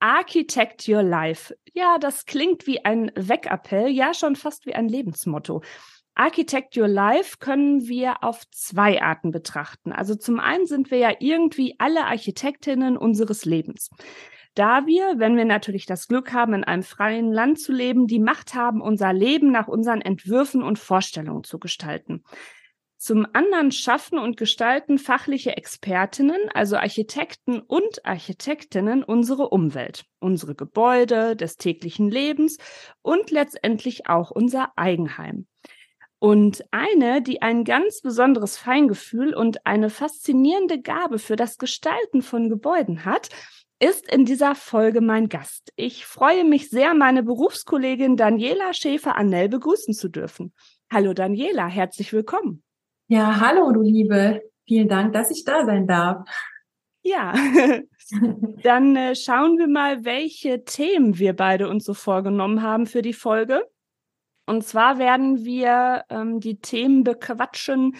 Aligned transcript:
Architect 0.00 0.88
Your 0.88 1.02
Life. 1.02 1.56
Ja, 1.72 1.98
das 1.98 2.26
klingt 2.26 2.66
wie 2.66 2.84
ein 2.84 3.10
Weckappell, 3.14 3.88
ja 3.88 4.14
schon 4.14 4.36
fast 4.36 4.66
wie 4.66 4.74
ein 4.74 4.88
Lebensmotto. 4.88 5.62
Architect 6.14 6.76
Your 6.76 6.88
Life 6.88 7.36
können 7.38 7.86
wir 7.86 8.24
auf 8.24 8.42
zwei 8.50 9.02
Arten 9.02 9.30
betrachten. 9.30 9.92
Also 9.92 10.14
zum 10.14 10.40
einen 10.40 10.66
sind 10.66 10.90
wir 10.90 10.98
ja 10.98 11.12
irgendwie 11.20 11.74
alle 11.78 12.06
Architektinnen 12.06 12.96
unseres 12.96 13.44
Lebens 13.44 13.90
da 14.56 14.86
wir, 14.86 15.18
wenn 15.18 15.36
wir 15.36 15.44
natürlich 15.44 15.84
das 15.84 16.08
Glück 16.08 16.32
haben, 16.32 16.54
in 16.54 16.64
einem 16.64 16.82
freien 16.82 17.30
Land 17.30 17.60
zu 17.60 17.72
leben, 17.72 18.06
die 18.06 18.18
Macht 18.18 18.54
haben, 18.54 18.80
unser 18.80 19.12
Leben 19.12 19.52
nach 19.52 19.68
unseren 19.68 20.00
Entwürfen 20.00 20.62
und 20.62 20.78
Vorstellungen 20.78 21.44
zu 21.44 21.58
gestalten. 21.58 22.24
Zum 23.06 23.24
anderen 23.34 23.70
schaffen 23.70 24.18
und 24.18 24.36
gestalten 24.36 24.98
fachliche 24.98 25.56
Expertinnen, 25.56 26.48
also 26.52 26.74
Architekten 26.74 27.60
und 27.60 28.04
Architektinnen, 28.04 29.04
unsere 29.04 29.50
Umwelt, 29.50 30.06
unsere 30.18 30.56
Gebäude 30.56 31.36
des 31.36 31.54
täglichen 31.54 32.10
Lebens 32.10 32.58
und 33.02 33.30
letztendlich 33.30 34.08
auch 34.08 34.32
unser 34.32 34.76
Eigenheim. 34.76 35.46
Und 36.18 36.64
eine, 36.72 37.22
die 37.22 37.42
ein 37.42 37.62
ganz 37.62 38.00
besonderes 38.00 38.58
Feingefühl 38.58 39.36
und 39.36 39.64
eine 39.64 39.88
faszinierende 39.88 40.82
Gabe 40.82 41.20
für 41.20 41.36
das 41.36 41.58
Gestalten 41.58 42.22
von 42.22 42.48
Gebäuden 42.48 43.04
hat, 43.04 43.28
ist 43.78 44.12
in 44.12 44.24
dieser 44.24 44.56
Folge 44.56 45.00
mein 45.00 45.28
Gast. 45.28 45.72
Ich 45.76 46.06
freue 46.06 46.42
mich 46.42 46.70
sehr, 46.70 46.92
meine 46.92 47.22
Berufskollegin 47.22 48.16
Daniela 48.16 48.74
Schäfer-Annell 48.74 49.48
begrüßen 49.48 49.94
zu 49.94 50.08
dürfen. 50.08 50.52
Hallo 50.90 51.12
Daniela, 51.12 51.68
herzlich 51.68 52.12
willkommen. 52.12 52.64
Ja, 53.08 53.38
hallo 53.40 53.70
du 53.70 53.82
Liebe. 53.82 54.42
Vielen 54.66 54.88
Dank, 54.88 55.12
dass 55.12 55.30
ich 55.30 55.44
da 55.44 55.64
sein 55.64 55.86
darf. 55.86 56.28
Ja, 57.02 57.32
dann 58.64 58.96
äh, 58.96 59.14
schauen 59.14 59.58
wir 59.58 59.68
mal, 59.68 60.04
welche 60.04 60.64
Themen 60.64 61.16
wir 61.16 61.32
beide 61.32 61.68
uns 61.68 61.84
so 61.84 61.94
vorgenommen 61.94 62.62
haben 62.62 62.86
für 62.86 63.02
die 63.02 63.12
Folge. 63.12 63.64
Und 64.44 64.64
zwar 64.64 64.98
werden 64.98 65.44
wir 65.44 66.04
ähm, 66.08 66.40
die 66.40 66.58
Themen 66.58 67.04
bequatschen, 67.04 67.94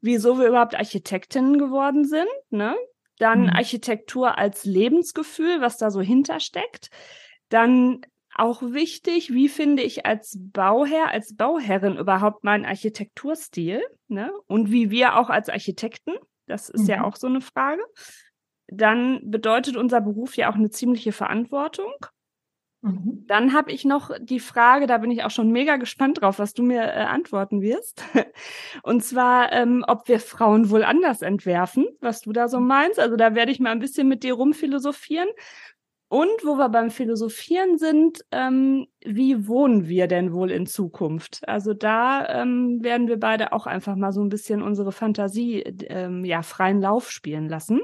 wieso 0.00 0.38
wir 0.38 0.48
überhaupt 0.48 0.74
Architektinnen 0.74 1.58
geworden 1.58 2.06
sind, 2.06 2.28
ne? 2.48 2.74
Dann 3.18 3.44
mhm. 3.44 3.50
Architektur 3.50 4.38
als 4.38 4.64
Lebensgefühl, 4.64 5.60
was 5.60 5.76
da 5.76 5.90
so 5.90 6.00
hintersteckt. 6.00 6.88
Dann 7.50 8.00
auch 8.38 8.62
wichtig, 8.62 9.32
wie 9.32 9.48
finde 9.48 9.82
ich 9.82 10.06
als 10.06 10.36
Bauherr, 10.38 11.10
als 11.10 11.36
Bauherrin 11.36 11.96
überhaupt 11.96 12.44
meinen 12.44 12.64
Architekturstil? 12.64 13.82
Ne? 14.08 14.32
Und 14.46 14.70
wie 14.70 14.90
wir 14.90 15.18
auch 15.18 15.30
als 15.30 15.48
Architekten, 15.48 16.12
das 16.46 16.68
ist 16.68 16.82
mhm. 16.82 16.88
ja 16.88 17.04
auch 17.04 17.16
so 17.16 17.26
eine 17.26 17.40
Frage. 17.40 17.82
Dann 18.68 19.20
bedeutet 19.30 19.76
unser 19.76 20.00
Beruf 20.00 20.36
ja 20.36 20.50
auch 20.50 20.56
eine 20.56 20.70
ziemliche 20.70 21.12
Verantwortung. 21.12 21.92
Mhm. 22.82 23.24
Dann 23.26 23.52
habe 23.52 23.72
ich 23.72 23.84
noch 23.84 24.10
die 24.20 24.40
Frage, 24.40 24.86
da 24.86 24.98
bin 24.98 25.10
ich 25.10 25.24
auch 25.24 25.30
schon 25.30 25.50
mega 25.50 25.76
gespannt 25.76 26.20
drauf, 26.20 26.38
was 26.38 26.54
du 26.54 26.62
mir 26.62 26.82
äh, 26.82 27.04
antworten 27.04 27.60
wirst. 27.60 28.04
Und 28.82 29.02
zwar, 29.02 29.52
ähm, 29.52 29.84
ob 29.86 30.08
wir 30.08 30.20
Frauen 30.20 30.70
wohl 30.70 30.84
anders 30.84 31.22
entwerfen, 31.22 31.88
was 32.00 32.20
du 32.20 32.32
da 32.32 32.48
so 32.48 32.60
mhm. 32.60 32.66
meinst. 32.68 33.00
Also 33.00 33.16
da 33.16 33.34
werde 33.34 33.50
ich 33.50 33.60
mal 33.60 33.70
ein 33.70 33.80
bisschen 33.80 34.08
mit 34.08 34.22
dir 34.22 34.34
rumphilosophieren. 34.34 35.28
Und 36.08 36.44
wo 36.44 36.56
wir 36.56 36.68
beim 36.68 36.90
Philosophieren 36.90 37.78
sind, 37.78 38.24
ähm, 38.30 38.86
wie 39.04 39.48
wohnen 39.48 39.88
wir 39.88 40.06
denn 40.06 40.32
wohl 40.32 40.52
in 40.52 40.66
Zukunft? 40.66 41.40
Also 41.48 41.74
da 41.74 42.42
ähm, 42.42 42.78
werden 42.82 43.08
wir 43.08 43.18
beide 43.18 43.52
auch 43.52 43.66
einfach 43.66 43.96
mal 43.96 44.12
so 44.12 44.22
ein 44.22 44.28
bisschen 44.28 44.62
unsere 44.62 44.92
Fantasie 44.92 45.62
ähm, 45.62 46.24
ja 46.24 46.42
freien 46.42 46.80
Lauf 46.80 47.10
spielen 47.10 47.48
lassen. 47.48 47.80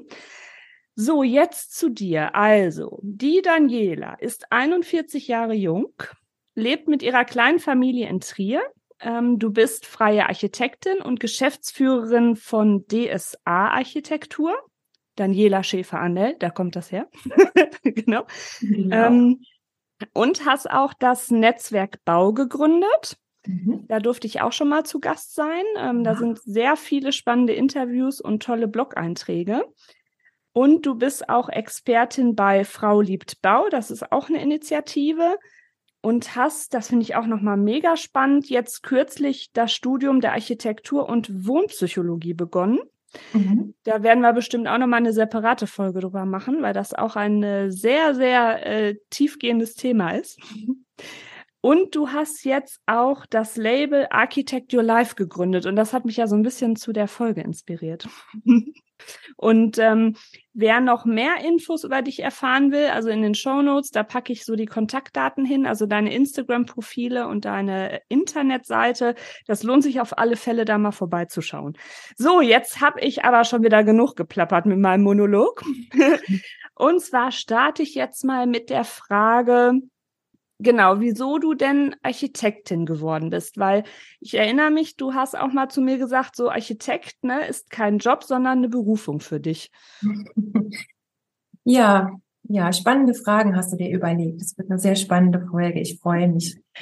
So, 0.94 1.22
jetzt 1.22 1.76
zu 1.76 1.88
dir. 1.88 2.34
Also, 2.34 3.00
die 3.02 3.40
Daniela 3.42 4.14
ist 4.20 4.52
41 4.52 5.26
Jahre 5.26 5.54
jung, 5.54 5.94
lebt 6.54 6.86
mit 6.86 7.02
ihrer 7.02 7.24
kleinen 7.24 7.58
Familie 7.58 8.08
in 8.08 8.20
Trier. 8.20 8.62
Ähm, 9.00 9.38
du 9.38 9.50
bist 9.50 9.86
freie 9.86 10.28
Architektin 10.28 10.98
und 10.98 11.18
Geschäftsführerin 11.18 12.36
von 12.36 12.84
DSA 12.86 13.70
Architektur. 13.70 14.54
Daniela 15.16 15.62
Schäfer-Annell, 15.62 16.36
da 16.38 16.50
kommt 16.50 16.76
das 16.76 16.90
her. 16.90 17.08
genau. 17.82 18.26
genau. 18.60 19.06
Ähm, 19.06 19.42
und 20.14 20.44
hast 20.46 20.70
auch 20.70 20.94
das 20.94 21.30
Netzwerk 21.30 22.04
Bau 22.04 22.32
gegründet. 22.32 23.18
Mhm. 23.46 23.86
Da 23.88 24.00
durfte 24.00 24.26
ich 24.26 24.40
auch 24.40 24.52
schon 24.52 24.68
mal 24.68 24.84
zu 24.84 25.00
Gast 25.00 25.34
sein. 25.34 25.64
Ähm, 25.76 26.04
da 26.04 26.14
sind 26.16 26.40
sehr 26.42 26.76
viele 26.76 27.12
spannende 27.12 27.52
Interviews 27.52 28.20
und 28.20 28.42
tolle 28.42 28.68
Blog-Einträge. 28.68 29.64
Und 30.52 30.84
du 30.86 30.94
bist 30.94 31.28
auch 31.28 31.48
Expertin 31.48 32.34
bei 32.34 32.64
Frau 32.64 33.00
liebt 33.00 33.40
Bau. 33.40 33.68
Das 33.70 33.90
ist 33.90 34.12
auch 34.12 34.28
eine 34.28 34.42
Initiative. 34.42 35.38
Und 36.02 36.34
hast, 36.36 36.74
das 36.74 36.88
finde 36.88 37.04
ich 37.04 37.14
auch 37.14 37.26
nochmal 37.26 37.56
mega 37.56 37.96
spannend, 37.96 38.50
jetzt 38.50 38.82
kürzlich 38.82 39.52
das 39.52 39.72
Studium 39.72 40.20
der 40.20 40.32
Architektur 40.32 41.08
und 41.08 41.46
Wohnpsychologie 41.46 42.34
begonnen. 42.34 42.80
Mhm. 43.32 43.74
Da 43.84 44.02
werden 44.02 44.20
wir 44.20 44.32
bestimmt 44.32 44.68
auch 44.68 44.78
nochmal 44.78 45.00
eine 45.00 45.12
separate 45.12 45.66
Folge 45.66 46.00
drüber 46.00 46.24
machen, 46.24 46.62
weil 46.62 46.72
das 46.72 46.94
auch 46.94 47.16
ein 47.16 47.42
äh, 47.42 47.70
sehr, 47.70 48.14
sehr 48.14 48.66
äh, 48.66 48.94
tiefgehendes 49.10 49.74
Thema 49.74 50.10
ist. 50.12 50.38
Und 51.60 51.94
du 51.94 52.08
hast 52.08 52.44
jetzt 52.44 52.80
auch 52.86 53.24
das 53.26 53.56
Label 53.56 54.08
Architect 54.10 54.74
Your 54.74 54.82
Life 54.82 55.14
gegründet. 55.14 55.64
Und 55.64 55.76
das 55.76 55.92
hat 55.92 56.04
mich 56.04 56.16
ja 56.16 56.26
so 56.26 56.34
ein 56.34 56.42
bisschen 56.42 56.74
zu 56.74 56.92
der 56.92 57.06
Folge 57.06 57.42
inspiriert. 57.42 58.08
Und 59.36 59.78
ähm, 59.78 60.16
wer 60.54 60.80
noch 60.80 61.04
mehr 61.04 61.44
Infos 61.44 61.84
über 61.84 62.02
dich 62.02 62.20
erfahren 62.20 62.72
will, 62.72 62.86
also 62.86 63.08
in 63.08 63.22
den 63.22 63.34
Show 63.34 63.62
Notes, 63.62 63.90
da 63.90 64.02
packe 64.02 64.32
ich 64.32 64.44
so 64.44 64.56
die 64.56 64.66
Kontaktdaten 64.66 65.44
hin, 65.44 65.66
also 65.66 65.86
deine 65.86 66.14
Instagram-Profile 66.14 67.26
und 67.28 67.44
deine 67.44 68.00
Internetseite. 68.08 69.14
Das 69.46 69.62
lohnt 69.62 69.82
sich 69.82 70.00
auf 70.00 70.18
alle 70.18 70.36
Fälle, 70.36 70.64
da 70.64 70.78
mal 70.78 70.92
vorbeizuschauen. 70.92 71.76
So, 72.16 72.40
jetzt 72.40 72.80
habe 72.80 73.00
ich 73.00 73.24
aber 73.24 73.44
schon 73.44 73.62
wieder 73.62 73.84
genug 73.84 74.16
geplappert 74.16 74.66
mit 74.66 74.78
meinem 74.78 75.02
Monolog. 75.02 75.62
und 76.74 77.00
zwar 77.00 77.32
starte 77.32 77.82
ich 77.82 77.94
jetzt 77.94 78.24
mal 78.24 78.46
mit 78.46 78.70
der 78.70 78.84
Frage, 78.84 79.74
Genau, 80.62 81.00
wieso 81.00 81.38
du 81.38 81.54
denn 81.54 81.96
Architektin 82.02 82.86
geworden 82.86 83.30
bist, 83.30 83.58
weil 83.58 83.82
ich 84.20 84.34
erinnere 84.34 84.70
mich, 84.70 84.96
du 84.96 85.12
hast 85.12 85.36
auch 85.36 85.52
mal 85.52 85.68
zu 85.68 85.80
mir 85.80 85.98
gesagt, 85.98 86.36
so 86.36 86.50
Architekt, 86.50 87.24
ne, 87.24 87.46
ist 87.46 87.70
kein 87.70 87.98
Job, 87.98 88.22
sondern 88.22 88.58
eine 88.58 88.68
Berufung 88.68 89.20
für 89.20 89.40
dich. 89.40 89.72
Ja, 91.64 92.10
ja, 92.44 92.72
spannende 92.72 93.14
Fragen 93.14 93.56
hast 93.56 93.72
du 93.72 93.76
dir 93.76 93.90
überlegt. 93.90 94.40
Das 94.40 94.56
wird 94.56 94.70
eine 94.70 94.78
sehr 94.78 94.96
spannende 94.96 95.46
Folge. 95.50 95.80
Ich 95.80 95.98
freue 96.00 96.28
mich. 96.28 96.60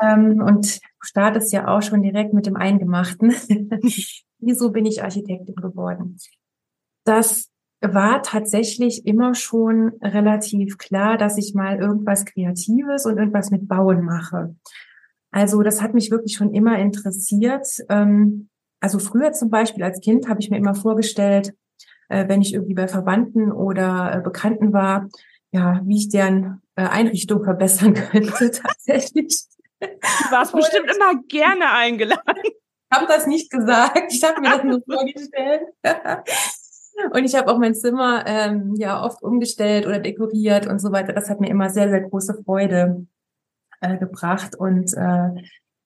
ähm, 0.00 0.40
und 0.40 0.76
du 0.76 0.88
startest 1.00 1.52
ja 1.52 1.68
auch 1.68 1.82
schon 1.82 2.02
direkt 2.02 2.32
mit 2.32 2.46
dem 2.46 2.56
Eingemachten. 2.56 3.30
wieso 4.38 4.70
bin 4.70 4.86
ich 4.86 5.02
Architektin 5.02 5.54
geworden? 5.54 6.18
Das 7.04 7.51
war 7.82 8.22
tatsächlich 8.22 9.06
immer 9.06 9.34
schon 9.34 9.92
relativ 10.00 10.78
klar, 10.78 11.18
dass 11.18 11.36
ich 11.36 11.54
mal 11.54 11.78
irgendwas 11.78 12.24
Kreatives 12.24 13.06
und 13.06 13.18
irgendwas 13.18 13.50
mit 13.50 13.68
Bauen 13.68 14.04
mache. 14.04 14.54
Also 15.32 15.62
das 15.62 15.82
hat 15.82 15.94
mich 15.94 16.10
wirklich 16.10 16.36
schon 16.36 16.54
immer 16.54 16.78
interessiert. 16.78 17.66
Ähm, 17.88 18.48
also 18.80 18.98
früher 18.98 19.32
zum 19.32 19.50
Beispiel 19.50 19.82
als 19.82 20.00
Kind 20.00 20.28
habe 20.28 20.40
ich 20.40 20.50
mir 20.50 20.58
immer 20.58 20.74
vorgestellt, 20.74 21.54
äh, 22.08 22.28
wenn 22.28 22.42
ich 22.42 22.54
irgendwie 22.54 22.74
bei 22.74 22.88
Verwandten 22.88 23.50
oder 23.50 24.14
äh, 24.14 24.20
Bekannten 24.20 24.72
war, 24.72 25.08
ja, 25.50 25.80
wie 25.84 25.96
ich 25.96 26.08
deren 26.08 26.62
äh, 26.76 26.82
Einrichtung 26.82 27.42
verbessern 27.42 27.94
könnte 28.10 28.50
tatsächlich. 28.50 29.44
Du 29.80 29.88
warst 30.30 30.52
bestimmt 30.52 30.90
immer 30.94 31.20
gerne 31.28 31.72
eingeladen. 31.72 32.42
Ich 32.44 32.98
habe 32.98 33.06
das 33.06 33.26
nicht 33.26 33.50
gesagt. 33.50 34.12
Ich 34.12 34.22
habe 34.22 34.40
mir 34.40 34.50
das 34.50 34.64
nur 34.64 34.82
vorgestellt. 34.84 35.62
Und 37.12 37.24
ich 37.24 37.34
habe 37.34 37.50
auch 37.50 37.58
mein 37.58 37.74
Zimmer 37.74 38.24
ähm, 38.26 38.74
ja 38.76 39.02
oft 39.04 39.22
umgestellt 39.22 39.86
oder 39.86 39.98
dekoriert 39.98 40.66
und 40.66 40.80
so 40.80 40.92
weiter. 40.92 41.12
Das 41.12 41.28
hat 41.30 41.40
mir 41.40 41.50
immer 41.50 41.70
sehr, 41.70 41.88
sehr 41.90 42.00
große 42.02 42.42
Freude 42.44 43.06
äh, 43.80 43.98
gebracht. 43.98 44.54
Und 44.56 44.92
äh, 44.94 45.30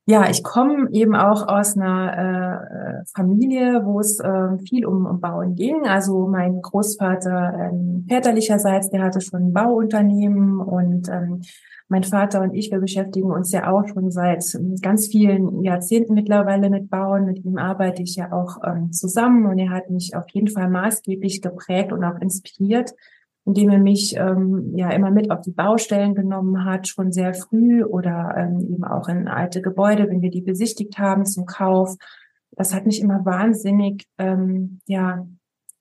Ja, 0.08 0.30
ich 0.30 0.44
komme 0.44 0.88
eben 0.92 1.16
auch 1.16 1.48
aus 1.48 1.76
einer 1.76 3.02
äh, 3.02 3.04
Familie, 3.12 3.84
wo 3.84 3.98
es 3.98 4.20
äh, 4.20 4.56
viel 4.68 4.86
um, 4.86 5.04
um 5.04 5.20
Bauen 5.20 5.56
ging. 5.56 5.84
Also 5.86 6.28
mein 6.28 6.62
Großvater 6.62 7.70
ähm, 7.72 8.06
väterlicherseits, 8.08 8.90
der 8.90 9.02
hatte 9.02 9.20
schon 9.20 9.48
ein 9.48 9.52
Bauunternehmen 9.52 10.60
und 10.60 11.08
ähm, 11.08 11.42
mein 11.88 12.02
Vater 12.02 12.42
und 12.42 12.54
ich, 12.54 12.70
wir 12.70 12.80
beschäftigen 12.80 13.30
uns 13.30 13.52
ja 13.52 13.70
auch 13.70 13.86
schon 13.86 14.10
seit 14.10 14.44
ganz 14.82 15.06
vielen 15.06 15.62
Jahrzehnten 15.62 16.14
mittlerweile 16.14 16.68
mit 16.68 16.90
Bauen. 16.90 17.26
Mit 17.26 17.44
ihm 17.44 17.58
arbeite 17.58 18.02
ich 18.02 18.16
ja 18.16 18.32
auch 18.32 18.58
ähm, 18.66 18.92
zusammen 18.92 19.46
und 19.46 19.58
er 19.58 19.70
hat 19.70 19.90
mich 19.90 20.16
auf 20.16 20.28
jeden 20.30 20.48
Fall 20.48 20.68
maßgeblich 20.68 21.42
geprägt 21.42 21.92
und 21.92 22.02
auch 22.02 22.20
inspiriert 22.20 22.92
indem 23.46 23.70
er 23.70 23.78
mich 23.78 24.16
ähm, 24.16 24.72
ja 24.74 24.90
immer 24.90 25.12
mit 25.12 25.30
auf 25.30 25.40
die 25.40 25.52
Baustellen 25.52 26.16
genommen 26.16 26.64
hat, 26.64 26.88
schon 26.88 27.12
sehr 27.12 27.32
früh 27.32 27.84
oder 27.84 28.34
ähm, 28.36 28.60
eben 28.68 28.84
auch 28.84 29.08
in 29.08 29.28
alte 29.28 29.62
Gebäude, 29.62 30.08
wenn 30.08 30.20
wir 30.20 30.30
die 30.30 30.40
besichtigt 30.40 30.98
haben 30.98 31.24
zum 31.24 31.46
Kauf. 31.46 31.94
Das 32.50 32.74
hat 32.74 32.86
mich 32.86 33.00
immer 33.00 33.24
wahnsinnig 33.24 34.04
ähm, 34.18 34.80
ja 34.86 35.24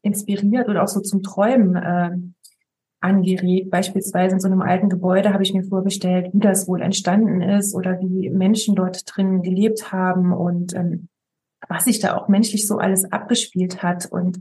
inspiriert 0.03 0.67
und 0.67 0.77
auch 0.77 0.87
so 0.87 0.99
zum 0.99 1.23
Träumen 1.23 1.75
äh, 1.75 2.11
angeregt. 3.01 3.69
Beispielsweise 3.69 4.35
in 4.35 4.39
so 4.39 4.47
einem 4.47 4.61
alten 4.61 4.89
Gebäude 4.89 5.33
habe 5.33 5.43
ich 5.43 5.53
mir 5.53 5.63
vorgestellt, 5.63 6.29
wie 6.33 6.39
das 6.39 6.67
wohl 6.67 6.81
entstanden 6.81 7.41
ist 7.41 7.75
oder 7.75 7.99
wie 7.99 8.29
Menschen 8.29 8.75
dort 8.75 9.03
drin 9.05 9.41
gelebt 9.41 9.91
haben 9.91 10.33
und 10.33 10.73
ähm, 10.73 11.09
was 11.67 11.85
sich 11.85 11.99
da 11.99 12.15
auch 12.15 12.27
menschlich 12.27 12.67
so 12.67 12.77
alles 12.77 13.11
abgespielt 13.11 13.83
hat. 13.83 14.05
Und 14.05 14.39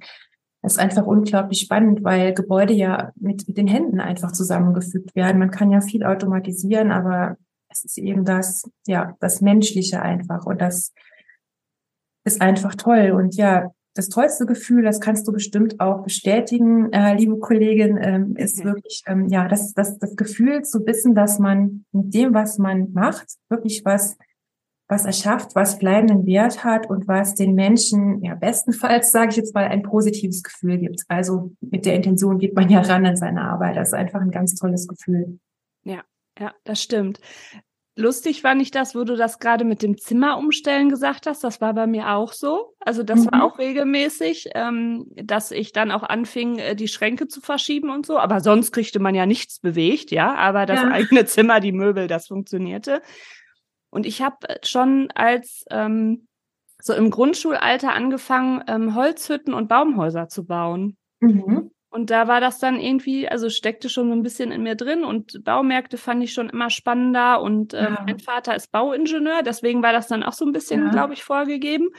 das 0.62 0.74
ist 0.74 0.78
einfach 0.78 1.06
unglaublich 1.06 1.60
spannend, 1.60 2.04
weil 2.04 2.32
Gebäude 2.34 2.72
ja 2.72 3.12
mit, 3.16 3.46
mit 3.46 3.56
den 3.56 3.66
Händen 3.66 4.00
einfach 4.00 4.32
zusammengefügt 4.32 5.14
werden. 5.14 5.38
Man 5.38 5.50
kann 5.50 5.70
ja 5.70 5.80
viel 5.80 6.04
automatisieren, 6.04 6.90
aber 6.90 7.36
es 7.68 7.84
ist 7.84 7.98
eben 7.98 8.24
das, 8.24 8.70
ja, 8.86 9.16
das 9.20 9.40
Menschliche 9.40 10.00
einfach 10.00 10.46
und 10.46 10.60
das 10.60 10.92
ist 12.24 12.40
einfach 12.40 12.74
toll. 12.74 13.10
Und 13.10 13.36
ja, 13.36 13.70
das 13.94 14.08
tollste 14.08 14.44
Gefühl, 14.44 14.82
das 14.82 15.00
kannst 15.00 15.26
du 15.26 15.32
bestimmt 15.32 15.80
auch 15.80 16.02
bestätigen, 16.02 16.92
äh, 16.92 17.14
liebe 17.14 17.38
Kollegin, 17.38 17.98
ähm, 18.00 18.36
ist 18.36 18.58
mhm. 18.58 18.64
wirklich, 18.64 19.02
ähm, 19.06 19.28
ja, 19.28 19.48
das, 19.48 19.72
das, 19.72 19.98
das 19.98 20.16
Gefühl 20.16 20.62
zu 20.62 20.84
wissen, 20.84 21.14
dass 21.14 21.38
man 21.38 21.84
mit 21.92 22.12
dem, 22.12 22.34
was 22.34 22.58
man 22.58 22.92
macht, 22.92 23.26
wirklich 23.48 23.84
was 23.84 24.16
was 24.86 25.04
erschafft, 25.06 25.54
was 25.54 25.78
bleibenden 25.78 26.26
Wert 26.26 26.62
hat 26.62 26.88
und 26.90 27.08
was 27.08 27.34
den 27.34 27.54
Menschen, 27.54 28.22
ja, 28.22 28.34
bestenfalls, 28.34 29.12
sage 29.12 29.30
ich 29.30 29.36
jetzt 29.36 29.54
mal, 29.54 29.64
ein 29.64 29.82
positives 29.82 30.42
Gefühl 30.42 30.78
gibt. 30.78 31.02
Also 31.08 31.52
mit 31.60 31.86
der 31.86 31.94
Intention 31.94 32.38
geht 32.38 32.54
man 32.54 32.68
ja 32.68 32.80
ran 32.80 33.06
an 33.06 33.16
seine 33.16 33.42
Arbeit. 33.42 33.76
Das 33.76 33.88
ist 33.88 33.94
einfach 33.94 34.20
ein 34.20 34.30
ganz 34.30 34.54
tolles 34.54 34.86
Gefühl. 34.86 35.38
Ja, 35.84 36.02
ja, 36.38 36.52
das 36.64 36.82
stimmt. 36.82 37.18
Lustig 37.96 38.42
war 38.42 38.56
nicht 38.56 38.74
das, 38.74 38.96
wo 38.96 39.04
du 39.04 39.14
das 39.14 39.38
gerade 39.38 39.64
mit 39.64 39.80
dem 39.80 39.96
Zimmer 39.96 40.36
umstellen 40.36 40.88
gesagt 40.88 41.28
hast. 41.28 41.44
Das 41.44 41.60
war 41.60 41.74
bei 41.74 41.86
mir 41.86 42.10
auch 42.10 42.32
so. 42.32 42.74
Also 42.80 43.04
das 43.04 43.20
mhm. 43.20 43.30
war 43.30 43.44
auch 43.44 43.58
regelmäßig, 43.58 44.50
ähm, 44.54 45.06
dass 45.14 45.52
ich 45.52 45.72
dann 45.72 45.92
auch 45.92 46.02
anfing, 46.02 46.58
äh, 46.58 46.74
die 46.74 46.88
Schränke 46.88 47.28
zu 47.28 47.40
verschieben 47.40 47.90
und 47.90 48.04
so. 48.04 48.18
Aber 48.18 48.40
sonst 48.40 48.72
kriegte 48.72 48.98
man 48.98 49.14
ja 49.14 49.26
nichts 49.26 49.60
bewegt, 49.60 50.10
ja. 50.10 50.34
Aber 50.34 50.66
das 50.66 50.82
ja. 50.82 50.90
eigene 50.90 51.24
Zimmer, 51.26 51.60
die 51.60 51.72
Möbel, 51.72 52.08
das 52.08 52.26
funktionierte. 52.26 53.00
Und 53.90 54.06
ich 54.06 54.22
habe 54.22 54.38
schon 54.64 55.12
als 55.12 55.64
ähm, 55.70 56.26
so 56.82 56.94
im 56.94 57.10
Grundschulalter 57.10 57.92
angefangen, 57.92 58.64
ähm, 58.66 58.96
Holzhütten 58.96 59.54
und 59.54 59.68
Baumhäuser 59.68 60.28
zu 60.28 60.44
bauen. 60.44 60.96
Mhm. 61.20 61.70
Und 61.94 62.10
da 62.10 62.26
war 62.26 62.40
das 62.40 62.58
dann 62.58 62.80
irgendwie, 62.80 63.28
also 63.28 63.48
steckte 63.48 63.88
schon 63.88 64.08
so 64.08 64.16
ein 64.16 64.24
bisschen 64.24 64.50
in 64.50 64.64
mir 64.64 64.74
drin 64.74 65.04
und 65.04 65.44
Baumärkte 65.44 65.96
fand 65.96 66.24
ich 66.24 66.32
schon 66.32 66.50
immer 66.50 66.68
spannender 66.68 67.40
und 67.40 67.72
ähm, 67.72 67.94
ja. 67.96 68.02
mein 68.04 68.18
Vater 68.18 68.56
ist 68.56 68.72
Bauingenieur, 68.72 69.44
deswegen 69.44 69.80
war 69.80 69.92
das 69.92 70.08
dann 70.08 70.24
auch 70.24 70.32
so 70.32 70.44
ein 70.44 70.50
bisschen, 70.50 70.86
ja. 70.86 70.90
glaube 70.90 71.12
ich, 71.12 71.22
vorgegeben. 71.22 71.90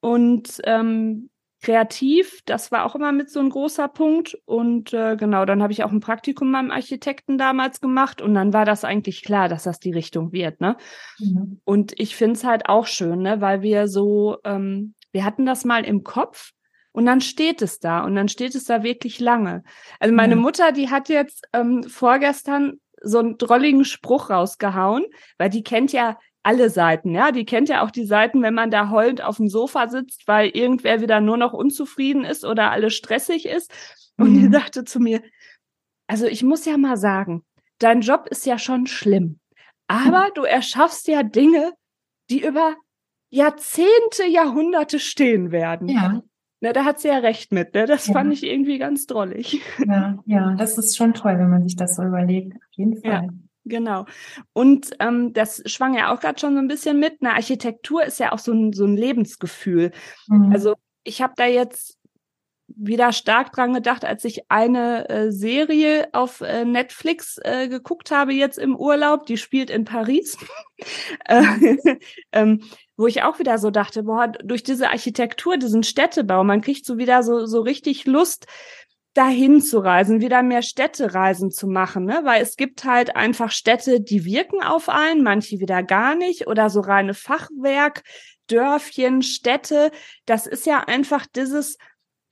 Und 0.00 0.60
ähm, 0.64 1.30
kreativ, 1.62 2.42
das 2.44 2.70
war 2.70 2.84
auch 2.84 2.94
immer 2.94 3.12
mit 3.12 3.30
so 3.30 3.40
ein 3.40 3.48
großer 3.48 3.88
Punkt. 3.88 4.38
Und 4.44 4.92
äh, 4.92 5.16
genau, 5.16 5.46
dann 5.46 5.62
habe 5.62 5.72
ich 5.72 5.84
auch 5.84 5.92
ein 5.92 6.00
Praktikum 6.00 6.52
beim 6.52 6.70
Architekten 6.70 7.38
damals 7.38 7.80
gemacht 7.80 8.20
und 8.20 8.34
dann 8.34 8.52
war 8.52 8.66
das 8.66 8.84
eigentlich 8.84 9.22
klar, 9.22 9.48
dass 9.48 9.62
das 9.62 9.80
die 9.80 9.92
Richtung 9.92 10.32
wird. 10.32 10.60
Ne? 10.60 10.76
Mhm. 11.18 11.62
Und 11.64 11.98
ich 11.98 12.14
finde 12.14 12.34
es 12.34 12.44
halt 12.44 12.68
auch 12.68 12.86
schön, 12.86 13.22
ne? 13.22 13.40
weil 13.40 13.62
wir 13.62 13.88
so, 13.88 14.36
ähm, 14.44 14.92
wir 15.12 15.24
hatten 15.24 15.46
das 15.46 15.64
mal 15.64 15.86
im 15.86 16.04
Kopf 16.04 16.52
und 16.94 17.06
dann 17.06 17.20
steht 17.20 17.60
es 17.60 17.80
da 17.80 18.04
und 18.04 18.14
dann 18.14 18.28
steht 18.28 18.54
es 18.54 18.64
da 18.64 18.84
wirklich 18.84 19.18
lange. 19.18 19.64
Also 19.98 20.14
meine 20.14 20.36
ja. 20.36 20.40
Mutter, 20.40 20.70
die 20.70 20.90
hat 20.90 21.08
jetzt 21.08 21.44
ähm, 21.52 21.82
vorgestern 21.82 22.74
so 23.02 23.18
einen 23.18 23.36
drolligen 23.36 23.84
Spruch 23.84 24.30
rausgehauen, 24.30 25.04
weil 25.36 25.50
die 25.50 25.64
kennt 25.64 25.92
ja 25.92 26.16
alle 26.44 26.70
Seiten, 26.70 27.10
ja. 27.10 27.32
Die 27.32 27.44
kennt 27.44 27.68
ja 27.68 27.82
auch 27.82 27.90
die 27.90 28.06
Seiten, 28.06 28.42
wenn 28.42 28.54
man 28.54 28.70
da 28.70 28.90
heulend 28.90 29.22
auf 29.22 29.38
dem 29.38 29.48
Sofa 29.48 29.88
sitzt, 29.88 30.28
weil 30.28 30.50
irgendwer 30.50 31.00
wieder 31.00 31.20
nur 31.20 31.36
noch 31.36 31.52
unzufrieden 31.52 32.24
ist 32.24 32.44
oder 32.44 32.70
alles 32.70 32.94
stressig 32.94 33.46
ist. 33.46 33.72
Und 34.16 34.30
mhm. 34.30 34.40
die 34.40 34.48
sagte 34.52 34.84
zu 34.84 35.00
mir, 35.00 35.20
also 36.06 36.26
ich 36.26 36.44
muss 36.44 36.64
ja 36.64 36.76
mal 36.76 36.96
sagen, 36.96 37.44
dein 37.80 38.02
Job 38.02 38.28
ist 38.30 38.46
ja 38.46 38.56
schon 38.56 38.86
schlimm, 38.86 39.40
aber 39.88 40.28
mhm. 40.28 40.34
du 40.36 40.42
erschaffst 40.44 41.08
ja 41.08 41.24
Dinge, 41.24 41.72
die 42.30 42.44
über 42.44 42.76
Jahrzehnte, 43.30 44.26
Jahrhunderte 44.28 45.00
stehen 45.00 45.50
werden. 45.50 45.88
Ja. 45.88 46.22
Na, 46.64 46.72
da 46.72 46.86
hat 46.86 46.98
sie 46.98 47.08
ja 47.08 47.18
recht 47.18 47.52
mit, 47.52 47.74
ne? 47.74 47.84
Das 47.84 48.06
ja. 48.06 48.14
fand 48.14 48.32
ich 48.32 48.42
irgendwie 48.42 48.78
ganz 48.78 49.06
drollig. 49.06 49.60
Ja, 49.86 50.18
ja, 50.24 50.54
das 50.54 50.78
ist 50.78 50.96
schon 50.96 51.12
toll, 51.12 51.38
wenn 51.38 51.50
man 51.50 51.62
sich 51.62 51.76
das 51.76 51.96
so 51.96 52.02
überlegt. 52.02 52.54
Auf 52.56 52.72
jeden 52.72 52.96
Fall. 53.02 53.10
Ja. 53.10 53.28
Genau. 53.66 54.06
Und 54.54 54.92
ähm, 54.98 55.34
das 55.34 55.62
schwang 55.66 55.94
ja 55.94 56.10
auch 56.10 56.20
gerade 56.20 56.40
schon 56.40 56.54
so 56.54 56.60
ein 56.60 56.68
bisschen 56.68 56.98
mit. 56.98 57.18
Eine 57.20 57.34
Architektur 57.34 58.02
ist 58.02 58.18
ja 58.18 58.32
auch 58.32 58.38
so 58.38 58.52
ein, 58.52 58.72
so 58.72 58.86
ein 58.86 58.96
Lebensgefühl. 58.96 59.92
Mhm. 60.26 60.52
Also 60.52 60.74
ich 61.02 61.20
habe 61.20 61.34
da 61.36 61.44
jetzt 61.44 61.98
wieder 62.66 63.12
stark 63.12 63.52
dran 63.52 63.74
gedacht, 63.74 64.06
als 64.06 64.24
ich 64.24 64.50
eine 64.50 65.08
äh, 65.10 65.32
Serie 65.32 66.08
auf 66.12 66.40
äh, 66.40 66.64
Netflix 66.64 67.38
äh, 67.42 67.68
geguckt 67.68 68.10
habe 68.10 68.32
jetzt 68.32 68.58
im 68.58 68.74
Urlaub, 68.74 69.26
die 69.26 69.36
spielt 69.36 69.68
in 69.68 69.84
Paris, 69.84 70.38
äh, 71.26 71.76
ähm, 72.32 72.62
wo 72.96 73.06
ich 73.06 73.22
auch 73.22 73.38
wieder 73.38 73.58
so 73.58 73.70
dachte, 73.70 74.04
boah, 74.04 74.28
durch 74.28 74.62
diese 74.62 74.90
Architektur, 74.90 75.56
diesen 75.56 75.82
Städtebau, 75.82 76.44
man 76.44 76.60
kriegt 76.60 76.84
so 76.86 76.98
wieder 76.98 77.22
so 77.22 77.46
so 77.46 77.60
richtig 77.60 78.06
Lust, 78.06 78.46
dahin 79.14 79.60
zu 79.60 79.78
reisen, 79.78 80.20
wieder 80.20 80.42
mehr 80.42 80.62
Städtereisen 80.62 81.50
zu 81.50 81.68
machen, 81.68 82.04
ne? 82.04 82.20
weil 82.24 82.42
es 82.42 82.56
gibt 82.56 82.84
halt 82.84 83.14
einfach 83.14 83.52
Städte, 83.52 84.00
die 84.00 84.24
wirken 84.24 84.60
auf 84.60 84.88
einen, 84.88 85.22
manche 85.22 85.60
wieder 85.60 85.82
gar 85.84 86.16
nicht 86.16 86.48
oder 86.48 86.68
so 86.68 86.80
reine 86.80 87.14
Fachwerk, 87.14 88.02
Dörfchen, 88.48 89.22
Städte. 89.22 89.92
Das 90.26 90.46
ist 90.46 90.66
ja 90.66 90.80
einfach 90.80 91.26
dieses 91.26 91.78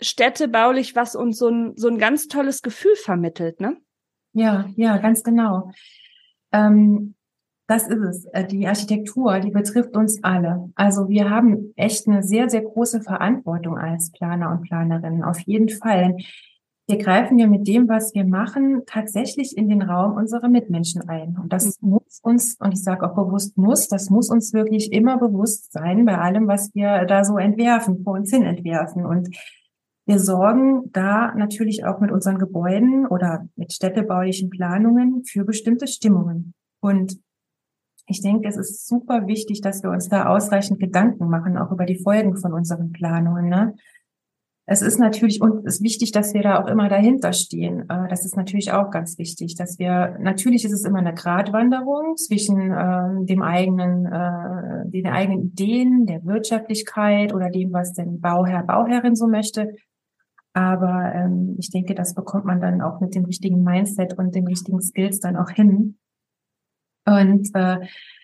städtebaulich, 0.01 0.97
was 0.97 1.15
uns 1.15 1.39
so 1.39 1.49
ein, 1.49 1.73
so 1.77 1.89
ein 1.89 1.99
ganz 1.99 2.27
tolles 2.27 2.63
Gefühl 2.63 2.97
vermittelt, 2.97 3.61
ne? 3.61 3.77
Ja, 4.33 4.69
ja, 4.77 4.99
ganz 4.99 5.23
genau. 5.23 5.71
Ähm, 6.51 7.15
das 7.67 7.89
ist 7.89 8.03
es. 8.03 8.25
Äh, 8.27 8.47
die 8.47 8.67
Architektur, 8.67 9.41
die 9.41 9.51
betrifft 9.51 9.97
uns 9.97 10.23
alle. 10.23 10.71
Also 10.75 11.09
wir 11.09 11.31
haben 11.31 11.73
echt 11.77 12.07
eine 12.09 12.23
sehr, 12.23 12.49
sehr 12.51 12.63
große 12.63 13.03
Verantwortung 13.03 13.79
als 13.79 14.11
Planer 14.11 14.51
und 14.51 14.63
Planerinnen. 14.63 15.25
Auf 15.25 15.41
jeden 15.41 15.69
Fall 15.69 16.17
wir 16.89 16.99
greifen 16.99 17.39
ja 17.39 17.47
mit 17.47 17.69
dem, 17.69 17.89
was 17.89 18.13
wir 18.15 18.25
machen, 18.25 18.83
tatsächlich 18.87 19.57
in 19.57 19.69
den 19.69 19.83
Raum 19.83 20.17
unserer 20.17 20.49
Mitmenschen 20.49 21.09
ein. 21.09 21.39
Und 21.41 21.53
das 21.53 21.81
mhm. 21.81 21.91
muss 21.91 22.21
uns, 22.23 22.57
und 22.59 22.75
ich 22.75 22.83
sage 22.83 23.09
auch 23.09 23.15
bewusst 23.15 23.57
muss, 23.57 23.89
das 23.89 24.11
muss 24.11 24.29
uns 24.29 24.53
wirklich 24.53 24.93
immer 24.93 25.19
bewusst 25.19 25.73
sein 25.73 26.05
bei 26.05 26.19
allem, 26.19 26.49
was 26.49 26.75
wir 26.75 27.05
da 27.05 27.25
so 27.25 27.39
entwerfen, 27.39 28.03
vor 28.03 28.15
uns 28.15 28.31
hin 28.31 28.43
entwerfen. 28.43 29.07
Und 29.07 29.35
wir 30.07 30.19
sorgen 30.19 30.91
da 30.93 31.33
natürlich 31.35 31.85
auch 31.85 32.01
mit 32.01 32.11
unseren 32.11 32.39
Gebäuden 32.39 33.07
oder 33.07 33.49
mit 33.55 33.73
städtebaulichen 33.73 34.51
Planungen 34.51 35.25
für 35.25 35.45
bestimmte 35.45 35.87
Stimmungen. 35.87 36.53
Und 36.81 37.21
ich 38.07 38.21
denke, 38.21 38.49
es 38.49 38.57
ist 38.57 38.87
super 38.87 39.27
wichtig, 39.27 39.61
dass 39.61 39.83
wir 39.83 39.91
uns 39.91 40.09
da 40.09 40.27
ausreichend 40.27 40.81
Gedanken 40.81 41.29
machen, 41.29 41.57
auch 41.57 41.71
über 41.71 41.87
die 41.87 41.99
Folgen 41.99 42.37
von 42.37 42.53
unseren 42.53 42.93
Planungen. 42.93 43.49
Ne? 43.49 43.75
Es 44.65 44.81
ist 44.81 44.99
natürlich 44.99 45.41
und 45.41 45.67
es 45.67 45.77
ist 45.77 45.83
wichtig, 45.83 46.13
dass 46.13 46.35
wir 46.35 46.43
da 46.43 46.63
auch 46.63 46.69
immer 46.69 46.89
dahinter 46.89 47.33
stehen. 47.33 47.81
Äh, 47.89 48.09
das 48.09 48.25
ist 48.25 48.37
natürlich 48.37 48.73
auch 48.73 48.91
ganz 48.91 49.19
wichtig, 49.19 49.57
dass 49.57 49.79
wir 49.79 50.17
natürlich 50.21 50.65
ist 50.65 50.73
es 50.73 50.85
immer 50.85 51.01
eine 51.01 51.15
Gratwanderung 51.15 52.17
zwischen 52.17 52.71
äh, 52.71 53.25
dem 53.27 53.43
eigenen, 53.43 54.07
äh, 54.07 54.89
den 54.89 55.07
eigenen 55.07 55.43
Ideen, 55.43 56.07
der 56.07 56.25
Wirtschaftlichkeit 56.25 57.35
oder 57.35 57.51
dem, 57.51 57.73
was 57.73 57.93
denn 57.93 58.21
Bauherr, 58.21 58.63
Bauherrin 58.63 59.17
so 59.17 59.27
möchte. 59.27 59.75
Aber 60.55 61.13
ähm, 61.15 61.57
ich 61.59 61.71
denke, 61.71 61.95
das 61.95 62.15
bekommt 62.15 62.45
man 62.45 62.61
dann 62.61 62.83
auch 62.83 63.01
mit 63.01 63.15
dem 63.15 63.25
richtigen 63.25 63.63
Mindset 63.63 64.19
und 64.19 64.35
den 64.35 64.47
richtigen 64.47 64.81
Skills 64.81 65.19
dann 65.19 65.37
auch 65.37 65.51
hin. 65.51 65.99
Und 67.05 67.51
äh, 67.55 67.79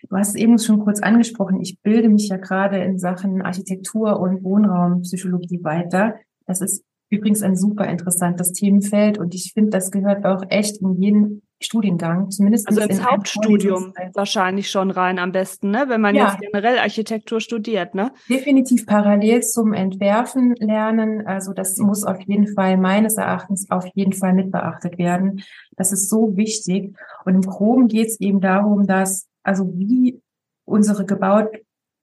du 0.07 0.15
hast 0.15 0.35
eben 0.35 0.57
schon 0.57 0.79
kurz 0.79 1.01
angesprochen, 1.01 1.59
ich 1.61 1.79
bilde 1.81 2.09
mich 2.09 2.29
ja 2.29 2.37
gerade 2.37 2.77
in 2.77 2.97
Sachen 2.97 3.41
Architektur 3.41 4.19
und 4.19 4.43
Wohnraumpsychologie 4.43 5.63
weiter. 5.63 6.15
Das 6.45 6.61
ist 6.61 6.83
übrigens 7.09 7.41
ein 7.41 7.55
super 7.55 7.87
interessantes 7.87 8.53
Themenfeld 8.53 9.17
und 9.17 9.35
ich 9.35 9.51
finde, 9.53 9.71
das 9.71 9.91
gehört 9.91 10.25
auch 10.25 10.43
echt 10.49 10.81
in 10.81 11.01
jeden 11.01 11.41
Studiengang, 11.61 12.31
zumindest. 12.31 12.69
Also 12.69 12.81
ins 12.81 13.03
Hauptstudium 13.03 13.93
wahrscheinlich 14.13 14.69
schon 14.69 14.91
rein 14.91 15.19
am 15.19 15.33
besten, 15.33 15.71
ne? 15.71 15.85
wenn 15.87 15.99
man 15.99 16.15
ja. 16.15 16.29
jetzt 16.29 16.39
generell 16.39 16.79
Architektur 16.79 17.41
studiert, 17.41 17.95
ne? 17.95 18.11
Definitiv 18.29 18.85
parallel 18.85 19.43
zum 19.43 19.73
Entwerfen 19.73 20.55
lernen. 20.55 21.27
Also 21.27 21.51
das 21.51 21.77
muss 21.77 22.05
auf 22.05 22.21
jeden 22.21 22.47
Fall 22.47 22.77
meines 22.77 23.17
Erachtens 23.17 23.69
auf 23.69 23.85
jeden 23.93 24.13
Fall 24.13 24.33
mit 24.33 24.51
beachtet 24.51 24.97
werden. 24.97 25.43
Das 25.75 25.91
ist 25.91 26.09
so 26.09 26.37
wichtig. 26.37 26.95
Und 27.25 27.35
im 27.35 27.41
Groben 27.41 27.89
geht 27.89 28.07
es 28.07 28.21
eben 28.21 28.39
darum, 28.39 28.87
dass, 28.87 29.27
also 29.43 29.69
wie 29.75 30.21
unsere 30.63 31.05
gebaut, 31.05 31.49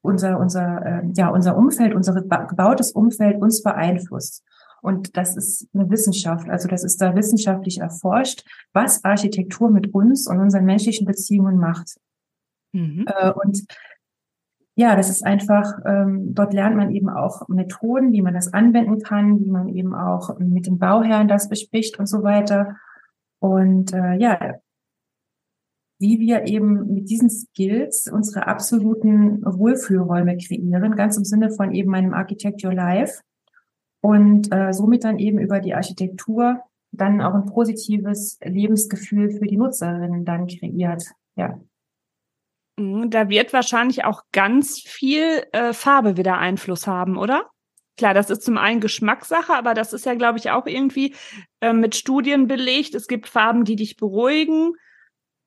unser, 0.03 0.39
unser, 0.39 0.85
äh, 0.85 1.03
ja, 1.15 1.29
unser 1.29 1.57
Umfeld, 1.57 1.95
unser 1.95 2.13
gebautes 2.13 2.93
Umfeld 2.93 3.41
uns 3.41 3.63
beeinflusst. 3.63 4.45
Und 4.83 5.17
das 5.17 5.37
ist 5.37 5.69
eine 5.75 5.91
Wissenschaft. 5.91 6.49
Also 6.49 6.69
das 6.69 6.85
ist 6.85 7.01
da 7.01 7.15
wissenschaftlich 7.15 7.81
erforscht, 7.81 8.45
was 8.73 9.05
Architektur 9.05 9.71
mit 9.71 9.93
uns 9.95 10.29
und 10.29 10.39
unseren 10.39 10.65
menschlichen 10.65 11.07
Beziehungen 11.07 11.59
macht. 11.59 11.97
Mhm. 12.73 13.07
Äh, 13.09 13.33
und 13.33 13.67
ja, 14.79 14.95
das 14.95 15.09
ist 15.09 15.25
einfach, 15.25 15.73
ähm, 15.87 16.35
dort 16.35 16.53
lernt 16.53 16.77
man 16.77 16.91
eben 16.91 17.09
auch 17.09 17.49
Methoden, 17.49 18.13
wie 18.13 18.21
man 18.21 18.35
das 18.35 18.53
anwenden 18.53 19.03
kann, 19.03 19.41
wie 19.41 19.51
man 19.51 19.69
eben 19.69 19.95
auch 19.95 20.39
mit 20.39 20.67
den 20.67 20.79
Bauherren 20.79 21.29
das 21.29 21.49
bespricht 21.49 21.99
und 21.99 22.07
so 22.07 22.23
weiter. 22.23 22.77
Und 23.39 23.95
äh, 23.95 24.17
ja, 24.17 24.57
wie 25.99 26.21
wir 26.21 26.47
eben 26.47 26.93
mit 26.93 27.09
diesen 27.09 27.31
Skills 27.31 28.07
unsere 28.13 28.47
absoluten 28.47 29.43
Wohlfühlräume 29.45 30.37
kreieren, 30.37 30.95
ganz 30.95 31.17
im 31.17 31.25
Sinne 31.25 31.51
von 31.51 31.73
eben 31.73 31.91
meinem 31.91 32.13
Architect 32.13 32.63
Your 32.63 32.75
Life 32.75 33.23
und 34.07 34.53
äh, 34.53 34.73
somit 34.73 35.03
dann 35.03 35.19
eben 35.19 35.41
über 35.41 35.59
die 35.59 35.75
Architektur 35.75 36.61
dann 36.93 37.21
auch 37.21 37.35
ein 37.35 37.47
positives 37.47 38.39
Lebensgefühl 38.41 39.33
für 39.33 39.47
die 39.47 39.57
Nutzerinnen 39.57 40.25
dann 40.25 40.47
kreiert. 40.47 41.03
Ja. 41.35 41.61
Mhm, 42.77 43.11
da 43.11 43.29
wird 43.29 43.53
wahrscheinlich 43.53 44.05
auch 44.05 44.23
ganz 44.31 44.79
viel 44.79 45.45
äh, 45.51 45.73
Farbe 45.73 46.17
wieder 46.17 46.39
Einfluss 46.39 46.87
haben, 46.87 47.19
oder? 47.19 47.51
Klar, 47.97 48.15
das 48.15 48.31
ist 48.31 48.43
zum 48.43 48.59
einen 48.59 48.81
Geschmackssache, 48.81 49.55
aber 49.55 49.75
das 49.75 49.93
ist 49.93 50.07
ja, 50.07 50.15
glaube 50.15 50.39
ich, 50.39 50.51
auch 50.53 50.67
irgendwie 50.67 51.17
äh, 51.61 51.73
mit 51.73 51.97
Studien 51.97 52.47
belegt. 52.47 52.95
Es 52.95 53.09
gibt 53.09 53.27
Farben, 53.27 53.65
die 53.65 53.75
dich 53.75 53.97
beruhigen, 53.97 54.75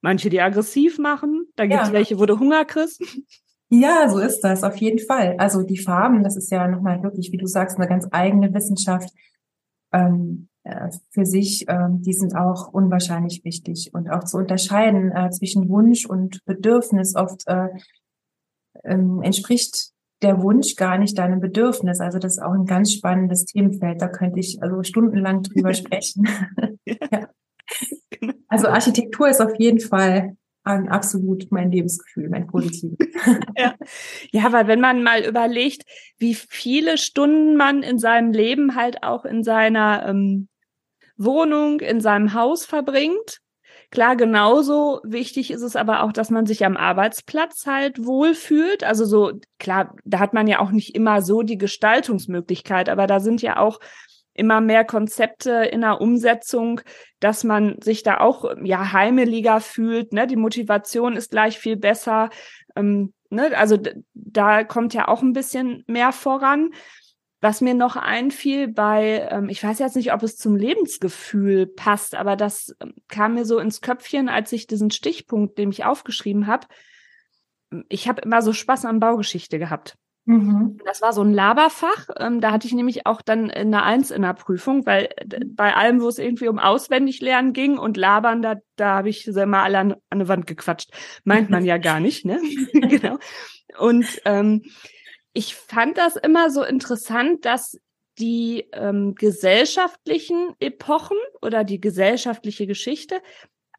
manche, 0.02 0.30
die 0.30 0.42
aggressiv 0.42 0.98
machen. 0.98 1.46
Da 1.56 1.66
gibt 1.66 1.82
es 1.82 1.88
ja. 1.88 1.94
welche, 1.94 2.20
wo 2.20 2.26
du 2.26 2.38
Hunger 2.38 2.66
kriegst. 2.66 3.02
Ja, 3.72 4.10
so 4.10 4.18
ist 4.18 4.42
das, 4.42 4.64
auf 4.64 4.78
jeden 4.78 5.00
Fall. 5.00 5.36
Also 5.38 5.62
die 5.62 5.78
Farben, 5.78 6.24
das 6.24 6.36
ist 6.36 6.52
ja 6.52 6.68
nochmal 6.68 7.04
wirklich, 7.04 7.32
wie 7.32 7.38
du 7.38 7.46
sagst, 7.46 7.78
eine 7.78 7.88
ganz 7.88 8.08
eigene 8.12 8.52
Wissenschaft 8.54 9.10
ähm, 9.94 10.50
äh, 10.64 10.90
für 11.12 11.26
sich. 11.26 11.66
Ähm, 11.68 12.02
die 12.02 12.14
sind 12.14 12.36
auch 12.36 12.74
unwahrscheinlich 12.74 13.44
wichtig 13.44 13.92
und 13.94 14.10
auch 14.10 14.24
zu 14.24 14.38
unterscheiden 14.38 15.12
äh, 15.12 15.30
zwischen 15.30 15.70
Wunsch 15.70 16.08
und 16.08 16.44
Bedürfnis. 16.46 17.16
Oft 17.16 17.48
äh, 17.48 17.70
ähm, 18.84 19.22
entspricht 19.22 19.92
der 20.24 20.42
Wunsch 20.42 20.76
gar 20.76 20.98
nicht 20.98 21.18
deinem 21.18 21.40
Bedürfnis. 21.40 22.00
Also 22.00 22.18
das 22.18 22.34
ist 22.34 22.44
auch 22.44 22.54
ein 22.54 22.66
ganz 22.66 22.92
spannendes 22.92 23.46
Themenfeld. 23.46 24.02
Da 24.02 24.08
könnte 24.08 24.40
ich 24.40 24.62
also 24.64 24.82
stundenlang 24.82 25.44
drüber 25.44 25.74
sprechen. 25.76 26.28
ja. 26.86 27.30
Genau. 28.10 28.34
Also 28.48 28.68
Architektur 28.68 29.30
ist 29.30 29.42
auf 29.42 29.54
jeden 29.60 29.80
Fall 29.80 30.36
an 30.70 30.88
absolut 30.88 31.52
mein 31.52 31.72
Lebensgefühl, 31.72 32.30
mein 32.30 32.48
positives. 32.48 32.98
ja. 33.58 33.76
ja, 34.32 34.52
weil 34.52 34.68
wenn 34.68 34.80
man 34.80 35.04
mal 35.04 35.24
überlegt, 35.24 35.84
wie 36.18 36.36
viele 36.36 36.98
Stunden 36.98 37.56
man 37.56 37.84
in 37.84 38.00
seinem 38.00 38.32
Leben 38.32 38.76
halt 38.76 39.04
auch 39.04 39.26
in 39.26 39.44
seiner 39.44 40.06
ähm, 40.08 40.48
Wohnung, 41.18 41.82
in 41.82 42.00
seinem 42.00 42.34
Haus 42.34 42.66
verbringt. 42.66 43.40
Klar, 43.92 44.16
genauso 44.16 45.02
wichtig 45.04 45.52
ist 45.52 45.64
es 45.64 45.76
aber 45.76 46.04
auch, 46.04 46.14
dass 46.14 46.30
man 46.30 46.46
sich 46.46 46.64
am 46.64 46.78
Arbeitsplatz 46.78 47.66
halt 47.66 48.06
wohlfühlt. 48.06 48.84
Also 48.84 49.06
so, 49.06 49.34
klar, 49.58 49.96
da 50.06 50.20
hat 50.20 50.34
man 50.34 50.48
ja 50.48 50.60
auch 50.60 50.72
nicht 50.72 50.96
immer 50.96 51.22
so 51.22 51.42
die 51.42 51.58
Gestaltungsmöglichkeit, 51.58 52.88
aber 52.88 53.08
da 53.08 53.20
sind 53.20 53.42
ja 53.42 53.58
auch 53.58 53.80
immer 54.40 54.62
mehr 54.62 54.86
Konzepte 54.86 55.52
in 55.52 55.82
der 55.82 56.02
Umsetzung, 56.02 56.82
dass 57.20 57.44
man 57.44 57.80
sich 57.82 58.02
da 58.02 58.20
auch 58.20 58.46
ja 58.64 58.94
heimeliger 58.94 59.60
fühlt. 59.62 60.14
Ne? 60.14 60.26
Die 60.26 60.38
Motivation 60.38 61.16
ist 61.16 61.32
gleich 61.32 61.60
viel 61.60 61.76
besser. 61.76 62.30
Ähm, 62.76 63.14
ne? 63.30 63.52
Also 63.56 63.78
da 64.14 64.64
kommt 64.64 64.94
ja 64.94 65.08
auch 65.08 65.22
ein 65.22 65.34
bisschen 65.34 65.84
mehr 65.86 66.12
voran. 66.12 66.72
Was 67.42 67.62
mir 67.62 67.74
noch 67.74 67.96
einfiel 67.96 68.68
bei, 68.68 69.28
ähm, 69.32 69.48
ich 69.48 69.64
weiß 69.64 69.80
jetzt 69.80 69.96
nicht, 69.96 70.12
ob 70.14 70.24
es 70.24 70.36
zum 70.36 70.56
Lebensgefühl 70.56 71.68
passt, 71.68 72.16
aber 72.16 72.36
das 72.36 72.76
ähm, 72.82 72.96
kam 73.08 73.36
mir 73.36 73.46
so 73.46 73.60
ins 73.60 73.82
Köpfchen, 73.82 74.28
als 74.28 74.52
ich 74.52 74.68
diesen 74.68 74.92
Stichpunkt, 74.92 75.58
den 75.58 75.72
ich 75.72 75.86
aufgeschrieben 75.86 76.48
habe. 76.48 76.68
Ich 77.88 78.08
habe 78.10 78.22
immer 78.22 78.42
so 78.42 78.52
Spaß 78.52 78.86
an 78.86 79.00
Baugeschichte 79.00 79.60
gehabt. 79.60 79.96
Mhm. 80.30 80.78
Das 80.86 81.02
war 81.02 81.12
so 81.12 81.24
ein 81.24 81.34
Laberfach. 81.34 82.08
Ähm, 82.18 82.40
da 82.40 82.52
hatte 82.52 82.68
ich 82.68 82.74
nämlich 82.74 83.08
auch 83.08 83.24
dann 83.24 83.50
eine 83.50 83.82
Eins 83.82 84.12
in 84.12 84.22
der 84.22 84.36
Prüfung, 84.36 84.86
weil 84.86 85.10
äh, 85.16 85.44
bei 85.44 85.76
allem, 85.76 86.02
wo 86.02 86.08
es 86.08 86.20
irgendwie 86.20 86.48
um 86.48 86.60
Auswendiglernen 86.60 87.52
ging 87.52 87.80
und 87.80 87.98
Labern, 87.98 88.44
da, 88.44 88.58
da 88.76 88.98
habe 88.98 89.10
ich 89.10 89.26
mal 89.26 89.64
alle 89.64 89.80
an, 89.80 89.94
an 89.94 90.00
eine 90.12 90.28
Wand 90.28 90.46
gequatscht. 90.46 90.92
Meint 91.24 91.50
man 91.50 91.66
ja 91.66 91.80
gar 91.80 92.00
nicht, 92.00 92.26
ne? 92.26 92.40
genau. 92.74 93.18
Und 93.80 94.06
ähm, 94.26 94.62
ich 95.34 95.56
fand 95.56 95.98
das 95.98 96.16
immer 96.16 96.52
so 96.52 96.64
interessant, 96.64 97.46
dass 97.46 97.80
die 98.20 98.68
ähm, 98.74 99.16
gesellschaftlichen 99.16 100.54
Epochen 100.60 101.18
oder 101.42 101.64
die 101.64 101.82
gesellschaftliche 101.82 102.68
Geschichte 102.68 103.20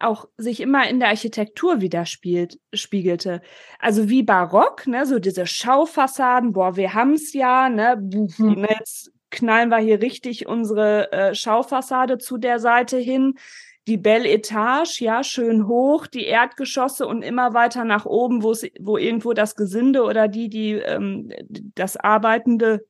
auch 0.00 0.26
sich 0.36 0.60
immer 0.60 0.88
in 0.88 1.00
der 1.00 1.08
Architektur 1.08 1.80
widerspiegelte. 1.80 3.40
Also 3.78 4.08
wie 4.08 4.22
Barock, 4.22 4.86
ne, 4.86 5.06
so 5.06 5.18
diese 5.18 5.46
Schaufassaden, 5.46 6.52
boah, 6.52 6.76
wir 6.76 6.94
haben's 6.94 7.32
ja, 7.32 7.68
ne, 7.68 7.96
mhm. 7.96 8.66
jetzt 8.68 9.12
knallen 9.30 9.68
wir 9.68 9.78
hier 9.78 10.02
richtig 10.02 10.46
unsere 10.46 11.12
äh, 11.12 11.34
Schaufassade 11.34 12.18
zu 12.18 12.38
der 12.38 12.58
Seite 12.58 12.98
hin. 12.98 13.34
Die 13.86 13.96
Belle 13.96 14.28
Etage, 14.28 15.00
ja, 15.00 15.24
schön 15.24 15.66
hoch, 15.66 16.06
die 16.06 16.24
Erdgeschosse 16.24 17.06
und 17.06 17.22
immer 17.22 17.54
weiter 17.54 17.84
nach 17.84 18.04
oben, 18.04 18.42
wo 18.42 18.54
wo 18.78 18.98
irgendwo 18.98 19.32
das 19.32 19.56
Gesinde 19.56 20.02
oder 20.02 20.28
die, 20.28 20.48
die 20.48 20.72
ähm, 20.72 21.32
das 21.74 21.96
arbeitende 21.96 22.84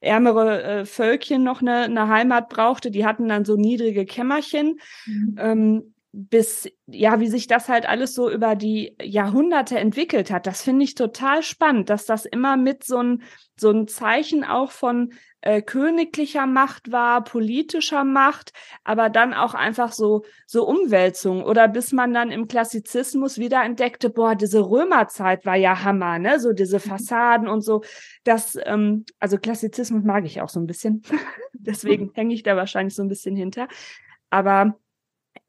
ärmere 0.00 0.62
äh, 0.62 0.84
Völkchen 0.84 1.42
noch 1.42 1.60
eine, 1.60 1.84
eine 1.84 2.08
Heimat 2.08 2.48
brauchte, 2.48 2.90
die 2.90 3.06
hatten 3.06 3.28
dann 3.28 3.44
so 3.44 3.56
niedrige 3.56 4.04
Kämmerchen. 4.04 4.78
Mhm. 5.06 5.36
Ähm, 5.38 5.94
bis, 6.18 6.66
ja, 6.86 7.20
wie 7.20 7.28
sich 7.28 7.46
das 7.46 7.68
halt 7.68 7.86
alles 7.86 8.14
so 8.14 8.30
über 8.30 8.54
die 8.56 8.96
Jahrhunderte 9.02 9.78
entwickelt 9.78 10.30
hat. 10.30 10.46
Das 10.46 10.62
finde 10.62 10.84
ich 10.84 10.94
total 10.94 11.42
spannend, 11.42 11.90
dass 11.90 12.06
das 12.06 12.24
immer 12.24 12.56
mit 12.56 12.84
so 12.84 13.02
ein, 13.02 13.22
so 13.54 13.70
ein 13.70 13.86
Zeichen 13.86 14.42
auch 14.42 14.70
von 14.70 15.12
äh, 15.42 15.60
königlicher 15.60 16.46
Macht 16.46 16.90
war, 16.90 17.22
politischer 17.22 18.02
Macht, 18.04 18.54
aber 18.82 19.10
dann 19.10 19.34
auch 19.34 19.52
einfach 19.52 19.92
so, 19.92 20.24
so 20.46 20.66
Umwälzung 20.66 21.44
oder 21.44 21.68
bis 21.68 21.92
man 21.92 22.14
dann 22.14 22.30
im 22.30 22.48
Klassizismus 22.48 23.36
wieder 23.36 23.62
entdeckte, 23.62 24.08
boah, 24.08 24.34
diese 24.34 24.70
Römerzeit 24.70 25.44
war 25.44 25.56
ja 25.56 25.84
Hammer, 25.84 26.18
ne, 26.18 26.40
so 26.40 26.54
diese 26.54 26.78
mhm. 26.78 26.80
Fassaden 26.80 27.46
und 27.46 27.60
so. 27.60 27.82
Das, 28.24 28.58
ähm, 28.64 29.04
also 29.20 29.36
Klassizismus 29.36 30.02
mag 30.02 30.24
ich 30.24 30.40
auch 30.40 30.48
so 30.48 30.60
ein 30.60 30.66
bisschen. 30.66 31.02
Deswegen 31.52 32.10
hänge 32.14 32.32
ich 32.32 32.42
da 32.42 32.56
wahrscheinlich 32.56 32.94
so 32.94 33.02
ein 33.02 33.08
bisschen 33.08 33.36
hinter. 33.36 33.68
Aber 34.30 34.78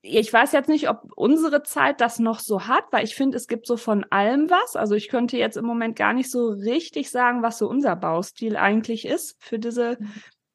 ich 0.08 0.32
weiß 0.32 0.52
jetzt 0.54 0.70
nicht, 0.70 0.90
ob 0.90 1.12
unsere 1.16 1.64
Zeit 1.64 2.02
das 2.02 2.20
noch 2.20 2.40
so 2.40 2.68
hat, 2.68 2.86
weil 2.92 3.04
ich 3.04 3.16
finde, 3.16 3.38
es 3.38 3.48
gibt 3.48 3.68
so 3.68 3.78
von 3.78 4.06
allem 4.10 4.50
was. 4.50 4.76
Also 4.76 4.96
ich 4.96 5.10
könnte 5.10 5.38
jetzt 5.38 5.58
im 5.58 5.66
Moment 5.66 5.96
gar 5.96 6.14
nicht 6.14 6.32
so 6.32 6.48
richtig 6.50 7.12
sagen, 7.12 7.44
was 7.44 7.58
so 7.58 7.70
unser 7.70 7.96
Baustil 7.96 8.56
eigentlich 8.58 9.06
ist 9.06 9.36
für 9.40 9.60
diese. 9.60 9.98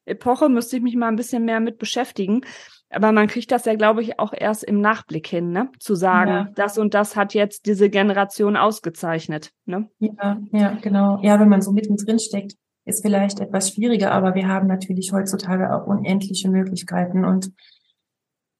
Epoche. 0.05 0.49
Müsste 0.49 0.77
ich 0.77 0.83
mich 0.83 0.97
mal 0.97 1.07
ein 1.07 1.15
bisschen 1.15 1.45
mehr 1.45 1.59
mit 1.59 1.77
beschäftigen. 1.77 2.41
Aber 2.89 3.11
man 3.11 3.27
kriegt 3.27 3.51
das 3.51 3.65
ja, 3.65 3.73
glaube 3.75 4.01
ich, 4.01 4.19
auch 4.19 4.33
erst 4.37 4.63
im 4.63 4.79
Nachblick 4.79 5.27
hin, 5.27 5.51
ne? 5.51 5.69
Zu 5.79 5.95
sagen, 5.95 6.31
ja. 6.31 6.49
das 6.55 6.77
und 6.77 6.93
das 6.93 7.15
hat 7.15 7.33
jetzt 7.33 7.65
diese 7.65 7.89
Generation 7.89 8.55
ausgezeichnet. 8.55 9.51
Ne? 9.65 9.89
Ja, 9.99 10.39
ja, 10.51 10.77
genau. 10.81 11.19
Ja, 11.23 11.39
wenn 11.39 11.49
man 11.49 11.61
so 11.61 11.71
mittendrin 11.71 12.19
steckt, 12.19 12.53
ist 12.85 13.01
vielleicht 13.01 13.39
etwas 13.39 13.71
schwieriger, 13.71 14.11
aber 14.11 14.35
wir 14.35 14.47
haben 14.47 14.67
natürlich 14.67 15.11
heutzutage 15.11 15.73
auch 15.73 15.87
unendliche 15.87 16.49
Möglichkeiten 16.49 17.25
und 17.25 17.51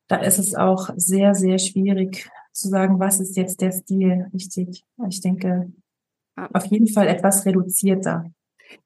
da 0.08 0.18
ist 0.18 0.40
es 0.40 0.56
auch 0.56 0.90
sehr, 0.96 1.34
sehr 1.36 1.58
schwierig 1.58 2.30
zu 2.52 2.70
sagen, 2.70 3.00
was 3.00 3.20
ist 3.20 3.36
jetzt 3.36 3.62
der 3.62 3.72
Stil 3.72 4.28
richtig. 4.34 4.84
Ich 5.10 5.22
denke, 5.22 5.72
auf 6.36 6.66
jeden 6.66 6.88
Fall 6.88 7.08
etwas 7.08 7.46
reduzierter. 7.46 8.26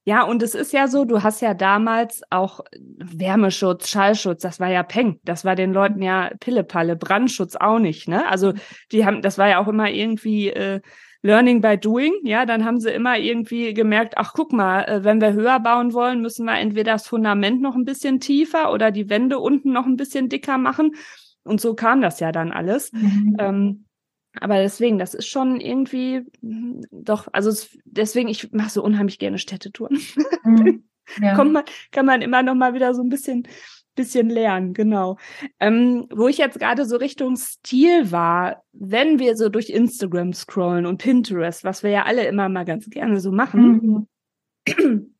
Ja, 0.03 0.23
und 0.23 0.43
es 0.43 0.55
ist 0.55 0.73
ja 0.73 0.87
so, 0.87 1.05
du 1.05 1.23
hast 1.23 1.41
ja 1.41 1.53
damals 1.53 2.21
auch 2.29 2.61
Wärmeschutz, 2.97 3.89
Schallschutz, 3.89 4.41
das 4.41 4.59
war 4.59 4.69
ja 4.69 4.83
Peng. 4.83 5.19
Das 5.23 5.45
war 5.45 5.55
den 5.55 5.73
Leuten 5.73 6.01
ja 6.01 6.31
Pillepalle, 6.39 6.95
Brandschutz 6.95 7.55
auch 7.55 7.79
nicht, 7.79 8.07
ne? 8.07 8.27
Also 8.29 8.53
die 8.91 9.05
haben, 9.05 9.21
das 9.21 9.37
war 9.37 9.47
ja 9.47 9.59
auch 9.59 9.67
immer 9.67 9.89
irgendwie 9.89 10.49
äh, 10.49 10.81
Learning 11.21 11.61
by 11.61 11.77
Doing, 11.77 12.13
ja, 12.23 12.45
dann 12.45 12.63
haben 12.63 12.79
sie 12.79 12.91
immer 12.91 13.17
irgendwie 13.17 13.73
gemerkt, 13.73 14.13
ach 14.17 14.33
guck 14.33 14.53
mal, 14.53 14.83
äh, 14.83 15.03
wenn 15.03 15.21
wir 15.21 15.33
höher 15.33 15.59
bauen 15.59 15.93
wollen, 15.93 16.21
müssen 16.21 16.45
wir 16.45 16.57
entweder 16.57 16.93
das 16.93 17.07
Fundament 17.07 17.61
noch 17.61 17.75
ein 17.75 17.85
bisschen 17.85 18.19
tiefer 18.19 18.71
oder 18.71 18.91
die 18.91 19.09
Wände 19.09 19.39
unten 19.39 19.71
noch 19.71 19.85
ein 19.85 19.97
bisschen 19.97 20.29
dicker 20.29 20.57
machen. 20.57 20.95
und 21.43 21.61
so 21.61 21.75
kam 21.75 22.01
das 22.01 22.19
ja 22.19 22.31
dann 22.31 22.51
alles. 22.51 22.91
Mhm. 22.91 23.35
Ähm, 23.39 23.85
aber 24.39 24.59
deswegen, 24.59 24.97
das 24.99 25.13
ist 25.13 25.27
schon 25.27 25.59
irgendwie 25.59 26.21
hm, 26.41 26.81
doch, 26.91 27.27
also 27.31 27.49
es, 27.49 27.77
deswegen, 27.85 28.29
ich 28.29 28.51
mache 28.51 28.69
so 28.69 28.83
unheimlich 28.83 29.19
gerne 29.19 29.39
Städtetouren. 29.39 29.99
Mhm. 30.43 30.83
Ja. 31.21 31.35
Kommt 31.35 31.53
man, 31.53 31.63
kann 31.91 32.05
man 32.05 32.21
immer 32.21 32.43
noch 32.43 32.53
mal 32.53 32.73
wieder 32.73 32.93
so 32.93 33.01
ein 33.01 33.07
bisschen, 33.07 33.47
bisschen 33.97 34.29
lernen, 34.29 34.73
genau. 34.73 35.17
Ähm, 35.59 36.07
wo 36.13 36.29
ich 36.29 36.37
jetzt 36.37 36.59
gerade 36.59 36.85
so 36.85 36.95
Richtung 36.95 37.35
Stil 37.35 38.11
war, 38.11 38.63
wenn 38.71 39.19
wir 39.19 39.35
so 39.35 39.49
durch 39.49 39.69
Instagram 39.69 40.31
scrollen 40.31 40.85
und 40.85 40.99
Pinterest, 40.99 41.65
was 41.65 41.83
wir 41.83 41.89
ja 41.89 42.03
alle 42.03 42.25
immer 42.25 42.47
mal 42.47 42.63
ganz 42.63 42.89
gerne 42.89 43.19
so 43.19 43.33
machen, 43.33 44.07
mhm. 44.67 45.11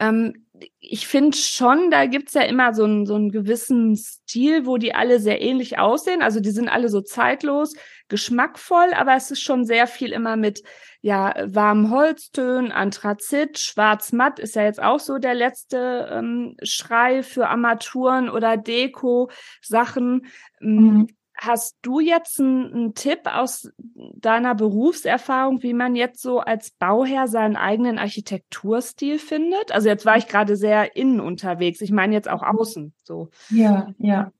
ähm, 0.00 0.43
ich 0.78 1.08
finde 1.08 1.36
schon, 1.36 1.90
da 1.90 2.06
gibt's 2.06 2.34
ja 2.34 2.42
immer 2.42 2.74
so 2.74 2.84
einen, 2.84 3.06
so 3.06 3.14
einen 3.14 3.30
gewissen 3.30 3.96
Stil, 3.96 4.66
wo 4.66 4.76
die 4.76 4.94
alle 4.94 5.18
sehr 5.18 5.40
ähnlich 5.42 5.78
aussehen. 5.78 6.22
Also 6.22 6.40
die 6.40 6.50
sind 6.50 6.68
alle 6.68 6.88
so 6.88 7.00
zeitlos, 7.00 7.74
geschmackvoll, 8.08 8.92
aber 8.94 9.16
es 9.16 9.30
ist 9.30 9.40
schon 9.40 9.64
sehr 9.64 9.86
viel 9.86 10.12
immer 10.12 10.36
mit 10.36 10.62
ja 11.00 11.34
warmen 11.44 11.90
Holztönen, 11.90 12.70
Anthrazit, 12.70 13.58
Schwarz-Matt 13.58 14.38
ist 14.38 14.54
ja 14.54 14.62
jetzt 14.62 14.82
auch 14.82 15.00
so 15.00 15.18
der 15.18 15.34
letzte 15.34 16.08
ähm, 16.10 16.56
Schrei 16.62 17.22
für 17.22 17.48
Armaturen 17.48 18.30
oder 18.30 18.56
Deko-Sachen. 18.56 20.26
Mhm. 20.60 21.08
Hast 21.36 21.76
du 21.82 22.00
jetzt 22.00 22.38
einen 22.40 22.94
Tipp 22.94 23.20
aus 23.24 23.70
deiner 24.14 24.54
Berufserfahrung, 24.54 25.62
wie 25.62 25.74
man 25.74 25.96
jetzt 25.96 26.22
so 26.22 26.40
als 26.40 26.70
Bauherr 26.70 27.26
seinen 27.26 27.56
eigenen 27.56 27.98
Architekturstil 27.98 29.18
findet? 29.18 29.72
Also 29.72 29.88
jetzt 29.88 30.06
war 30.06 30.16
ich 30.16 30.28
gerade 30.28 30.56
sehr 30.56 30.96
innen 30.96 31.20
unterwegs. 31.20 31.80
Ich 31.80 31.90
meine 31.90 32.14
jetzt 32.14 32.28
auch 32.28 32.42
außen 32.42 32.94
so. 33.02 33.30
Ja, 33.50 33.88
ja. 33.98 34.32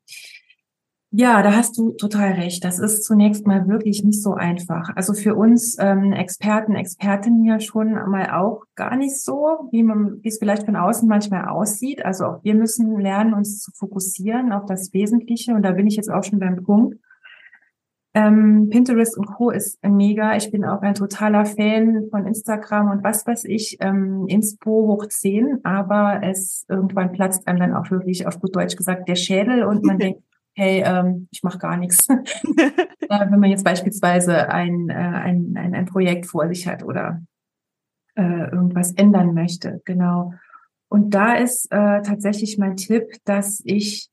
Ja, 1.16 1.42
da 1.42 1.54
hast 1.54 1.78
du 1.78 1.92
total 1.92 2.32
recht. 2.32 2.64
Das 2.64 2.80
ist 2.80 3.04
zunächst 3.04 3.46
mal 3.46 3.68
wirklich 3.68 4.02
nicht 4.02 4.20
so 4.20 4.34
einfach. 4.34 4.90
Also 4.96 5.14
für 5.14 5.36
uns 5.36 5.76
ähm, 5.78 6.12
Experten, 6.12 6.74
Expertinnen 6.74 7.44
ja 7.44 7.60
schon 7.60 7.92
mal 7.92 8.30
auch 8.30 8.64
gar 8.74 8.96
nicht 8.96 9.22
so, 9.22 9.68
wie 9.70 9.84
man, 9.84 10.18
wie 10.22 10.28
es 10.28 10.38
vielleicht 10.38 10.64
von 10.64 10.74
außen 10.74 11.08
manchmal 11.08 11.46
aussieht. 11.46 12.04
Also 12.04 12.24
auch 12.24 12.42
wir 12.42 12.56
müssen 12.56 12.98
lernen, 12.98 13.32
uns 13.32 13.60
zu 13.60 13.70
fokussieren 13.76 14.50
auf 14.50 14.66
das 14.66 14.92
Wesentliche. 14.92 15.54
Und 15.54 15.62
da 15.62 15.70
bin 15.70 15.86
ich 15.86 15.94
jetzt 15.94 16.10
auch 16.10 16.24
schon 16.24 16.40
beim 16.40 16.64
Punkt. 16.64 16.98
Ähm, 18.14 18.68
Pinterest 18.70 19.16
und 19.16 19.26
Co. 19.26 19.50
ist 19.50 19.78
mega. 19.86 20.34
Ich 20.34 20.50
bin 20.50 20.64
auch 20.64 20.82
ein 20.82 20.94
totaler 20.94 21.44
Fan 21.44 22.08
von 22.10 22.26
Instagram 22.26 22.90
und 22.90 23.04
was 23.04 23.24
weiß 23.24 23.44
ich, 23.44 23.76
ähm, 23.78 24.24
Inspo 24.26 24.88
hoch 24.88 25.06
10, 25.06 25.60
aber 25.62 26.22
es 26.24 26.64
irgendwann 26.68 27.12
platzt 27.12 27.46
einem 27.46 27.60
dann 27.60 27.74
auch 27.74 27.88
wirklich 27.92 28.26
auf 28.26 28.40
gut 28.40 28.56
Deutsch 28.56 28.74
gesagt 28.74 29.08
der 29.08 29.14
Schädel 29.14 29.62
und 29.62 29.84
man 29.84 29.98
denkt, 30.00 30.20
hey, 30.54 30.82
ähm, 30.84 31.28
ich 31.30 31.42
mache 31.42 31.58
gar 31.58 31.76
nichts. 31.76 32.08
äh, 32.08 32.20
wenn 33.08 33.40
man 33.40 33.50
jetzt 33.50 33.64
beispielsweise 33.64 34.48
ein, 34.48 34.88
äh, 34.88 34.94
ein, 34.94 35.54
ein, 35.56 35.74
ein 35.74 35.86
Projekt 35.86 36.26
vor 36.26 36.48
sich 36.48 36.66
hat 36.66 36.82
oder 36.82 37.22
äh, 38.16 38.50
irgendwas 38.50 38.92
ändern 38.92 39.34
möchte, 39.34 39.82
genau. 39.84 40.32
Und 40.88 41.10
da 41.10 41.34
ist 41.34 41.66
äh, 41.72 42.02
tatsächlich 42.02 42.58
mein 42.58 42.76
Tipp, 42.76 43.04
dass 43.24 43.60
ich 43.64 44.10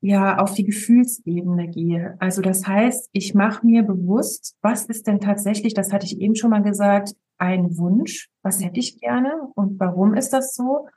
ja 0.00 0.38
auf 0.38 0.54
die 0.54 0.64
Gefühlsebene 0.64 1.68
gehe. 1.68 2.16
Also 2.18 2.42
das 2.42 2.66
heißt, 2.66 3.08
ich 3.12 3.34
mache 3.34 3.66
mir 3.66 3.82
bewusst, 3.82 4.56
was 4.60 4.86
ist 4.86 5.06
denn 5.06 5.20
tatsächlich, 5.20 5.74
das 5.74 5.92
hatte 5.92 6.06
ich 6.06 6.20
eben 6.20 6.36
schon 6.36 6.50
mal 6.50 6.62
gesagt, 6.62 7.14
ein 7.38 7.78
Wunsch, 7.78 8.28
was 8.42 8.62
hätte 8.62 8.80
ich 8.80 9.00
gerne 9.00 9.32
und 9.54 9.78
warum 9.80 10.14
ist 10.14 10.32
das 10.32 10.54
so? 10.54 10.88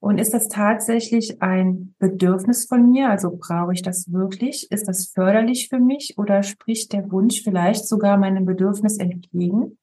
Und 0.00 0.18
ist 0.18 0.32
das 0.32 0.48
tatsächlich 0.48 1.42
ein 1.42 1.94
Bedürfnis 1.98 2.66
von 2.66 2.90
mir? 2.90 3.10
Also 3.10 3.36
brauche 3.36 3.72
ich 3.72 3.82
das 3.82 4.12
wirklich? 4.12 4.70
Ist 4.70 4.86
das 4.86 5.06
förderlich 5.06 5.68
für 5.68 5.80
mich 5.80 6.16
oder 6.16 6.42
spricht 6.44 6.92
der 6.92 7.10
Wunsch 7.10 7.42
vielleicht 7.42 7.88
sogar 7.88 8.16
meinem 8.16 8.44
Bedürfnis 8.44 8.98
entgegen 8.98 9.76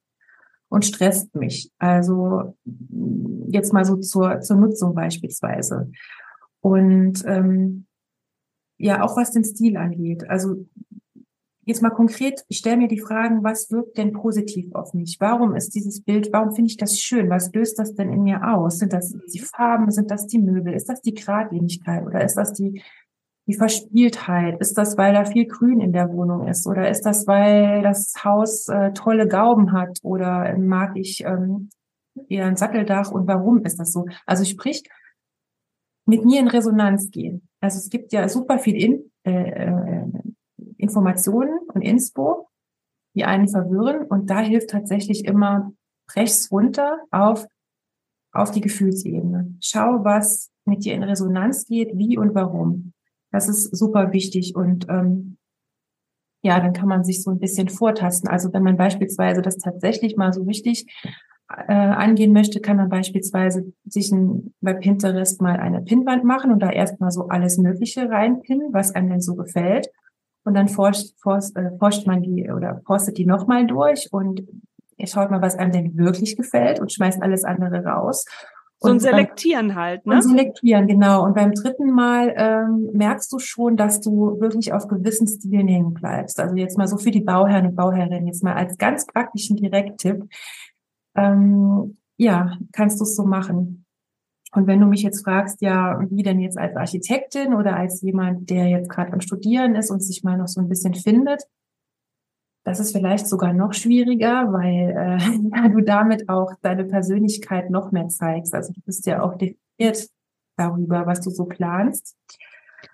und 0.70 0.86
stresst 0.86 1.36
mich? 1.36 1.70
Also 1.80 2.56
jetzt 3.50 3.74
mal 3.74 3.84
so 3.84 3.98
zur, 3.98 4.40
zur 4.40 4.56
Nutzung 4.56 4.96
beispielsweise. 4.96 5.92
Und 6.62 7.24
ähm, 7.26 7.86
ja, 8.78 9.04
auch 9.04 9.18
was 9.18 9.32
den 9.32 9.44
Stil 9.44 9.76
angeht. 9.76 10.30
Also 10.30 10.66
Jetzt 11.68 11.82
mal 11.82 11.90
konkret, 11.90 12.46
ich 12.48 12.60
stelle 12.60 12.78
mir 12.78 12.88
die 12.88 13.00
Fragen, 13.00 13.44
was 13.44 13.72
wirkt 13.72 13.98
denn 13.98 14.14
positiv 14.14 14.72
auf 14.76 14.94
mich? 14.94 15.18
Warum 15.20 15.56
ist 15.56 15.74
dieses 15.74 16.04
Bild, 16.04 16.30
warum 16.32 16.52
finde 16.52 16.70
ich 16.70 16.78
das 16.78 17.00
schön? 17.00 17.28
Was 17.32 17.52
löst 17.54 17.80
das 17.80 17.96
denn 17.96 18.14
in 18.14 18.22
mir 18.22 18.48
aus? 18.48 18.78
Sind 18.78 18.94
das 18.94 19.16
die 19.34 19.40
Farben? 19.40 19.90
Sind 19.90 20.12
das 20.12 20.28
die 20.28 20.38
Möbel? 20.38 20.74
Ist 20.74 20.90
das 20.90 21.02
die 21.02 21.16
Geradlinigkeit? 21.16 22.06
Oder 22.06 22.24
ist 22.24 22.36
das 22.36 22.54
die, 22.54 22.84
die 23.48 23.56
Verspieltheit? 23.56 24.62
Ist 24.62 24.78
das, 24.78 24.96
weil 24.96 25.14
da 25.14 25.26
viel 25.26 25.48
Grün 25.48 25.82
in 25.82 25.92
der 25.92 26.14
Wohnung 26.14 26.48
ist? 26.48 26.68
Oder 26.68 26.88
ist 26.88 27.02
das, 27.02 27.26
weil 27.26 27.82
das 27.82 28.14
Haus 28.24 28.68
äh, 28.68 28.94
tolle 28.94 29.28
Gauben 29.28 29.72
hat? 29.72 29.98
Oder 30.04 30.56
mag 30.60 30.96
ich 30.96 31.24
ähm, 31.26 31.70
eher 32.30 32.46
ein 32.46 32.58
Satteldach? 32.58 33.10
Und 33.10 33.26
warum 33.26 33.66
ist 33.66 33.80
das 33.80 33.92
so? 33.92 34.06
Also 34.28 34.46
sprich, 34.46 34.84
mit 36.06 36.24
mir 36.24 36.42
in 36.42 36.48
Resonanz 36.48 37.10
gehen. 37.10 37.48
Also 37.60 37.80
es 37.80 37.90
gibt 37.90 38.14
ja 38.14 38.30
super 38.30 38.60
viel 38.60 38.76
in, 38.76 39.12
äh, 39.24 39.50
äh 39.50 40.06
Informationen 40.78 41.60
und 41.74 41.82
Inspo, 41.82 42.50
die 43.16 43.26
einen 43.26 43.48
verwirren. 43.48 44.06
Und 44.08 44.30
da 44.30 44.40
hilft 44.40 44.70
tatsächlich 44.70 45.26
immer, 45.26 45.72
brech's 46.08 46.52
runter 46.52 47.00
auf, 47.12 47.46
auf 48.32 48.52
die 48.52 48.62
Gefühlsebene. 48.62 49.56
Schau, 49.62 50.04
was 50.04 50.52
mit 50.66 50.84
dir 50.84 50.94
in 50.94 51.04
Resonanz 51.04 51.66
geht, 51.66 51.98
wie 51.98 52.18
und 52.18 52.36
warum. 52.36 52.94
Das 53.32 53.50
ist 53.50 53.76
super 53.76 54.14
wichtig 54.14 54.56
und 54.56 54.88
ähm, 54.90 55.38
ja, 56.42 56.60
dann 56.60 56.74
kann 56.74 56.88
man 56.88 57.04
sich 57.04 57.24
so 57.24 57.32
ein 57.32 57.40
bisschen 57.40 57.70
vortasten. 57.70 58.30
Also 58.30 58.54
wenn 58.54 58.64
man 58.64 58.78
beispielsweise 58.78 59.42
das 59.42 59.58
tatsächlich 59.58 60.16
mal 60.16 60.32
so 60.32 60.44
richtig 60.44 60.86
äh, 61.50 61.74
angehen 61.74 62.34
möchte, 62.34 62.62
kann 62.62 62.78
man 62.78 62.90
beispielsweise 62.90 63.74
sich 63.86 64.12
ein, 64.12 64.54
bei 64.62 64.74
Pinterest 64.74 65.42
mal 65.42 65.58
eine 65.58 65.82
Pinnwand 65.82 66.24
machen 66.24 66.52
und 66.52 66.60
da 66.60 66.70
erstmal 66.70 67.12
so 67.12 67.28
alles 67.28 67.58
Mögliche 67.58 68.10
reinpinnen, 68.10 68.74
was 68.74 68.94
einem 68.94 69.10
denn 69.10 69.22
so 69.22 69.36
gefällt 69.36 69.90
und 70.46 70.54
dann 70.54 70.70
forscht, 70.70 71.20
forscht, 71.20 71.58
äh, 71.58 71.72
forscht 71.78 72.08
man 72.08 72.22
die 72.22 72.50
oder 72.50 72.82
postet 72.86 73.18
die 73.18 73.26
nochmal 73.26 73.68
durch 73.68 74.08
und 74.12 74.44
schaut 75.04 75.32
mal, 75.32 75.42
was 75.42 75.56
einem 75.56 75.72
denn 75.72 75.98
wirklich 75.98 76.38
gefällt 76.38 76.80
und 76.80 76.92
schmeißt 76.92 77.22
alles 77.22 77.44
andere 77.44 77.84
raus. 77.84 78.26
So 78.80 78.90
ein 78.90 79.00
Selektieren 79.00 79.70
beim, 79.70 79.78
halt, 79.78 80.06
ne? 80.06 80.16
Und 80.16 80.22
selektieren, 80.22 80.88
genau. 80.88 81.24
Und 81.24 81.34
beim 81.34 81.54
dritten 81.54 81.92
Mal 81.92 82.34
ähm, 82.38 82.90
merkst 82.94 83.32
du 83.32 83.40
schon, 83.40 83.78
dass 83.78 84.02
du 84.02 84.40
wirklich 84.40 84.74
auf 84.74 84.88
gewissen 84.88 85.28
Stilen 85.28 85.68
hängen 85.68 85.94
bleibst. 85.94 86.40
Also 86.40 86.56
jetzt 86.56 86.78
mal 86.78 86.88
so 86.88 86.98
für 86.98 87.12
die 87.12 87.22
Bauherren 87.22 87.68
und 87.68 87.76
Bauherrinnen, 87.76 88.28
jetzt 88.28 88.44
mal 88.44 88.54
als 88.54 88.78
ganz 88.78 89.08
praktischen 89.08 89.56
Direkttipp. 89.56 90.28
Ähm, 91.16 91.98
ja, 92.18 92.58
kannst 92.74 93.00
du 93.00 93.04
es 93.04 93.16
so 93.16 93.26
machen. 93.26 93.85
Und 94.56 94.68
wenn 94.68 94.80
du 94.80 94.86
mich 94.86 95.04
jetzt 95.04 95.24
fragst, 95.24 95.62
ja, 95.62 96.00
wie 96.10 96.24
denn 96.24 96.40
jetzt 96.40 96.58
als 96.58 96.76
Architektin 96.78 97.54
oder 97.54 97.76
als 97.76 98.02
jemand, 98.02 98.50
der 98.50 98.68
jetzt 98.68 98.90
gerade 98.90 99.12
am 99.12 99.20
Studieren 99.20 99.76
ist 99.76 99.92
und 99.92 100.02
sich 100.02 100.24
mal 100.24 100.38
noch 100.38 100.48
so 100.48 100.62
ein 100.62 100.70
bisschen 100.70 100.94
findet, 100.94 101.44
das 102.64 102.80
ist 102.80 102.94
vielleicht 102.94 103.28
sogar 103.28 103.54
noch 103.54 103.74
schwieriger, 103.74 104.52
weil 104.52 105.20
äh, 105.20 105.70
du 105.70 105.82
damit 105.82 106.30
auch 106.30 106.54
deine 106.62 106.86
Persönlichkeit 106.86 107.70
noch 107.70 107.92
mehr 107.92 108.08
zeigst. 108.08 108.56
Also 108.56 108.74
du 108.74 108.82
bist 108.82 109.06
ja 109.06 109.22
auch 109.22 109.38
definiert 109.38 110.10
darüber, 110.58 111.06
was 111.06 111.20
du 111.20 111.30
so 111.30 111.46
planst. 111.46 112.18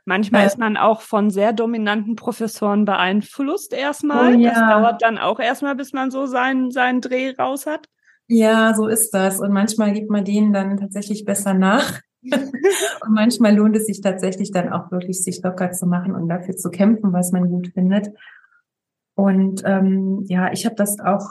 Manchmal 0.03 0.43
äh, 0.43 0.47
ist 0.47 0.57
man 0.57 0.77
auch 0.77 1.01
von 1.01 1.29
sehr 1.29 1.53
dominanten 1.53 2.15
Professoren 2.15 2.85
beeinflusst 2.85 3.71
erstmal. 3.71 4.35
Oh, 4.35 4.39
ja. 4.39 4.49
Das 4.49 4.59
dauert 4.59 5.01
dann 5.03 5.17
auch 5.17 5.39
erstmal, 5.39 5.75
bis 5.75 5.93
man 5.93 6.09
so 6.09 6.25
seinen, 6.25 6.71
seinen 6.71 7.01
Dreh 7.01 7.35
raus 7.37 7.67
hat. 7.67 7.87
Ja, 8.33 8.73
so 8.73 8.87
ist 8.87 9.13
das. 9.13 9.41
Und 9.41 9.51
manchmal 9.51 9.91
gibt 9.91 10.09
man 10.09 10.23
denen 10.23 10.53
dann 10.53 10.77
tatsächlich 10.77 11.25
besser 11.25 11.53
nach. 11.53 11.99
und 12.23 13.09
manchmal 13.09 13.53
lohnt 13.53 13.75
es 13.75 13.87
sich 13.87 13.99
tatsächlich 13.99 14.51
dann 14.51 14.71
auch 14.71 14.89
wirklich, 14.89 15.21
sich 15.21 15.43
locker 15.43 15.73
zu 15.73 15.85
machen 15.85 16.15
und 16.15 16.29
dafür 16.29 16.55
zu 16.55 16.69
kämpfen, 16.69 17.11
was 17.11 17.33
man 17.33 17.49
gut 17.49 17.73
findet. 17.73 18.07
Und 19.15 19.63
ähm, 19.65 20.23
ja, 20.29 20.49
ich 20.53 20.65
habe 20.65 20.75
das 20.75 21.01
auch 21.01 21.27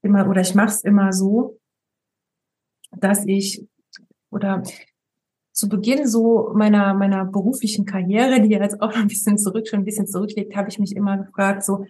immer 0.00 0.26
oder 0.30 0.40
ich 0.40 0.54
mache 0.54 0.68
es 0.68 0.82
immer 0.82 1.12
so, 1.12 1.58
dass 2.96 3.26
ich 3.26 3.68
oder 4.30 4.62
zu 5.52 5.68
Beginn 5.68 6.06
so 6.06 6.52
meiner 6.54 6.94
meiner 6.94 7.26
beruflichen 7.26 7.84
Karriere, 7.84 8.40
die 8.40 8.48
jetzt 8.48 8.80
auch 8.80 8.94
noch 8.94 9.02
ein 9.02 9.08
bisschen 9.08 9.36
zurück 9.36 9.68
schon 9.68 9.80
ein 9.80 9.84
bisschen 9.84 10.06
zurückliegt, 10.06 10.56
habe 10.56 10.70
ich 10.70 10.78
mich 10.78 10.96
immer 10.96 11.18
gefragt, 11.18 11.64
so 11.64 11.84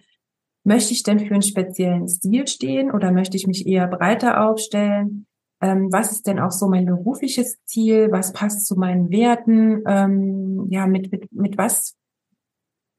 möchte 0.69 0.93
ich 0.93 1.01
denn 1.01 1.19
für 1.19 1.33
einen 1.33 1.41
speziellen 1.41 2.07
Stil 2.07 2.47
stehen 2.47 2.91
oder 2.91 3.11
möchte 3.11 3.35
ich 3.35 3.47
mich 3.47 3.65
eher 3.65 3.87
breiter 3.87 4.47
aufstellen? 4.47 5.25
Ähm, 5.61 5.91
was 5.91 6.11
ist 6.11 6.27
denn 6.27 6.39
auch 6.39 6.51
so 6.51 6.69
mein 6.69 6.85
berufliches 6.85 7.57
Ziel? 7.65 8.11
Was 8.11 8.33
passt 8.33 8.67
zu 8.67 8.75
meinen 8.75 9.09
Werten? 9.09 9.81
Ähm, 9.87 10.67
ja, 10.69 10.85
mit, 10.85 11.11
mit, 11.11 11.31
mit 11.33 11.57
was 11.57 11.97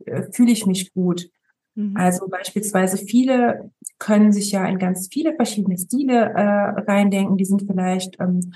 äh, 0.04 0.24
fühle 0.32 0.50
ich 0.50 0.66
mich 0.66 0.92
gut? 0.92 1.30
Mhm. 1.76 1.96
Also 1.96 2.26
beispielsweise 2.28 2.96
viele 2.98 3.70
können 3.98 4.32
sich 4.32 4.50
ja 4.50 4.66
in 4.66 4.80
ganz 4.80 5.08
viele 5.08 5.36
verschiedene 5.36 5.78
Stile 5.78 6.30
äh, 6.34 6.90
reindenken. 6.90 7.36
Die 7.36 7.44
sind 7.44 7.62
vielleicht 7.70 8.18
ähm, 8.18 8.52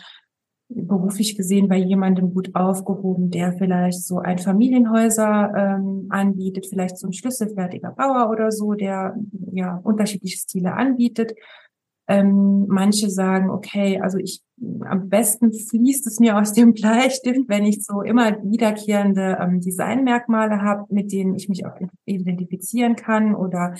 beruflich 0.74 1.36
gesehen 1.36 1.68
bei 1.68 1.76
jemandem 1.76 2.34
gut 2.34 2.54
aufgehoben, 2.54 3.30
der 3.30 3.52
vielleicht 3.52 4.02
so 4.04 4.18
ein 4.18 4.38
Familienhäuser 4.38 5.52
ähm, 5.56 6.06
anbietet, 6.10 6.66
vielleicht 6.66 6.98
so 6.98 7.06
ein 7.06 7.12
schlüsselfertiger 7.12 7.92
Bauer 7.92 8.30
oder 8.30 8.50
so, 8.50 8.74
der 8.74 9.16
ja 9.52 9.80
unterschiedliche 9.82 10.38
Stile 10.38 10.74
anbietet. 10.74 11.34
Ähm, 12.06 12.66
manche 12.68 13.08
sagen, 13.08 13.48
okay, 13.48 13.98
also 14.00 14.18
ich 14.18 14.42
am 14.84 15.08
besten 15.08 15.52
fließt 15.52 16.06
es 16.06 16.20
mir 16.20 16.38
aus 16.38 16.52
dem 16.52 16.72
Bleistift, 16.74 17.48
wenn 17.48 17.64
ich 17.64 17.82
so 17.84 18.02
immer 18.02 18.32
wiederkehrende 18.42 19.38
ähm, 19.40 19.60
Designmerkmale 19.60 20.60
habe, 20.60 20.84
mit 20.92 21.12
denen 21.12 21.34
ich 21.34 21.48
mich 21.48 21.64
auch 21.64 21.78
identifizieren 22.04 22.96
kann 22.96 23.34
oder 23.34 23.74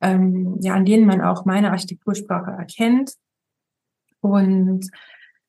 ähm, 0.00 0.58
ja, 0.60 0.74
an 0.74 0.84
denen 0.84 1.06
man 1.06 1.20
auch 1.20 1.44
meine 1.44 1.70
Architektursprache 1.72 2.52
erkennt. 2.52 3.14
Und 4.20 4.88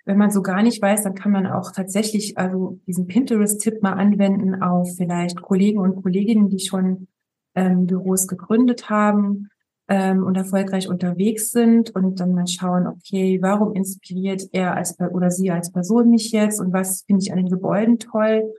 wenn 0.06 0.18
man 0.18 0.32
so 0.32 0.42
gar 0.42 0.62
nicht 0.62 0.82
weiß, 0.82 1.04
dann 1.04 1.16
kann 1.16 1.32
man 1.32 1.48
auch 1.48 1.72
tatsächlich 1.72 2.38
also 2.38 2.80
diesen 2.86 3.08
Pinterest-Tipp 3.08 3.82
mal 3.82 3.94
anwenden 3.94 4.62
auf 4.62 4.96
vielleicht 4.96 5.42
Kollegen 5.42 5.80
und 5.80 6.02
Kolleginnen, 6.02 6.50
die 6.50 6.60
schon 6.60 7.08
ähm, 7.56 7.88
Büros 7.88 8.28
gegründet 8.28 8.90
haben 8.90 9.50
ähm, 9.88 10.24
und 10.24 10.38
erfolgreich 10.38 10.88
unterwegs 10.88 11.52
sind 11.52 11.96
und 11.96 12.20
dann 12.20 12.34
mal 12.34 12.48
schauen, 12.48 12.86
okay, 12.86 13.40
warum 13.42 13.74
inspiriert 13.74 14.44
er 14.52 14.76
als 14.76 15.00
oder 15.00 15.32
sie 15.32 15.50
als 15.50 15.72
Person 15.72 16.12
mich 16.12 16.32
jetzt 16.32 16.60
und 16.60 16.72
was 16.72 17.04
finde 17.08 17.24
ich 17.24 17.32
an 17.32 17.38
den 17.38 17.50
Gebäuden 17.50 17.98
toll? 17.98 18.54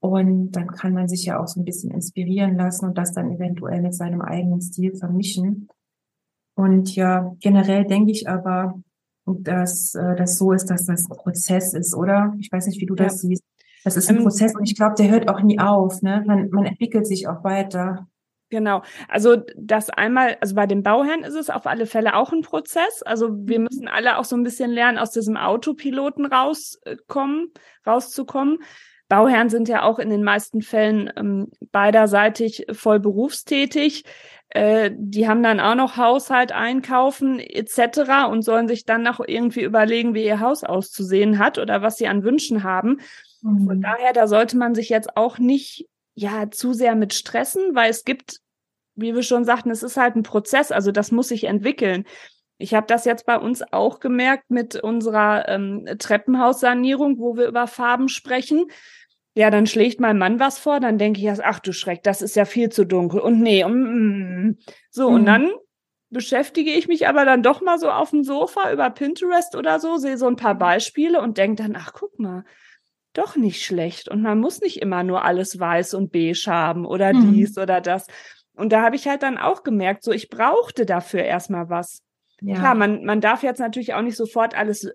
Und 0.00 0.52
dann 0.52 0.68
kann 0.68 0.94
man 0.94 1.08
sich 1.08 1.24
ja 1.24 1.40
auch 1.40 1.48
so 1.48 1.60
ein 1.60 1.64
bisschen 1.64 1.90
inspirieren 1.90 2.56
lassen 2.56 2.86
und 2.86 2.96
das 2.96 3.12
dann 3.12 3.32
eventuell 3.32 3.82
mit 3.82 3.94
seinem 3.94 4.20
eigenen 4.22 4.60
Stil 4.60 4.94
vermischen. 4.94 5.68
Und 6.54 6.94
ja, 6.94 7.34
generell 7.40 7.84
denke 7.84 8.12
ich 8.12 8.28
aber, 8.28 8.80
dass 9.34 9.94
äh, 9.94 10.16
das 10.16 10.38
so 10.38 10.52
ist, 10.52 10.66
dass 10.66 10.86
das 10.86 11.08
ein 11.10 11.16
Prozess 11.16 11.74
ist, 11.74 11.94
oder? 11.94 12.34
Ich 12.38 12.50
weiß 12.50 12.66
nicht, 12.66 12.80
wie 12.80 12.86
du 12.86 12.94
ja. 12.94 13.04
das 13.04 13.20
siehst. 13.20 13.44
Das 13.84 13.96
ist 13.96 14.10
ein 14.10 14.16
ähm, 14.16 14.22
Prozess 14.22 14.54
und 14.54 14.64
ich 14.64 14.76
glaube, 14.76 14.94
der 14.98 15.10
hört 15.10 15.28
auch 15.28 15.40
nie 15.40 15.58
auf. 15.58 16.02
Ne? 16.02 16.22
Man, 16.26 16.50
man 16.50 16.66
entwickelt 16.66 17.06
sich 17.06 17.28
auch 17.28 17.44
weiter. 17.44 18.06
Genau. 18.50 18.82
Also 19.08 19.36
das 19.56 19.90
einmal, 19.90 20.38
also 20.40 20.54
bei 20.54 20.66
den 20.66 20.82
Bauherren 20.82 21.22
ist 21.22 21.34
es 21.34 21.50
auf 21.50 21.66
alle 21.66 21.86
Fälle 21.86 22.16
auch 22.16 22.32
ein 22.32 22.40
Prozess. 22.40 23.02
Also 23.02 23.28
wir 23.30 23.58
mhm. 23.58 23.66
müssen 23.70 23.88
alle 23.88 24.18
auch 24.18 24.24
so 24.24 24.36
ein 24.36 24.42
bisschen 24.42 24.70
lernen, 24.70 24.98
aus 24.98 25.10
diesem 25.10 25.36
Autopiloten 25.36 26.26
rauskommen, 26.26 27.52
rauszukommen. 27.86 28.58
Bauherren 29.08 29.48
sind 29.48 29.68
ja 29.68 29.82
auch 29.82 29.98
in 29.98 30.10
den 30.10 30.22
meisten 30.22 30.60
Fällen 30.60 31.10
ähm, 31.16 31.50
beiderseitig 31.72 32.66
voll 32.72 33.00
berufstätig. 33.00 34.04
Äh, 34.50 34.90
die 34.94 35.28
haben 35.28 35.42
dann 35.42 35.60
auch 35.60 35.74
noch 35.74 35.96
Haushalt 35.96 36.52
einkaufen 36.52 37.38
etc. 37.38 38.28
und 38.30 38.42
sollen 38.42 38.66
sich 38.66 38.86
dann 38.86 39.02
noch 39.02 39.20
irgendwie 39.20 39.62
überlegen, 39.62 40.14
wie 40.14 40.24
ihr 40.24 40.40
Haus 40.40 40.64
auszusehen 40.64 41.38
hat 41.38 41.58
oder 41.58 41.82
was 41.82 41.96
sie 41.96 42.08
an 42.08 42.24
Wünschen 42.24 42.62
haben. 42.62 43.00
Mhm. 43.42 43.66
Von 43.66 43.80
daher, 43.82 44.12
da 44.12 44.26
sollte 44.26 44.56
man 44.56 44.74
sich 44.74 44.88
jetzt 44.88 45.16
auch 45.16 45.38
nicht 45.38 45.86
ja 46.14 46.50
zu 46.50 46.72
sehr 46.72 46.94
mit 46.94 47.14
stressen, 47.14 47.74
weil 47.74 47.90
es 47.90 48.04
gibt, 48.04 48.40
wie 48.94 49.14
wir 49.14 49.22
schon 49.22 49.44
sagten, 49.44 49.70
es 49.70 49.82
ist 49.82 49.96
halt 49.96 50.16
ein 50.16 50.22
Prozess, 50.22 50.72
also 50.72 50.92
das 50.92 51.12
muss 51.12 51.28
sich 51.28 51.44
entwickeln. 51.44 52.04
Ich 52.56 52.74
habe 52.74 52.86
das 52.88 53.04
jetzt 53.04 53.24
bei 53.24 53.38
uns 53.38 53.62
auch 53.72 54.00
gemerkt 54.00 54.50
mit 54.50 54.74
unserer 54.76 55.48
ähm, 55.48 55.86
Treppenhaussanierung, 55.98 57.18
wo 57.18 57.36
wir 57.36 57.46
über 57.46 57.68
Farben 57.68 58.08
sprechen. 58.08 58.66
Ja, 59.38 59.50
dann 59.50 59.68
schlägt 59.68 60.00
mein 60.00 60.18
Mann 60.18 60.40
was 60.40 60.58
vor, 60.58 60.80
dann 60.80 60.98
denke 60.98 61.20
ich, 61.20 61.44
ach 61.44 61.60
du 61.60 61.72
Schreck, 61.72 62.02
das 62.02 62.22
ist 62.22 62.34
ja 62.34 62.44
viel 62.44 62.70
zu 62.70 62.84
dunkel 62.84 63.20
und 63.20 63.40
nee, 63.40 63.64
mm. 63.64 64.58
so 64.90 65.08
mhm. 65.08 65.14
und 65.14 65.26
dann 65.26 65.52
beschäftige 66.10 66.72
ich 66.72 66.88
mich 66.88 67.06
aber 67.06 67.24
dann 67.24 67.44
doch 67.44 67.60
mal 67.60 67.78
so 67.78 67.88
auf 67.88 68.10
dem 68.10 68.24
Sofa 68.24 68.72
über 68.72 68.90
Pinterest 68.90 69.54
oder 69.54 69.78
so, 69.78 69.96
sehe 69.96 70.18
so 70.18 70.26
ein 70.26 70.34
paar 70.34 70.56
Beispiele 70.56 71.22
und 71.22 71.38
denke 71.38 71.62
dann, 71.62 71.76
ach 71.76 71.92
guck 71.92 72.18
mal, 72.18 72.44
doch 73.12 73.36
nicht 73.36 73.64
schlecht. 73.64 74.08
Und 74.08 74.22
man 74.22 74.40
muss 74.40 74.60
nicht 74.60 74.82
immer 74.82 75.04
nur 75.04 75.24
alles 75.24 75.60
weiß 75.60 75.94
und 75.94 76.10
beige 76.10 76.46
haben 76.48 76.84
oder 76.84 77.12
mhm. 77.12 77.32
dies 77.32 77.56
oder 77.58 77.80
das. 77.80 78.08
Und 78.56 78.72
da 78.72 78.82
habe 78.82 78.96
ich 78.96 79.06
halt 79.06 79.22
dann 79.22 79.38
auch 79.38 79.62
gemerkt, 79.62 80.02
so 80.02 80.10
ich 80.10 80.30
brauchte 80.30 80.84
dafür 80.84 81.22
erstmal 81.22 81.70
was. 81.70 82.02
Ja. 82.40 82.56
Klar, 82.56 82.74
man, 82.74 83.04
man 83.04 83.20
darf 83.20 83.44
jetzt 83.44 83.60
natürlich 83.60 83.94
auch 83.94 84.02
nicht 84.02 84.16
sofort 84.16 84.58
alles 84.58 84.90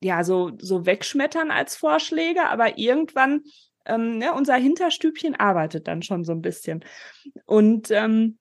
ja 0.00 0.24
so, 0.24 0.52
so 0.58 0.86
wegschmettern 0.86 1.50
als 1.50 1.76
Vorschläge, 1.76 2.46
aber 2.46 2.78
irgendwann, 2.78 3.42
ähm, 3.90 4.18
ne, 4.18 4.32
unser 4.34 4.54
Hinterstübchen 4.54 5.34
arbeitet 5.34 5.88
dann 5.88 6.02
schon 6.02 6.24
so 6.24 6.32
ein 6.32 6.42
bisschen. 6.42 6.84
Und 7.44 7.90
ähm, 7.90 8.38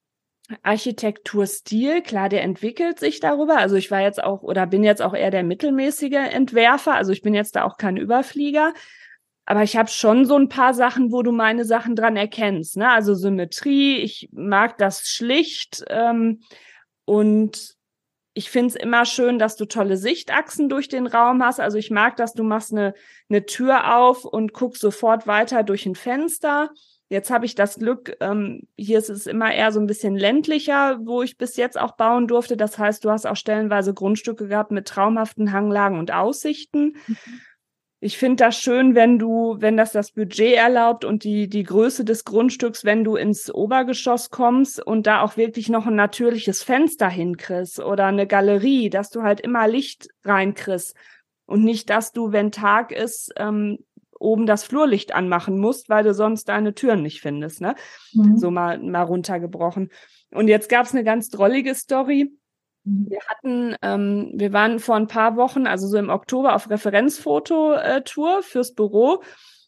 Architekturstil, 0.63 2.01
klar, 2.01 2.29
der 2.29 2.43
entwickelt 2.43 2.99
sich 2.99 3.19
darüber. 3.19 3.57
Also 3.57 3.75
ich 3.75 3.91
war 3.91 4.01
jetzt 4.01 4.23
auch 4.23 4.41
oder 4.41 4.65
bin 4.65 4.83
jetzt 4.83 5.01
auch 5.01 5.13
eher 5.13 5.31
der 5.31 5.43
mittelmäßige 5.43 6.31
Entwerfer. 6.31 6.95
Also 6.95 7.11
ich 7.11 7.21
bin 7.21 7.33
jetzt 7.33 7.55
da 7.55 7.63
auch 7.65 7.77
kein 7.77 7.97
Überflieger. 7.97 8.73
Aber 9.45 9.63
ich 9.63 9.77
habe 9.77 9.89
schon 9.89 10.25
so 10.25 10.35
ein 10.35 10.49
paar 10.49 10.73
Sachen, 10.73 11.11
wo 11.11 11.23
du 11.23 11.31
meine 11.31 11.65
Sachen 11.65 11.95
dran 11.95 12.15
erkennst. 12.15 12.77
Ne? 12.77 12.89
Also 12.89 13.15
Symmetrie, 13.15 13.97
ich 13.97 14.29
mag 14.31 14.77
das 14.77 15.07
schlicht. 15.07 15.83
Ähm, 15.87 16.41
und 17.05 17.78
ich 18.39 18.49
finde 18.49 18.69
es 18.69 18.75
immer 18.75 19.03
schön, 19.03 19.37
dass 19.37 19.57
du 19.57 19.65
tolle 19.65 19.97
Sichtachsen 19.97 20.69
durch 20.69 20.87
den 20.87 21.07
Raum 21.07 21.43
hast. 21.43 21.59
Also 21.59 21.77
ich 21.77 21.91
mag, 21.91 22.15
dass 22.15 22.31
du 22.31 22.43
machst 22.43 22.71
eine, 22.71 22.93
eine 23.27 23.45
Tür 23.45 23.97
auf 23.97 24.23
und 24.23 24.53
guckst 24.53 24.81
sofort 24.81 25.27
weiter 25.27 25.63
durch 25.63 25.85
ein 25.85 25.95
Fenster. 25.95 26.69
Jetzt 27.09 27.31
habe 27.31 27.45
ich 27.45 27.55
das 27.55 27.75
Glück, 27.79 28.15
ähm, 28.21 28.61
hier 28.77 28.97
ist 28.97 29.09
es 29.09 29.27
immer 29.27 29.53
eher 29.53 29.73
so 29.73 29.81
ein 29.81 29.87
bisschen 29.87 30.15
ländlicher, 30.15 30.99
wo 31.03 31.21
ich 31.21 31.37
bis 31.37 31.57
jetzt 31.57 31.77
auch 31.77 31.97
bauen 31.97 32.29
durfte. 32.29 32.55
Das 32.55 32.79
heißt, 32.79 33.03
du 33.03 33.11
hast 33.11 33.27
auch 33.27 33.35
stellenweise 33.35 33.93
Grundstücke 33.93 34.47
gehabt 34.47 34.71
mit 34.71 34.87
traumhaften 34.87 35.51
Hanglagen 35.51 35.99
und 35.99 36.13
Aussichten. 36.13 36.95
Mhm 37.07 37.17
ich 38.01 38.17
finde 38.17 38.45
das 38.45 38.57
schön, 38.57 38.95
wenn 38.95 39.19
du, 39.19 39.57
wenn 39.59 39.75
das 39.75 39.91
das 39.91 40.11
Budget 40.11 40.55
erlaubt 40.55 41.03
und 41.03 41.25
die, 41.25 41.49
die 41.49 41.63
Größe 41.63 42.05
des 42.05 42.23
Grundstücks, 42.23 42.85
wenn 42.85 43.03
du 43.03 43.17
ins 43.17 43.53
Obergeschoss 43.53 44.29
kommst 44.29 44.85
und 44.85 45.05
da 45.05 45.21
auch 45.21 45.35
wirklich 45.35 45.67
noch 45.67 45.85
ein 45.85 45.95
natürliches 45.95 46.63
Fenster 46.63 47.09
hinkriegst 47.09 47.79
oder 47.79 48.05
eine 48.05 48.25
Galerie, 48.25 48.89
dass 48.89 49.09
du 49.09 49.23
halt 49.23 49.41
immer 49.41 49.67
Licht 49.67 50.07
reinkriegst 50.23 50.95
und 51.45 51.63
nicht, 51.63 51.89
dass 51.89 52.13
du, 52.13 52.31
wenn 52.31 52.51
Tag 52.51 52.93
ist, 52.93 53.33
ähm, 53.35 53.79
oben 54.17 54.45
das 54.45 54.63
Flurlicht 54.63 55.13
anmachen 55.13 55.57
musst, 55.57 55.89
weil 55.89 56.03
du 56.03 56.13
sonst 56.13 56.47
deine 56.49 56.73
Türen 56.73 57.01
nicht 57.01 57.21
findest, 57.21 57.61
ne? 57.61 57.75
Mhm. 58.13 58.37
So 58.37 58.51
mal, 58.51 58.79
mal 58.79 59.03
runtergebrochen. 59.03 59.89
Und 60.31 60.47
jetzt 60.47 60.69
gab's 60.69 60.93
eine 60.93 61.03
ganz 61.03 61.29
drollige 61.29 61.73
Story 61.73 62.31
wir 63.09 63.19
hatten, 63.27 63.75
ähm, 63.81 64.31
wir 64.35 64.53
waren 64.53 64.79
vor 64.79 64.95
ein 64.95 65.07
paar 65.07 65.35
Wochen, 65.35 65.67
also 65.67 65.87
so 65.87 65.97
im 65.97 66.09
Oktober, 66.09 66.55
auf 66.55 66.69
Referenzfototour 66.69 68.43
fürs 68.43 68.73
Büro. 68.73 69.23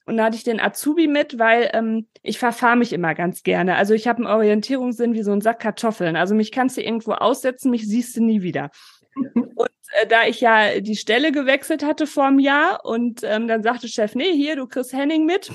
Und 0.06 0.18
da 0.18 0.26
hatte 0.26 0.36
ich 0.36 0.44
den 0.44 0.60
Azubi 0.60 1.08
mit, 1.08 1.38
weil 1.38 1.70
ähm, 1.74 2.08
ich 2.24 2.40
verfahre 2.40 2.76
mich 2.76 2.92
immer 2.92 3.14
ganz 3.14 3.44
gerne. 3.44 3.76
Also 3.76 3.94
ich 3.94 4.08
habe 4.08 4.18
einen 4.18 4.28
Orientierungssinn 4.28 5.14
wie 5.14 5.24
so 5.24 5.32
ein 5.32 5.42
Sack 5.42 5.60
Kartoffeln. 5.60 6.16
Also 6.16 6.34
mich 6.34 6.52
kannst 6.52 6.78
du 6.78 6.82
irgendwo 6.82 7.14
aussetzen, 7.14 7.70
mich 7.70 7.88
siehst 7.88 8.18
du 8.18 8.24
nie 8.24 8.42
wieder. 8.42 8.72
Und 9.16 9.70
äh, 10.02 10.08
da 10.08 10.26
ich 10.26 10.42
ja 10.42 10.80
die 10.80 10.96
Stelle 10.96 11.32
gewechselt 11.32 11.84
hatte 11.84 12.08
vor 12.08 12.26
einem 12.26 12.40
Jahr 12.40 12.84
und 12.86 13.22
ähm, 13.24 13.48
dann 13.48 13.62
sagte 13.62 13.88
Chef, 13.88 14.16
nee, 14.16 14.34
hier, 14.34 14.56
du 14.56 14.68
kriegst 14.68 14.94
Henning 14.94 15.26
mit 15.26 15.52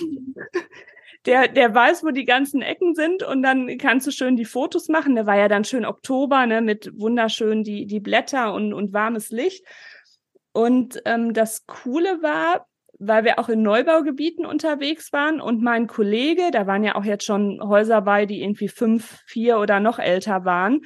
der, 1.27 1.49
der 1.49 1.75
weiß, 1.75 2.05
wo 2.05 2.11
die 2.11 2.25
ganzen 2.25 2.63
Ecken 2.63 2.95
sind 2.95 3.23
und 3.23 3.43
dann 3.43 3.79
kannst 3.79 4.07
du 4.07 4.11
schön 4.11 4.37
die 4.37 4.45
Fotos 4.45 4.89
machen. 4.89 5.15
Der 5.15 5.27
war 5.27 5.37
ja 5.37 5.49
dann 5.49 5.65
schön 5.65 5.85
Oktober, 5.85 6.47
ne, 6.47 6.61
mit 6.63 6.93
wunderschön 6.97 7.65
die, 7.65 7.87
die 7.87 8.01
Blätter 8.01 8.55
und, 8.55 8.73
und 8.73 8.93
warmes 8.93 9.31
Licht. 9.31 9.65
Und 10.53 11.03
ähm, 11.05 11.35
das 11.35 11.67
Coole 11.67 12.23
war, 12.23 12.67
weil 12.99 13.25
wir 13.25 13.39
auch 13.39 13.49
in 13.49 13.63
Neubaugebieten 13.63 14.47
unterwegs 14.47 15.13
waren 15.13 15.41
und 15.41 15.63
mein 15.63 15.87
Kollege, 15.87 16.51
da 16.51 16.67
waren 16.67 16.83
ja 16.83 16.95
auch 16.95 17.05
jetzt 17.05 17.25
schon 17.25 17.61
Häuser 17.63 18.01
bei, 18.01 18.25
die 18.25 18.43
irgendwie 18.43 18.69
fünf, 18.69 19.23
vier 19.27 19.59
oder 19.59 19.81
noch 19.81 19.99
älter 19.99 20.45
waren, 20.45 20.81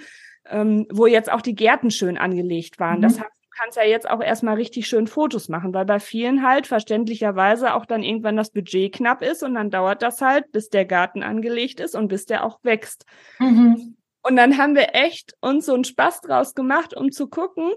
ähm, 0.48 0.86
wo 0.90 1.06
jetzt 1.06 1.30
auch 1.30 1.42
die 1.42 1.54
Gärten 1.54 1.90
schön 1.90 2.18
angelegt 2.18 2.80
waren. 2.80 2.98
Mhm. 2.98 3.02
Das 3.02 3.20
heißt, 3.20 3.39
kannst 3.60 3.76
ja 3.76 3.84
jetzt 3.84 4.08
auch 4.08 4.22
erstmal 4.22 4.54
richtig 4.54 4.86
schön 4.86 5.06
Fotos 5.06 5.48
machen, 5.48 5.74
weil 5.74 5.84
bei 5.84 6.00
vielen 6.00 6.46
halt 6.46 6.66
verständlicherweise 6.66 7.74
auch 7.74 7.84
dann 7.84 8.02
irgendwann 8.02 8.36
das 8.36 8.50
Budget 8.50 8.94
knapp 8.94 9.22
ist 9.22 9.42
und 9.42 9.54
dann 9.54 9.70
dauert 9.70 10.02
das 10.02 10.20
halt, 10.20 10.50
bis 10.52 10.70
der 10.70 10.86
Garten 10.86 11.22
angelegt 11.22 11.80
ist 11.80 11.94
und 11.94 12.08
bis 12.08 12.24
der 12.24 12.44
auch 12.44 12.58
wächst. 12.62 13.04
Mhm. 13.38 13.96
Und 14.22 14.36
dann 14.36 14.56
haben 14.56 14.74
wir 14.74 14.94
echt 14.94 15.34
uns 15.40 15.66
so 15.66 15.74
einen 15.74 15.84
Spaß 15.84 16.22
draus 16.22 16.54
gemacht, 16.54 16.94
um 16.96 17.10
zu 17.10 17.28
gucken, 17.28 17.72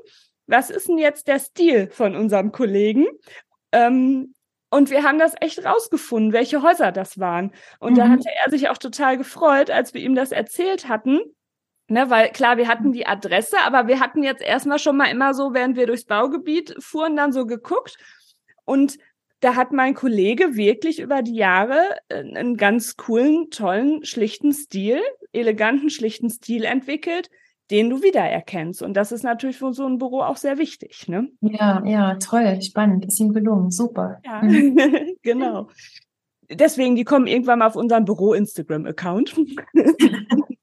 was 0.48 0.69
ist 0.69 0.88
denn 0.88 0.98
jetzt 0.98 1.28
der 1.28 1.39
Stil 1.39 1.89
von 1.89 2.15
unserem 2.15 2.52
Kollegen? 2.52 3.06
Ähm, 3.72 4.34
und 4.69 4.89
wir 4.89 5.04
haben 5.04 5.19
das 5.19 5.36
echt 5.39 5.63
rausgefunden, 5.63 6.34
welche 6.34 6.63
Häuser 6.63 6.91
das 6.91 7.19
waren. 7.19 7.52
Und 7.80 7.93
mhm. 7.93 7.98
da 7.98 8.10
hatte 8.10 8.30
er 8.43 8.50
sich 8.50 8.69
auch 8.69 8.78
total 8.78 9.17
gefreut, 9.17 9.69
als 9.69 9.93
wir 9.93 10.02
ihm 10.02 10.15
das 10.15 10.32
erzählt 10.32 10.88
hatten, 10.88 11.19
Ne, 11.89 12.10
weil 12.10 12.30
klar, 12.30 12.58
wir 12.58 12.67
hatten 12.67 12.93
die 12.93 13.06
Adresse, 13.06 13.58
aber 13.65 13.88
wir 13.88 14.00
hatten 14.00 14.24
jetzt 14.24 14.41
erstmal 14.41 14.80
schon 14.80 14.96
mal 14.96 15.12
immer 15.12 15.34
so, 15.34 15.54
während 15.54 15.76
wir 15.76 15.86
durchs 15.86 16.06
Baugebiet 16.06 16.76
fuhren, 16.80 17.15
dann 17.17 17.34
so 17.34 17.46
geguckt. 17.46 17.98
Und 18.63 18.98
da 19.41 19.56
hat 19.56 19.74
mein 19.74 19.93
Kollege 19.93 20.56
wirklich 20.56 21.00
über 21.00 21.22
die 21.22 21.36
Jahre 21.36 21.98
äh, 22.08 22.19
einen 22.19 22.56
ganz 22.56 22.96
coolen, 22.96 23.50
tollen, 23.50 24.06
schlichten 24.06 24.54
Stil, 24.54 25.02
eleganten, 25.34 25.89
schlichten 25.89 26.30
Stil 26.30 26.63
entwickelt, 26.63 27.30
den 27.69 27.89
du 27.89 28.02
wiedererkennst. 28.02 28.82
Und 28.82 28.93
das 28.96 29.12
ist 29.12 29.24
natürlich 29.24 29.58
für 29.58 29.74
so 29.74 29.86
ein 29.86 29.98
Büro 29.98 30.22
auch 30.22 30.38
sehr 30.38 30.58
wichtig. 30.58 31.10
Ne? 31.10 31.30
Ja, 31.41 31.84
ja, 31.86 32.15
toll, 32.15 32.62
spannend, 32.62 33.06
ist 33.06 33.19
ihm 33.19 33.34
gelungen, 33.34 33.72
super. 33.72 34.22
Ja, 34.24 34.41
mhm. 34.41 34.78
genau. 35.22 35.67
Deswegen, 36.50 36.96
die 36.96 37.04
kommen 37.04 37.28
irgendwann 37.28 37.60
mal 37.60 37.67
auf 37.67 37.76
unseren 37.76 38.06
Büro-Instagram-Account. 38.06 39.36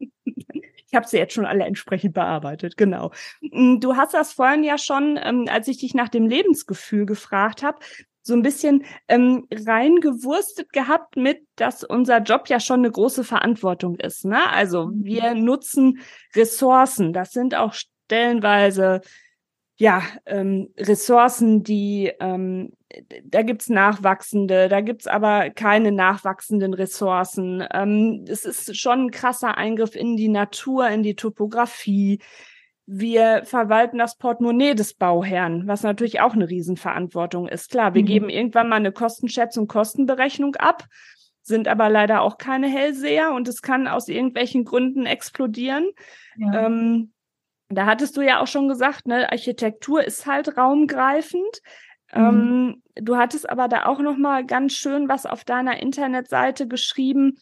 Ich 0.91 0.97
habe 0.97 1.07
sie 1.07 1.19
jetzt 1.19 1.35
schon 1.35 1.47
alle 1.47 1.65
entsprechend 1.65 2.15
bearbeitet, 2.15 2.77
genau. 2.77 3.13
Mm, 3.41 3.79
du 3.79 3.97
hast 3.97 4.15
das 4.15 4.33
vorhin 4.33 4.65
ja 4.65 4.77
schon, 4.77 5.19
ähm, 5.23 5.47
als 5.49 5.69
ich 5.69 5.79
dich 5.79 5.95
nach 5.95 6.09
dem 6.09 6.27
Lebensgefühl 6.27 7.07
gefragt 7.07 7.63
habe, 7.63 7.79
so 8.23 8.35
ein 8.35 8.43
bisschen 8.43 8.85
ähm, 9.09 9.47
reingewurstet 9.51 10.73
gehabt 10.73 11.17
mit, 11.17 11.43
dass 11.57 11.85
unser 11.85 12.19
Job 12.19 12.49
ja 12.49 12.61
schon 12.61 12.81
eine 12.81 12.91
große 12.91 13.25
Verantwortung 13.25 13.97
ist. 13.97 14.25
Ne? 14.25 14.39
Also 14.51 14.89
mhm. 14.89 15.05
wir 15.05 15.35
nutzen 15.35 16.01
Ressourcen. 16.35 17.13
Das 17.13 17.31
sind 17.31 17.55
auch 17.55 17.73
stellenweise 17.73 19.01
ja 19.81 20.03
ähm, 20.27 20.69
Ressourcen, 20.79 21.63
die 21.63 22.13
ähm, 22.21 22.73
da 23.25 23.43
gibt's 23.43 23.71
nachwachsende, 23.71 24.69
da 24.69 24.83
gibt's 24.83 25.07
aber 25.07 25.49
keine 25.49 25.91
nachwachsenden 25.91 26.75
Ressourcen. 26.75 27.65
Ähm, 27.73 28.25
es 28.29 28.45
ist 28.45 28.77
schon 28.77 29.07
ein 29.07 29.11
krasser 29.11 29.57
Eingriff 29.57 29.97
in 29.97 30.17
die 30.17 30.29
Natur, 30.29 30.89
in 30.89 31.03
die 31.03 31.15
Topografie. 31.15 32.19
Wir 32.85 33.43
verwalten 33.45 33.97
das 33.97 34.19
Portemonnaie 34.19 34.75
des 34.75 34.93
Bauherrn, 34.93 35.67
was 35.67 35.83
natürlich 35.83 36.21
auch 36.21 36.35
eine 36.35 36.51
Riesenverantwortung 36.51 37.49
ist. 37.49 37.71
Klar, 37.71 37.95
wir 37.95 38.03
mhm. 38.03 38.07
geben 38.07 38.29
irgendwann 38.29 38.69
mal 38.69 38.77
eine 38.77 38.93
Kostenschätzung, 38.93 39.67
Kostenberechnung 39.67 40.57
ab, 40.57 40.85
sind 41.41 41.69
aber 41.69 41.89
leider 41.89 42.21
auch 42.21 42.37
keine 42.37 42.69
Hellseher 42.69 43.33
und 43.33 43.49
es 43.49 43.63
kann 43.63 43.89
aus 43.89 44.09
irgendwelchen 44.09 44.65
Gründen 44.65 45.07
explodieren. 45.07 45.91
Ja. 46.37 46.67
Ähm, 46.67 47.13
da 47.71 47.87
hattest 47.87 48.17
du 48.17 48.23
ja 48.23 48.41
auch 48.41 48.47
schon 48.47 48.69
gesagt, 48.69 49.07
ne, 49.07 49.31
Architektur 49.31 50.05
ist 50.05 50.27
halt 50.27 50.57
raumgreifend. 50.57 51.63
Mhm. 52.13 52.21
Ähm, 52.21 52.83
du 52.97 53.17
hattest 53.17 53.49
aber 53.49 53.69
da 53.69 53.87
auch 53.87 54.01
noch 54.01 54.17
mal 54.17 54.45
ganz 54.45 54.73
schön 54.73 55.09
was 55.09 55.25
auf 55.25 55.45
deiner 55.45 55.81
Internetseite 55.81 56.67
geschrieben. 56.67 57.39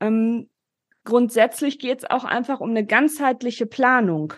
Ähm, 0.00 0.48
grundsätzlich 1.04 1.78
geht 1.78 1.98
es 1.98 2.10
auch 2.10 2.24
einfach 2.24 2.60
um 2.60 2.70
eine 2.70 2.86
ganzheitliche 2.86 3.66
Planung. 3.66 4.34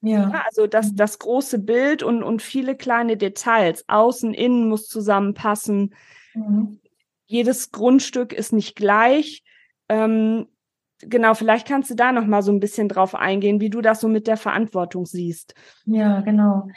Ja. 0.00 0.30
ja. 0.30 0.44
Also 0.46 0.66
das, 0.66 0.90
mhm. 0.90 0.96
das 0.96 1.18
große 1.20 1.60
Bild 1.60 2.02
und, 2.02 2.24
und 2.24 2.42
viele 2.42 2.76
kleine 2.76 3.16
Details. 3.16 3.84
Außen, 3.86 4.34
innen 4.34 4.68
muss 4.68 4.88
zusammenpassen. 4.88 5.94
Mhm. 6.34 6.80
Jedes 7.26 7.70
Grundstück 7.70 8.32
ist 8.32 8.52
nicht 8.52 8.74
gleich. 8.74 9.44
Ähm, 9.88 10.48
genau, 11.02 11.34
vielleicht 11.34 11.66
kannst 11.66 11.90
du 11.90 11.94
da 11.94 12.12
noch 12.12 12.26
mal 12.26 12.42
so 12.42 12.52
ein 12.52 12.60
bisschen 12.60 12.88
drauf 12.88 13.14
eingehen, 13.14 13.60
wie 13.60 13.70
du 13.70 13.80
das 13.80 14.00
so 14.00 14.08
mit 14.08 14.26
der 14.26 14.36
Verantwortung 14.36 15.06
siehst. 15.06 15.54
Ja, 15.84 16.20
genau. 16.20 16.68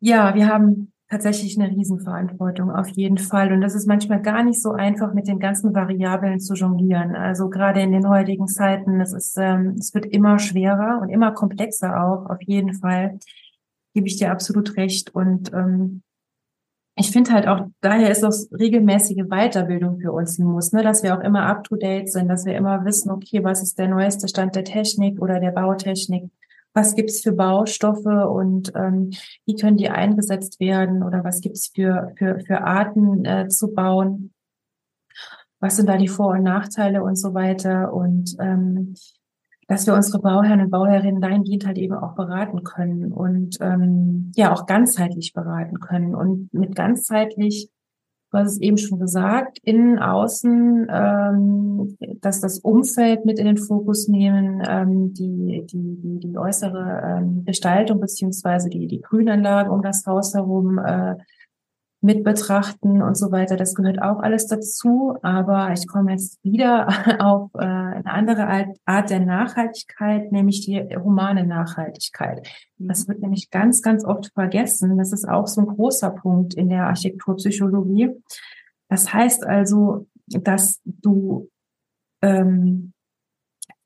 Ja, 0.00 0.34
wir 0.34 0.48
haben 0.48 0.92
tatsächlich 1.10 1.58
eine 1.58 1.70
Riesenverantwortung, 1.70 2.70
auf 2.70 2.88
jeden 2.90 3.18
Fall. 3.18 3.52
Und 3.52 3.60
das 3.60 3.74
ist 3.74 3.86
manchmal 3.86 4.22
gar 4.22 4.44
nicht 4.44 4.62
so 4.62 4.72
einfach, 4.72 5.12
mit 5.12 5.26
den 5.26 5.40
ganzen 5.40 5.74
Variablen 5.74 6.38
zu 6.38 6.54
jonglieren. 6.54 7.16
Also 7.16 7.50
gerade 7.50 7.80
in 7.80 7.92
den 7.92 8.08
heutigen 8.08 8.46
Zeiten, 8.46 9.00
es 9.00 9.12
ist, 9.12 9.36
ähm, 9.36 9.74
es 9.78 9.92
wird 9.92 10.06
immer 10.06 10.38
schwerer 10.38 11.00
und 11.02 11.08
immer 11.08 11.32
komplexer 11.32 12.02
auch, 12.02 12.30
auf 12.30 12.40
jeden 12.42 12.74
Fall. 12.74 13.18
Gebe 13.92 14.06
ich 14.06 14.16
dir 14.16 14.30
absolut 14.30 14.76
recht. 14.76 15.12
Und 15.12 15.52
ähm, 15.52 16.02
ich 17.00 17.10
finde 17.12 17.32
halt 17.32 17.48
auch, 17.48 17.66
daher 17.80 18.10
ist 18.10 18.22
auch 18.24 18.34
regelmäßige 18.52 19.24
Weiterbildung 19.28 20.00
für 20.00 20.12
uns 20.12 20.38
ein 20.38 20.44
Muss, 20.44 20.72
ne? 20.72 20.82
dass 20.82 21.02
wir 21.02 21.16
auch 21.16 21.22
immer 21.22 21.46
up 21.46 21.64
to 21.64 21.76
date 21.76 22.12
sind, 22.12 22.28
dass 22.28 22.44
wir 22.44 22.54
immer 22.54 22.84
wissen, 22.84 23.10
okay, 23.10 23.42
was 23.42 23.62
ist 23.62 23.78
der 23.78 23.88
neueste 23.88 24.28
Stand 24.28 24.54
der 24.54 24.64
Technik 24.64 25.20
oder 25.20 25.40
der 25.40 25.50
Bautechnik? 25.50 26.30
Was 26.74 26.94
gibt's 26.94 27.22
für 27.22 27.32
Baustoffe 27.32 28.04
und 28.04 28.72
ähm, 28.76 29.10
wie 29.46 29.56
können 29.56 29.78
die 29.78 29.88
eingesetzt 29.88 30.60
werden 30.60 31.02
oder 31.02 31.24
was 31.24 31.40
gibt's 31.40 31.72
für, 31.74 32.12
für, 32.16 32.38
für 32.40 32.62
Arten 32.62 33.24
äh, 33.24 33.48
zu 33.48 33.72
bauen? 33.74 34.32
Was 35.58 35.76
sind 35.76 35.88
da 35.88 35.96
die 35.96 36.08
Vor- 36.08 36.32
und 36.34 36.42
Nachteile 36.42 37.02
und 37.02 37.16
so 37.16 37.32
weiter? 37.32 37.94
Und 37.94 38.36
ähm, 38.40 38.94
dass 39.70 39.86
wir 39.86 39.94
unsere 39.94 40.18
Bauherren 40.18 40.62
und 40.62 40.70
Bauherrinnen 40.70 41.20
dahingehend 41.20 41.64
halt 41.64 41.78
eben 41.78 41.94
auch 41.94 42.16
beraten 42.16 42.64
können 42.64 43.12
und 43.12 43.56
ähm, 43.60 44.32
ja 44.34 44.52
auch 44.52 44.66
ganzheitlich 44.66 45.32
beraten 45.32 45.78
können. 45.78 46.16
Und 46.16 46.52
mit 46.52 46.74
ganzheitlich, 46.74 47.70
du 48.32 48.38
hast 48.38 48.54
es 48.54 48.60
eben 48.60 48.78
schon 48.78 48.98
gesagt, 48.98 49.60
innen, 49.62 50.00
außen, 50.00 50.88
ähm, 50.90 51.96
dass 52.20 52.40
das 52.40 52.58
Umfeld 52.58 53.24
mit 53.24 53.38
in 53.38 53.46
den 53.46 53.58
Fokus 53.58 54.08
nehmen, 54.08 54.60
ähm, 54.68 55.14
die, 55.14 55.64
die, 55.70 56.00
die, 56.02 56.18
die 56.18 56.36
äußere 56.36 57.02
ähm, 57.04 57.44
Gestaltung 57.44 58.00
beziehungsweise 58.00 58.70
die, 58.70 58.88
die 58.88 59.00
Grünanlagen 59.00 59.70
um 59.70 59.82
das 59.82 60.04
Haus 60.04 60.34
herum 60.34 60.78
äh, 60.78 61.14
mit 62.02 62.24
betrachten 62.24 63.02
und 63.02 63.16
so 63.16 63.30
weiter. 63.30 63.56
Das 63.56 63.74
gehört 63.74 64.00
auch 64.00 64.20
alles 64.20 64.46
dazu. 64.46 65.16
Aber 65.22 65.72
ich 65.72 65.86
komme 65.86 66.12
jetzt 66.12 66.42
wieder 66.42 66.88
auf 67.20 67.50
äh, 67.54 67.58
eine 67.58 68.06
andere 68.06 68.66
Art 68.86 69.10
der 69.10 69.20
Nachhaltigkeit, 69.20 70.32
nämlich 70.32 70.64
die 70.64 70.80
humane 70.96 71.46
Nachhaltigkeit. 71.46 72.46
Das 72.78 73.06
wird 73.06 73.20
nämlich 73.20 73.50
ganz, 73.50 73.82
ganz 73.82 74.04
oft 74.04 74.32
vergessen. 74.32 74.96
Das 74.96 75.12
ist 75.12 75.28
auch 75.28 75.46
so 75.46 75.60
ein 75.60 75.66
großer 75.66 76.10
Punkt 76.10 76.54
in 76.54 76.70
der 76.70 76.86
Architekturpsychologie. 76.86 78.10
Das 78.88 79.12
heißt 79.12 79.46
also, 79.46 80.06
dass 80.26 80.80
du 80.84 81.50
ähm, 82.22 82.92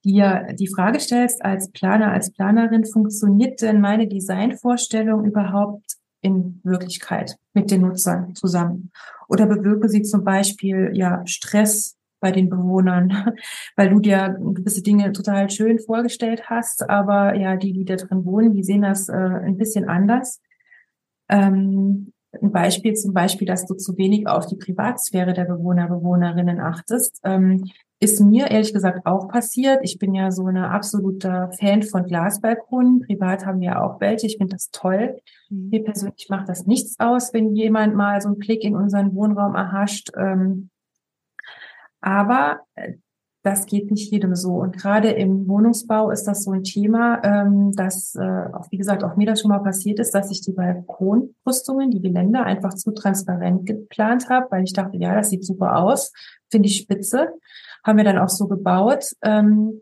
dir 0.05 0.55
die 0.59 0.68
Frage 0.68 1.00
stellst 1.00 1.44
als 1.44 1.70
Planer, 1.70 2.12
als 2.12 2.31
Planerin, 2.31 2.85
funktioniert 2.85 3.61
denn 3.62 3.81
meine 3.81 4.07
Designvorstellung 4.07 5.24
überhaupt 5.24 5.96
in 6.24 6.60
Wirklichkeit 6.64 7.37
mit 7.52 7.70
den 7.70 7.82
Nutzern 7.82 8.34
zusammen? 8.34 8.90
Oder 9.28 9.46
bewirke 9.46 9.88
sie 9.88 10.02
zum 10.02 10.24
Beispiel 10.24 10.90
ja 10.94 11.24
Stress 11.26 11.96
bei 12.20 12.32
den 12.32 12.48
Bewohnern, 12.48 13.34
weil 13.76 13.90
du 13.90 14.00
dir 14.00 14.37
gewisse 14.40 14.82
Dinge 14.82 15.12
total 15.12 15.50
schön 15.50 15.78
vorgestellt 15.78 16.48
hast, 16.48 16.88
aber 16.88 17.34
ja, 17.37 17.56
die, 17.56 17.72
die 17.72 17.84
da 17.84 17.96
drin 17.96 18.24
wohnen, 18.24 18.54
die 18.54 18.64
sehen 18.64 18.82
das 18.82 19.08
äh, 19.08 19.12
ein 19.12 19.58
bisschen 19.58 19.88
anders. 19.88 20.40
Ähm, 21.28 22.12
ein 22.42 22.50
Beispiel 22.50 22.94
zum 22.94 23.12
Beispiel, 23.12 23.46
dass 23.46 23.66
du 23.66 23.74
zu 23.74 23.96
wenig 23.96 24.26
auf 24.26 24.46
die 24.46 24.56
Privatsphäre 24.56 25.34
der 25.34 25.44
Bewohner, 25.44 25.88
Bewohnerinnen 25.88 26.60
achtest. 26.60 27.20
Ähm, 27.24 27.64
ist 28.04 28.20
mir 28.20 28.50
ehrlich 28.50 28.72
gesagt 28.72 29.06
auch 29.06 29.28
passiert. 29.28 29.80
Ich 29.82 29.98
bin 29.98 30.14
ja 30.14 30.30
so 30.30 30.46
eine 30.46 30.70
absoluter 30.70 31.50
Fan 31.58 31.82
von 31.82 32.04
Glasbalkonen. 32.04 33.00
Privat 33.00 33.46
haben 33.46 33.60
wir 33.60 33.82
auch 33.82 34.00
welche. 34.00 34.26
Ich 34.26 34.36
finde 34.36 34.54
das 34.54 34.70
toll. 34.70 35.20
Mhm. 35.48 35.68
Mir 35.70 35.84
persönlich 35.84 36.28
macht 36.28 36.48
das 36.48 36.66
nichts 36.66 37.00
aus, 37.00 37.32
wenn 37.32 37.56
jemand 37.56 37.96
mal 37.96 38.20
so 38.20 38.28
einen 38.28 38.38
Blick 38.38 38.62
in 38.62 38.76
unseren 38.76 39.14
Wohnraum 39.14 39.54
erhascht. 39.54 40.10
Ähm, 40.16 40.68
aber 42.00 42.60
äh, 42.74 42.92
das 43.42 43.66
geht 43.66 43.90
nicht 43.90 44.10
jedem 44.10 44.34
so. 44.34 44.54
Und 44.54 44.76
gerade 44.76 45.10
im 45.10 45.46
Wohnungsbau 45.48 46.10
ist 46.10 46.24
das 46.24 46.44
so 46.44 46.52
ein 46.52 46.64
Thema, 46.64 47.22
ähm, 47.22 47.72
dass, 47.72 48.14
äh, 48.14 48.46
auch 48.54 48.70
wie 48.70 48.78
gesagt, 48.78 49.04
auch 49.04 49.16
mir 49.16 49.26
das 49.26 49.40
schon 49.40 49.50
mal 49.50 49.62
passiert 49.62 49.98
ist, 49.98 50.14
dass 50.14 50.30
ich 50.30 50.40
die 50.40 50.52
Balkonbrüstungen, 50.52 51.90
die 51.90 52.00
Geländer 52.00 52.44
einfach 52.44 52.74
zu 52.74 52.92
transparent 52.92 53.66
geplant 53.66 54.30
habe, 54.30 54.46
weil 54.50 54.64
ich 54.64 54.72
dachte, 54.72 54.96
ja, 54.96 55.14
das 55.14 55.28
sieht 55.28 55.44
super 55.44 55.76
aus, 55.76 56.12
finde 56.50 56.68
ich 56.68 56.76
spitze. 56.76 57.28
Haben 57.85 57.99
wir 57.99 58.05
dann 58.05 58.18
auch 58.18 58.29
so 58.29 58.49
gebaut. 58.49 59.12
Ähm, 59.23 59.81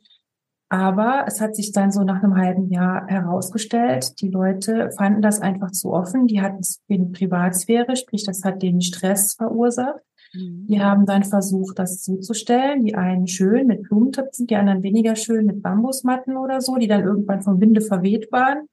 aber 0.72 1.24
es 1.26 1.38
hat 1.42 1.54
sich 1.54 1.72
dann 1.72 1.92
so 1.92 2.02
nach 2.02 2.22
einem 2.22 2.34
halben 2.34 2.70
Jahr 2.70 3.06
herausgestellt, 3.06 4.22
die 4.22 4.30
Leute 4.30 4.90
fanden 4.96 5.20
das 5.20 5.42
einfach 5.42 5.70
zu 5.70 5.92
offen. 5.92 6.26
Die 6.26 6.40
hatten 6.40 6.60
es 6.60 6.80
in 6.88 7.12
Privatsphäre, 7.12 7.94
sprich, 7.94 8.24
das 8.24 8.42
hat 8.42 8.62
den 8.62 8.80
Stress 8.80 9.34
verursacht. 9.34 10.00
Mhm. 10.32 10.66
Die 10.68 10.80
haben 10.80 11.04
dann 11.04 11.24
versucht, 11.24 11.78
das 11.78 12.02
zuzustellen. 12.02 12.86
Die 12.86 12.94
einen 12.94 13.26
schön 13.26 13.66
mit 13.66 13.82
Blumentöpfen, 13.82 14.46
die 14.46 14.56
anderen 14.56 14.82
weniger 14.82 15.14
schön 15.14 15.44
mit 15.44 15.62
Bambusmatten 15.62 16.38
oder 16.38 16.62
so, 16.62 16.76
die 16.76 16.88
dann 16.88 17.04
irgendwann 17.04 17.42
vom 17.42 17.60
Winde 17.60 17.82
verweht 17.82 18.32
waren. 18.32 18.66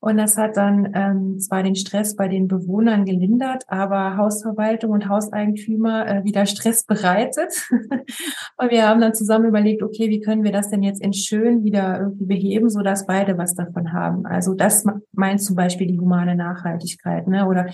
Und 0.00 0.16
das 0.16 0.36
hat 0.36 0.56
dann 0.56 0.92
ähm, 0.94 1.40
zwar 1.40 1.64
den 1.64 1.74
Stress 1.74 2.14
bei 2.14 2.28
den 2.28 2.46
Bewohnern 2.46 3.04
gelindert, 3.04 3.64
aber 3.66 4.16
Hausverwaltung 4.16 4.92
und 4.92 5.08
Hauseigentümer 5.08 6.06
äh, 6.06 6.24
wieder 6.24 6.46
Stress 6.46 6.84
bereitet. 6.84 7.68
und 8.56 8.70
wir 8.70 8.86
haben 8.86 9.00
dann 9.00 9.14
zusammen 9.14 9.46
überlegt, 9.46 9.82
okay, 9.82 10.08
wie 10.08 10.20
können 10.20 10.44
wir 10.44 10.52
das 10.52 10.70
denn 10.70 10.84
jetzt 10.84 11.02
in 11.02 11.12
schön 11.12 11.64
wieder 11.64 11.98
irgendwie 11.98 12.26
beheben, 12.26 12.70
so 12.70 12.82
dass 12.82 13.06
beide 13.06 13.38
was 13.38 13.54
davon 13.54 13.92
haben. 13.92 14.24
Also 14.24 14.54
das 14.54 14.84
meint 15.12 15.42
zum 15.42 15.56
Beispiel 15.56 15.88
die 15.88 15.98
humane 15.98 16.36
Nachhaltigkeit. 16.36 17.26
Ne? 17.26 17.46
Oder 17.48 17.66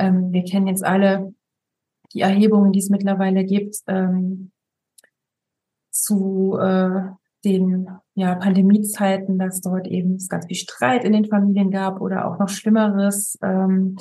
ähm, 0.00 0.32
wir 0.32 0.42
kennen 0.44 0.66
jetzt 0.66 0.84
alle 0.84 1.34
die 2.12 2.20
Erhebungen, 2.20 2.72
die 2.72 2.80
es 2.80 2.90
mittlerweile 2.90 3.44
gibt, 3.44 3.76
ähm, 3.86 4.50
zu 5.90 6.58
äh, 6.60 7.00
den 7.44 7.88
ja, 8.14 8.34
Pandemiezeiten, 8.36 9.38
dass 9.38 9.60
dort 9.60 9.88
eben 9.88 10.18
ganz 10.28 10.46
viel 10.46 10.56
Streit 10.56 11.04
in 11.04 11.12
den 11.12 11.24
Familien 11.24 11.70
gab 11.70 12.00
oder 12.00 12.26
auch 12.26 12.38
noch 12.38 12.48
Schlimmeres. 12.48 13.38
Ähm, 13.42 13.96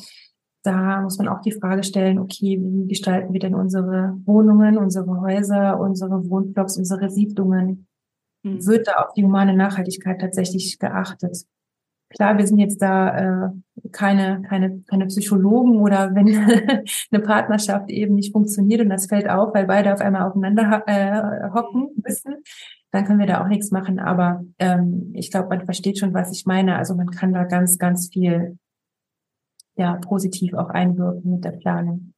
da 0.64 1.02
muss 1.02 1.18
man 1.18 1.28
auch 1.28 1.42
die 1.42 1.52
Frage 1.52 1.84
stellen, 1.84 2.20
okay, 2.20 2.60
wie 2.62 2.88
gestalten 2.88 3.34
wir 3.34 3.40
denn 3.40 3.56
unsere 3.56 4.18
Wohnungen, 4.26 4.78
unsere 4.78 5.20
Häuser, 5.20 5.80
unsere 5.80 6.30
Wohnblocks, 6.30 6.78
unsere 6.78 7.10
Siedlungen 7.10 7.88
mhm. 8.44 8.66
wird 8.66 8.88
da 8.88 8.94
auf 9.04 9.14
die 9.14 9.24
humane 9.24 9.56
Nachhaltigkeit 9.56 10.22
tatsächlich 10.22 10.80
geachtet. 10.80 11.46
Klar, 12.10 12.38
wir 12.38 12.46
sind 12.46 12.60
jetzt 12.60 12.82
da 12.82 13.48
äh, 13.48 13.50
keine, 13.92 14.44
keine, 14.48 14.84
keine 14.88 15.08
Psychologen 15.08 15.82
oder 15.82 16.14
wenn 16.14 16.28
eine 17.12 17.24
Partnerschaft 17.24 17.90
eben 17.90 18.14
nicht 18.16 18.32
funktioniert 18.32 18.82
und 18.82 18.90
das 18.90 19.08
fällt 19.08 19.28
auf, 19.28 19.54
weil 19.56 19.66
beide 19.66 19.92
auf 19.92 20.00
einmal 20.00 20.28
aufeinander 20.28 20.84
äh, 20.86 21.50
hocken 21.52 21.90
müssen, 22.06 22.36
dann 22.94 23.06
können 23.06 23.20
wir 23.20 23.26
da 23.26 23.44
auch 23.44 23.48
nichts 23.48 23.72
machen. 23.72 24.00
Aber 24.00 24.46
ähm, 24.60 25.12
ich 25.16 25.32
glaube, 25.32 25.50
man 25.50 25.66
versteht 25.66 25.98
schon, 25.98 26.14
was 26.14 26.32
ich 26.32 26.46
meine. 26.46 26.78
Also 26.78 26.94
man 26.94 27.10
kann 27.10 27.34
da 27.34 27.44
ganz, 27.44 27.80
ganz 27.80 28.10
viel 28.14 28.60
ja, 29.76 29.96
positiv 29.96 30.54
auch 30.54 30.70
einwirken 30.70 31.32
mit 31.32 31.44
der 31.44 31.54
Planung. 31.54 32.14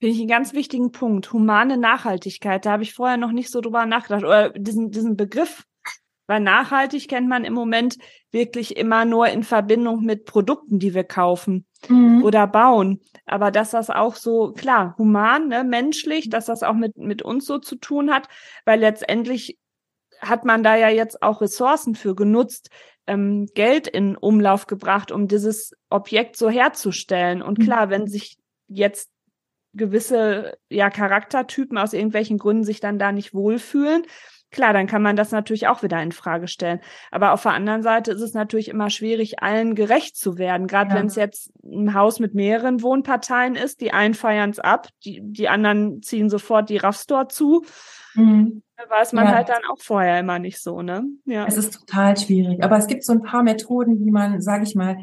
Finde 0.00 0.14
ich 0.14 0.18
einen 0.18 0.28
ganz 0.28 0.54
wichtigen 0.54 0.92
Punkt. 0.92 1.30
Humane 1.34 1.76
Nachhaltigkeit. 1.76 2.64
Da 2.64 2.72
habe 2.72 2.84
ich 2.84 2.94
vorher 2.94 3.18
noch 3.18 3.32
nicht 3.32 3.50
so 3.50 3.60
drüber 3.60 3.84
nachgedacht. 3.84 4.24
Oder 4.24 4.50
diesen, 4.50 4.90
diesen 4.90 5.14
Begriff. 5.14 5.66
Weil 6.26 6.40
nachhaltig 6.40 7.08
kennt 7.08 7.28
man 7.28 7.44
im 7.44 7.52
Moment 7.52 7.96
wirklich 8.32 8.78
immer 8.78 9.04
nur 9.04 9.28
in 9.28 9.42
Verbindung 9.42 10.04
mit 10.04 10.24
Produkten, 10.24 10.78
die 10.78 10.94
wir 10.94 11.04
kaufen 11.04 11.66
mhm. 11.88 12.22
oder 12.22 12.46
bauen. 12.46 13.00
Aber 13.26 13.50
dass 13.50 13.72
das 13.72 13.90
auch 13.90 14.14
so, 14.14 14.52
klar, 14.52 14.94
human, 14.96 15.48
ne, 15.48 15.64
menschlich, 15.64 16.30
dass 16.30 16.46
das 16.46 16.62
auch 16.62 16.74
mit, 16.74 16.96
mit 16.96 17.20
uns 17.20 17.44
so 17.44 17.58
zu 17.58 17.76
tun 17.76 18.10
hat, 18.10 18.28
weil 18.64 18.80
letztendlich 18.80 19.58
hat 20.20 20.44
man 20.44 20.62
da 20.62 20.76
ja 20.76 20.88
jetzt 20.88 21.22
auch 21.22 21.40
Ressourcen 21.40 21.94
für 21.94 22.14
genutzt, 22.14 22.70
ähm, 23.06 23.46
Geld 23.54 23.88
in 23.88 24.16
Umlauf 24.16 24.66
gebracht, 24.66 25.10
um 25.10 25.28
dieses 25.28 25.72
Objekt 25.90 26.36
so 26.36 26.50
herzustellen. 26.50 27.42
Und 27.42 27.58
mhm. 27.58 27.62
klar, 27.62 27.90
wenn 27.90 28.06
sich 28.06 28.38
jetzt 28.68 29.10
gewisse 29.74 30.56
ja 30.68 30.90
Charaktertypen 30.90 31.78
aus 31.78 31.92
irgendwelchen 31.92 32.38
Gründen 32.38 32.64
sich 32.64 32.80
dann 32.80 32.98
da 32.98 33.12
nicht 33.12 33.34
wohlfühlen, 33.34 34.04
klar, 34.50 34.72
dann 34.72 34.86
kann 34.86 35.02
man 35.02 35.16
das 35.16 35.30
natürlich 35.30 35.68
auch 35.68 35.82
wieder 35.82 36.02
in 36.02 36.12
Frage 36.12 36.48
stellen. 36.48 36.80
Aber 37.10 37.32
auf 37.32 37.42
der 37.42 37.52
anderen 37.52 37.82
Seite 37.82 38.12
ist 38.12 38.20
es 38.20 38.34
natürlich 38.34 38.68
immer 38.68 38.90
schwierig, 38.90 39.42
allen 39.42 39.74
gerecht 39.74 40.16
zu 40.16 40.38
werden. 40.38 40.66
Gerade 40.66 40.90
ja. 40.90 40.96
wenn 40.96 41.06
es 41.06 41.16
jetzt 41.16 41.52
ein 41.62 41.94
Haus 41.94 42.18
mit 42.18 42.34
mehreren 42.34 42.82
Wohnparteien 42.82 43.56
ist, 43.56 43.80
die 43.80 43.92
einen 43.92 44.14
feiern 44.14 44.50
es 44.50 44.58
ab, 44.58 44.88
die, 45.04 45.20
die 45.22 45.48
anderen 45.48 46.02
ziehen 46.02 46.30
sofort 46.30 46.70
die 46.70 46.78
Raffstore 46.78 47.28
zu. 47.28 47.64
Mhm. 48.18 48.62
Weiß 48.88 49.12
man 49.12 49.24
ja. 49.24 49.34
halt 49.34 49.48
dann 49.48 49.62
auch 49.70 49.80
vorher 49.80 50.20
immer 50.20 50.38
nicht 50.38 50.60
so, 50.60 50.82
ne? 50.82 51.04
Ja. 51.24 51.46
Es 51.46 51.56
ist 51.56 51.74
total 51.74 52.16
schwierig. 52.16 52.62
Aber 52.62 52.78
es 52.78 52.86
gibt 52.86 53.04
so 53.04 53.12
ein 53.12 53.22
paar 53.22 53.42
Methoden, 53.42 53.98
wie 53.98 54.10
man, 54.10 54.40
sage 54.40 54.62
ich 54.62 54.74
mal, 54.74 54.98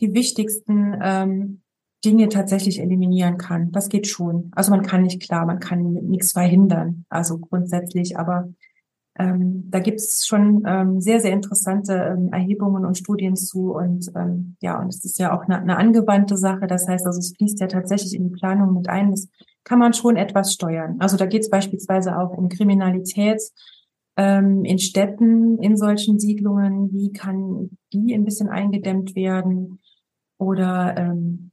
die 0.00 0.12
wichtigsten 0.12 0.98
ähm, 1.00 1.62
Dinge 2.04 2.28
tatsächlich 2.28 2.80
eliminieren 2.80 3.38
kann. 3.38 3.70
Das 3.70 3.88
geht 3.88 4.08
schon. 4.08 4.50
Also 4.56 4.72
man 4.72 4.82
kann 4.82 5.02
nicht 5.02 5.22
klar, 5.22 5.46
man 5.46 5.60
kann 5.60 5.92
nichts 5.92 6.32
verhindern. 6.32 7.04
Also 7.08 7.38
grundsätzlich, 7.38 8.18
aber 8.18 8.52
ähm, 9.18 9.70
da 9.70 9.80
gibt 9.80 10.00
es 10.00 10.26
schon 10.26 10.62
ähm, 10.66 11.00
sehr, 11.00 11.20
sehr 11.20 11.32
interessante 11.32 11.92
ähm, 11.92 12.32
Erhebungen 12.32 12.86
und 12.86 12.96
Studien 12.96 13.36
zu. 13.36 13.74
Und 13.74 14.10
ähm, 14.16 14.56
ja, 14.60 14.80
und 14.80 14.88
es 14.88 15.04
ist 15.04 15.18
ja 15.18 15.36
auch 15.36 15.42
eine, 15.42 15.60
eine 15.60 15.76
angewandte 15.76 16.38
Sache. 16.38 16.66
Das 16.66 16.88
heißt, 16.88 17.06
also 17.06 17.18
es 17.18 17.34
fließt 17.36 17.60
ja 17.60 17.66
tatsächlich 17.66 18.14
in 18.14 18.24
die 18.24 18.34
Planung 18.34 18.74
mit 18.74 18.88
ein. 18.88 19.10
Das 19.10 19.28
kann 19.64 19.78
man 19.78 19.92
schon 19.92 20.16
etwas 20.16 20.54
steuern. 20.54 20.96
Also 20.98 21.16
da 21.16 21.26
geht 21.26 21.42
es 21.42 21.50
beispielsweise 21.50 22.18
auch 22.18 22.30
um 22.30 22.48
Kriminalität 22.48 23.42
ähm, 24.16 24.64
in 24.64 24.78
Städten, 24.78 25.58
in 25.58 25.76
solchen 25.76 26.18
Siedlungen. 26.18 26.90
Wie 26.92 27.12
kann 27.12 27.70
die 27.92 28.14
ein 28.14 28.24
bisschen 28.24 28.48
eingedämmt 28.48 29.14
werden? 29.14 29.80
Oder 30.38 30.96
ähm, 30.96 31.50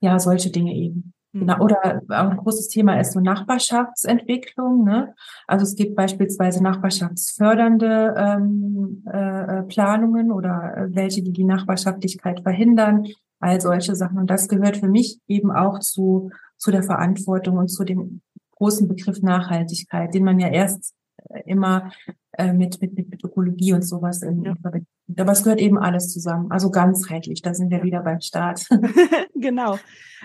ja, 0.00 0.18
solche 0.18 0.50
Dinge 0.50 0.74
eben. 0.74 1.12
Genau. 1.32 1.56
Mhm. 1.56 1.60
Oder 1.62 2.02
auch 2.08 2.30
ein 2.30 2.36
großes 2.36 2.68
Thema 2.68 2.98
ist 2.98 3.12
so 3.12 3.20
Nachbarschaftsentwicklung. 3.20 4.84
Ne? 4.84 5.14
Also 5.46 5.64
es 5.64 5.76
gibt 5.76 5.94
beispielsweise 5.94 6.62
nachbarschaftsfördernde 6.62 8.14
ähm, 8.16 9.04
äh, 9.06 9.62
Planungen 9.62 10.32
oder 10.32 10.76
äh, 10.76 10.94
welche, 10.94 11.22
die 11.22 11.32
die 11.32 11.44
Nachbarschaftlichkeit 11.44 12.40
verhindern. 12.40 13.06
All 13.38 13.60
solche 13.60 13.94
Sachen. 13.94 14.18
Und 14.18 14.28
das 14.28 14.48
gehört 14.48 14.76
für 14.76 14.88
mich 14.88 15.18
eben 15.28 15.50
auch 15.50 15.78
zu, 15.78 16.30
zu 16.56 16.70
der 16.70 16.82
Verantwortung 16.82 17.58
und 17.58 17.68
zu 17.68 17.84
dem 17.84 18.20
großen 18.56 18.88
Begriff 18.88 19.22
Nachhaltigkeit, 19.22 20.12
den 20.12 20.24
man 20.24 20.38
ja 20.38 20.48
erst 20.48 20.92
äh, 20.92 20.99
immer 21.46 21.92
äh, 22.32 22.52
mit, 22.52 22.80
mit, 22.80 22.96
mit 22.96 23.24
Ökologie 23.24 23.72
und 23.72 23.82
sowas 23.82 24.22
in, 24.22 24.44
ja. 24.44 24.54
Verbindung 24.60 24.86
aber 25.18 25.32
es 25.32 25.42
gehört 25.42 25.60
eben 25.60 25.78
alles 25.78 26.12
zusammen. 26.12 26.50
Also 26.50 26.70
ganzheitlich, 26.70 27.42
da 27.42 27.54
sind 27.54 27.70
wir 27.70 27.82
wieder 27.82 28.02
beim 28.02 28.20
Start. 28.20 28.66
genau. 29.34 29.78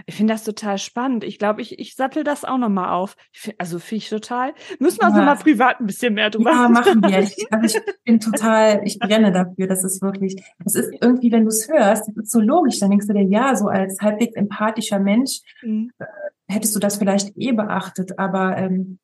Ich 0.06 0.16
finde 0.16 0.34
das 0.34 0.44
total 0.44 0.78
spannend. 0.78 1.24
Ich 1.24 1.40
glaube, 1.40 1.62
ich, 1.62 1.80
ich 1.80 1.96
sattel 1.96 2.24
das 2.24 2.44
auch 2.44 2.58
nochmal 2.58 2.90
auf. 2.90 3.16
Find, 3.32 3.56
also 3.60 3.80
finde 3.80 4.04
ich 4.04 4.10
total. 4.10 4.54
Müssen 4.80 5.00
wir 5.00 5.08
uns 5.08 5.16
ja. 5.16 5.22
nochmal 5.22 5.38
privat 5.38 5.80
ein 5.80 5.88
bisschen 5.88 6.14
mehr 6.14 6.30
drüber 6.30 6.52
Ja, 6.52 6.70
machen 6.70 7.02
wir. 7.02 7.20
Ich, 7.20 7.48
also 7.52 7.78
ich 7.78 7.84
bin 8.04 8.20
total, 8.20 8.82
ich 8.84 9.00
brenne 9.00 9.32
dafür. 9.32 9.68
Das 9.68 9.84
ist 9.84 10.02
wirklich, 10.02 10.36
das 10.64 10.76
ist 10.76 10.94
irgendwie, 11.02 11.32
wenn 11.32 11.44
du 11.44 11.50
es 11.50 11.68
hörst, 11.68 12.08
das 12.08 12.16
ist 12.16 12.32
so 12.32 12.40
logisch. 12.40 12.80
Dann 12.80 12.90
denkst 12.90 13.08
du 13.08 13.14
dir, 13.14 13.24
ja, 13.24 13.56
so 13.56 13.68
als 13.68 14.02
halbwegs 14.02 14.36
empathischer 14.36 15.00
Mensch 15.00 15.42
mhm. 15.64 15.92
Äh, 15.98 16.06
hättest 16.48 16.76
du 16.76 16.80
das 16.80 16.98
vielleicht 16.98 17.36
eh 17.38 17.54
beachtet. 17.54 18.20
Aber 18.20 18.58
ähm, 18.58 19.00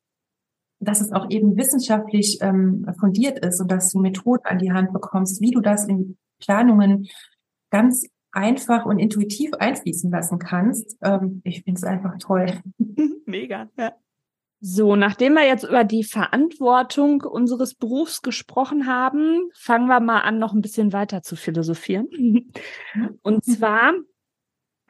dass 0.84 1.00
es 1.00 1.12
auch 1.12 1.30
eben 1.30 1.56
wissenschaftlich 1.56 2.38
ähm, 2.40 2.86
fundiert 2.98 3.38
ist 3.38 3.60
und 3.60 3.70
dass 3.70 3.90
du 3.90 4.00
Methoden 4.00 4.44
an 4.44 4.58
die 4.58 4.72
Hand 4.72 4.92
bekommst, 4.92 5.40
wie 5.40 5.50
du 5.50 5.60
das 5.60 5.86
in 5.86 6.16
Planungen 6.40 7.08
ganz 7.70 8.06
einfach 8.32 8.86
und 8.86 8.98
intuitiv 8.98 9.52
einfließen 9.54 10.10
lassen 10.10 10.38
kannst. 10.38 10.96
Ähm, 11.02 11.42
ich 11.44 11.62
finde 11.62 11.78
es 11.78 11.84
einfach 11.84 12.18
toll. 12.18 12.46
Mega, 13.26 13.68
ja. 13.78 13.92
So, 14.64 14.94
nachdem 14.94 15.34
wir 15.34 15.44
jetzt 15.44 15.64
über 15.64 15.82
die 15.82 16.04
Verantwortung 16.04 17.22
unseres 17.22 17.74
Berufs 17.74 18.22
gesprochen 18.22 18.86
haben, 18.86 19.50
fangen 19.54 19.88
wir 19.88 19.98
mal 19.98 20.20
an, 20.20 20.38
noch 20.38 20.52
ein 20.52 20.62
bisschen 20.62 20.92
weiter 20.92 21.22
zu 21.22 21.34
philosophieren. 21.34 22.52
Und 23.22 23.44
zwar 23.44 23.92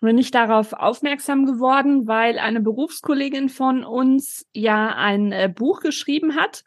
bin 0.03 0.19
ich 0.19 0.33
darauf 0.33 0.73
aufmerksam 0.73 1.47
geworden, 1.47 2.09
weil 2.09 2.39
eine 2.39 2.61
Berufskollegin 2.61 3.49
von 3.49 3.85
uns 3.85 4.47
ja 4.53 4.95
ein 4.97 5.31
äh, 5.31 5.49
Buch 5.49 5.81
geschrieben 5.81 6.35
hat. 6.35 6.65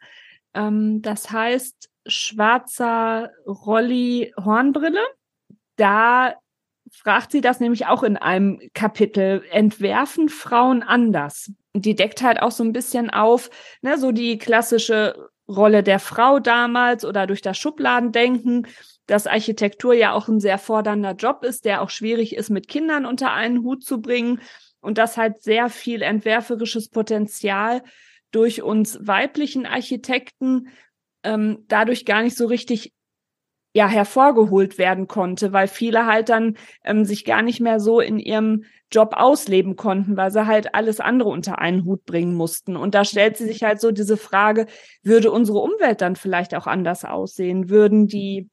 Ähm, 0.54 1.02
das 1.02 1.30
heißt 1.30 1.90
Schwarzer 2.06 3.30
Rolli 3.46 4.32
Hornbrille. 4.42 5.04
Da 5.76 6.34
fragt 6.90 7.30
sie 7.30 7.42
das 7.42 7.60
nämlich 7.60 7.86
auch 7.86 8.02
in 8.02 8.16
einem 8.16 8.58
Kapitel. 8.72 9.44
Entwerfen 9.50 10.30
Frauen 10.30 10.82
anders? 10.82 11.52
Die 11.74 11.94
deckt 11.94 12.22
halt 12.22 12.40
auch 12.40 12.52
so 12.52 12.64
ein 12.64 12.72
bisschen 12.72 13.10
auf, 13.10 13.50
ne, 13.82 13.98
so 13.98 14.12
die 14.12 14.38
klassische 14.38 15.28
Rolle 15.46 15.82
der 15.82 15.98
Frau 15.98 16.40
damals 16.40 17.04
oder 17.04 17.26
durch 17.26 17.42
das 17.42 17.58
Schubladendenken 17.58 18.66
dass 19.06 19.26
Architektur 19.26 19.94
ja 19.94 20.12
auch 20.12 20.28
ein 20.28 20.40
sehr 20.40 20.58
fordernder 20.58 21.12
Job 21.12 21.44
ist, 21.44 21.64
der 21.64 21.82
auch 21.82 21.90
schwierig 21.90 22.34
ist, 22.34 22.50
mit 22.50 22.68
Kindern 22.68 23.06
unter 23.06 23.32
einen 23.32 23.62
Hut 23.62 23.84
zu 23.84 24.00
bringen 24.00 24.40
und 24.80 24.98
dass 24.98 25.16
halt 25.16 25.42
sehr 25.42 25.68
viel 25.68 26.02
entwerferisches 26.02 26.88
Potenzial 26.88 27.82
durch 28.30 28.62
uns 28.62 28.98
weiblichen 29.00 29.66
Architekten 29.66 30.68
ähm, 31.22 31.64
dadurch 31.68 32.04
gar 32.04 32.22
nicht 32.22 32.36
so 32.36 32.46
richtig 32.46 32.92
ja 33.76 33.88
hervorgeholt 33.88 34.78
werden 34.78 35.06
konnte, 35.06 35.52
weil 35.52 35.68
viele 35.68 36.06
halt 36.06 36.30
dann 36.30 36.56
ähm, 36.82 37.04
sich 37.04 37.26
gar 37.26 37.42
nicht 37.42 37.60
mehr 37.60 37.78
so 37.78 38.00
in 38.00 38.18
ihrem 38.18 38.64
Job 38.90 39.12
ausleben 39.12 39.76
konnten, 39.76 40.16
weil 40.16 40.30
sie 40.30 40.46
halt 40.46 40.74
alles 40.74 40.98
andere 40.98 41.28
unter 41.28 41.58
einen 41.58 41.84
Hut 41.84 42.04
bringen 42.06 42.34
mussten. 42.34 42.74
Und 42.74 42.94
da 42.94 43.04
stellt 43.04 43.36
sie 43.36 43.44
sich 43.44 43.62
halt 43.62 43.80
so 43.80 43.90
diese 43.90 44.16
Frage, 44.16 44.66
würde 45.02 45.30
unsere 45.30 45.58
Umwelt 45.58 46.00
dann 46.00 46.16
vielleicht 46.16 46.54
auch 46.54 46.66
anders 46.66 47.04
aussehen? 47.04 47.68
Würden 47.68 48.06
die 48.06 48.48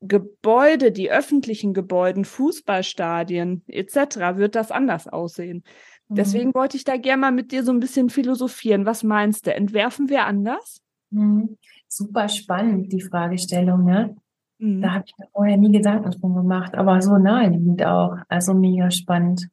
Gebäude, 0.00 0.92
die 0.92 1.10
öffentlichen 1.10 1.74
Gebäuden, 1.74 2.24
Fußballstadien 2.24 3.62
etc., 3.66 4.36
wird 4.36 4.54
das 4.54 4.70
anders 4.70 5.08
aussehen. 5.08 5.64
Mhm. 6.08 6.14
Deswegen 6.14 6.54
wollte 6.54 6.76
ich 6.76 6.84
da 6.84 6.96
gerne 6.96 7.20
mal 7.20 7.32
mit 7.32 7.52
dir 7.52 7.64
so 7.64 7.72
ein 7.72 7.80
bisschen 7.80 8.08
philosophieren. 8.08 8.86
Was 8.86 9.02
meinst 9.02 9.46
du? 9.46 9.54
Entwerfen 9.54 10.08
wir 10.08 10.24
anders? 10.26 10.80
Mhm. 11.10 11.56
Super 11.88 12.28
spannend, 12.28 12.92
die 12.92 13.00
Fragestellung, 13.00 13.84
ne? 13.84 14.16
Mhm. 14.58 14.82
Da 14.82 14.94
habe 14.94 15.04
ich 15.06 15.14
mir 15.18 15.28
vorher 15.32 15.56
nie 15.56 15.72
Gedanken 15.72 16.10
drum 16.10 16.34
gemacht, 16.34 16.74
aber 16.74 17.00
so 17.00 17.18
naheliegend 17.18 17.84
auch. 17.84 18.16
Also 18.28 18.54
mega 18.54 18.90
spannend. 18.90 19.48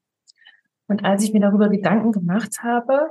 Und 0.88 1.04
als 1.04 1.24
ich 1.24 1.34
mir 1.34 1.40
darüber 1.40 1.70
Gedanken 1.70 2.12
gemacht 2.12 2.60
habe, 2.62 3.10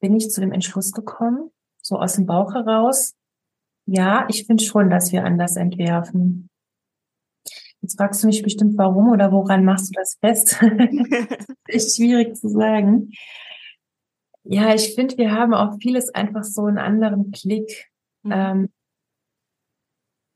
bin 0.00 0.14
ich 0.14 0.30
zu 0.30 0.40
dem 0.40 0.52
Entschluss 0.52 0.92
gekommen, 0.92 1.50
so 1.82 1.98
aus 1.98 2.14
dem 2.14 2.26
Bauch 2.26 2.54
heraus, 2.54 3.14
ja, 3.86 4.26
ich 4.28 4.46
finde 4.46 4.64
schon, 4.64 4.90
dass 4.90 5.12
wir 5.12 5.24
anders 5.24 5.56
entwerfen. 5.56 6.48
Jetzt 7.84 7.98
fragst 7.98 8.22
du 8.22 8.28
mich 8.28 8.42
bestimmt, 8.42 8.78
warum 8.78 9.10
oder 9.10 9.30
woran 9.30 9.62
machst 9.62 9.90
du 9.90 9.92
das 9.92 10.16
fest? 10.18 10.58
Echt 11.68 11.94
schwierig 11.94 12.34
zu 12.34 12.48
sagen. 12.48 13.10
Ja, 14.42 14.74
ich 14.74 14.94
finde, 14.94 15.18
wir 15.18 15.32
haben 15.32 15.52
auch 15.52 15.76
vieles 15.82 16.08
einfach 16.08 16.44
so 16.44 16.64
einen 16.64 16.78
anderen 16.78 17.30
Blick. 17.30 17.90
Mhm. 18.22 18.32
Ähm, 18.32 18.72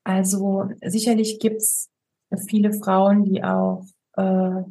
also 0.05 0.69
sicherlich 0.85 1.39
gibt's 1.41 1.89
viele 2.49 2.75
Frauen, 2.75 3.25
die 3.25 3.43
auch 3.43 3.87
äh, 4.19 4.63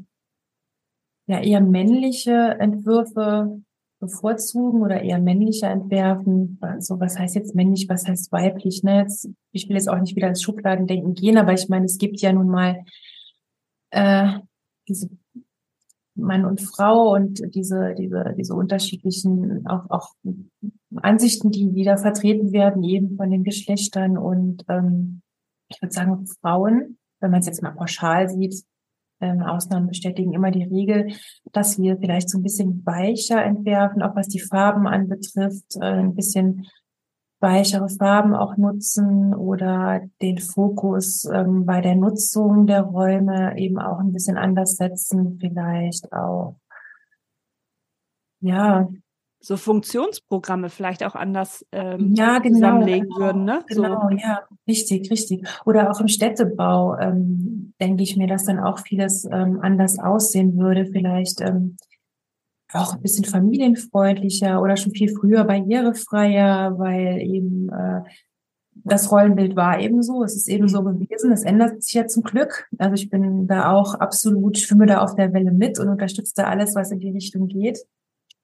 ja 1.25 1.41
eher 1.41 1.61
männliche 1.61 2.57
Entwürfe 2.59 3.59
bevorzugen 3.99 4.81
oder 4.81 5.01
eher 5.01 5.19
männlicher 5.19 5.69
entwerfen. 5.69 6.57
Also 6.61 6.99
was 6.99 7.17
heißt 7.17 7.35
jetzt 7.35 7.55
männlich, 7.55 7.87
was 7.89 8.07
heißt 8.07 8.31
weiblich? 8.31 8.83
Ne? 8.83 9.01
Jetzt, 9.01 9.29
ich 9.51 9.67
will 9.67 9.75
jetzt 9.75 9.89
auch 9.89 9.99
nicht 9.99 10.15
wieder 10.15 10.27
ins 10.27 10.41
Schubladendenken 10.41 11.13
gehen, 11.13 11.37
aber 11.37 11.53
ich 11.53 11.67
meine, 11.69 11.85
es 11.85 11.97
gibt 11.97 12.19
ja 12.21 12.31
nun 12.31 12.47
mal 12.47 12.83
äh, 13.91 14.39
diese 14.87 15.09
Mann 16.15 16.45
und 16.45 16.61
Frau 16.61 17.13
und 17.13 17.41
diese, 17.53 17.93
diese, 17.95 18.33
diese 18.37 18.55
unterschiedlichen 18.55 19.65
auch, 19.67 19.89
auch 19.89 20.13
Ansichten, 20.95 21.51
die 21.51 21.75
wieder 21.75 21.97
vertreten 21.97 22.51
werden, 22.51 22.83
eben 22.83 23.17
von 23.17 23.29
den 23.29 23.43
Geschlechtern 23.43 24.17
und 24.17 24.63
ähm, 24.67 25.21
ich 25.69 25.81
würde 25.81 25.93
sagen, 25.93 26.25
Frauen, 26.41 26.97
wenn 27.19 27.31
man 27.31 27.41
es 27.41 27.45
jetzt 27.45 27.61
mal 27.61 27.71
pauschal 27.71 28.29
sieht, 28.29 28.63
ähm, 29.19 29.41
Ausnahmen 29.41 29.87
bestätigen 29.87 30.33
immer 30.33 30.51
die 30.51 30.63
Regel, 30.63 31.07
dass 31.51 31.79
wir 31.79 31.97
vielleicht 31.97 32.29
so 32.29 32.37
ein 32.37 32.43
bisschen 32.43 32.85
weicher 32.85 33.43
entwerfen, 33.43 34.01
auch 34.01 34.15
was 34.15 34.27
die 34.27 34.39
Farben 34.39 34.87
anbetrifft, 34.87 35.75
äh, 35.75 35.85
ein 35.85 36.15
bisschen 36.15 36.67
weichere 37.39 37.89
Farben 37.89 38.35
auch 38.35 38.57
nutzen 38.57 39.35
oder 39.35 40.01
den 40.21 40.39
Fokus 40.39 41.25
ähm, 41.25 41.65
bei 41.65 41.81
der 41.81 41.95
Nutzung 41.95 42.65
der 42.65 42.81
Räume 42.81 43.57
eben 43.57 43.79
auch 43.79 43.99
ein 43.99 44.11
bisschen 44.11 44.37
anders 44.37 44.75
setzen, 44.75 45.37
vielleicht 45.39 46.11
auch. 46.11 46.55
Ja, 48.39 48.87
so 49.39 49.55
Funktionsprogramme 49.55 50.69
vielleicht 50.69 51.03
auch 51.03 51.15
anders 51.15 51.65
ähm, 51.71 52.13
ja, 52.15 52.39
genau, 52.39 52.55
zusammenlegen 52.55 53.09
genau, 53.09 53.19
würden. 53.19 53.43
Ne? 53.45 53.63
Genau, 53.67 54.09
so. 54.09 54.17
ja, 54.17 54.41
richtig, 54.67 55.11
richtig. 55.11 55.47
Oder 55.65 55.91
auch 55.91 55.99
im 55.99 56.07
Städtebau 56.07 56.97
ähm, 56.97 57.56
denke 57.79 58.03
ich 58.03 58.17
mir, 58.17 58.27
dass 58.27 58.45
dann 58.45 58.59
auch 58.59 58.79
vieles 58.79 59.25
ähm, 59.25 59.59
anders 59.61 59.99
aussehen 59.99 60.57
würde. 60.57 60.85
Vielleicht 60.85 61.41
ähm, 61.41 61.77
auch 62.73 62.93
ein 62.93 63.01
bisschen 63.01 63.25
familienfreundlicher 63.25 64.61
oder 64.61 64.77
schon 64.77 64.93
viel 64.93 65.09
früher 65.09 65.43
barrierefreier, 65.43 66.77
weil 66.77 67.19
eben 67.21 67.69
äh, 67.69 68.01
das 68.83 69.11
Rollenbild 69.11 69.55
war 69.55 69.79
eben 69.79 70.03
so, 70.03 70.23
es 70.23 70.35
ist 70.35 70.47
eben 70.47 70.67
so 70.67 70.83
gewesen, 70.83 71.31
es 71.31 71.43
ändert 71.43 71.81
sich 71.81 71.93
ja 71.93 72.07
zum 72.07 72.23
Glück. 72.23 72.67
Also 72.77 72.93
ich 72.93 73.09
bin 73.09 73.47
da 73.47 73.71
auch 73.71 73.95
absolut, 73.95 74.57
schwimme 74.57 74.85
da 74.85 75.01
auf 75.01 75.15
der 75.15 75.33
Welle 75.33 75.51
mit 75.51 75.79
und 75.79 75.89
unterstütze 75.89 76.33
da 76.35 76.43
alles, 76.43 76.75
was 76.75 76.91
in 76.91 76.99
die 76.99 77.11
Richtung 77.11 77.47
geht 77.47 77.79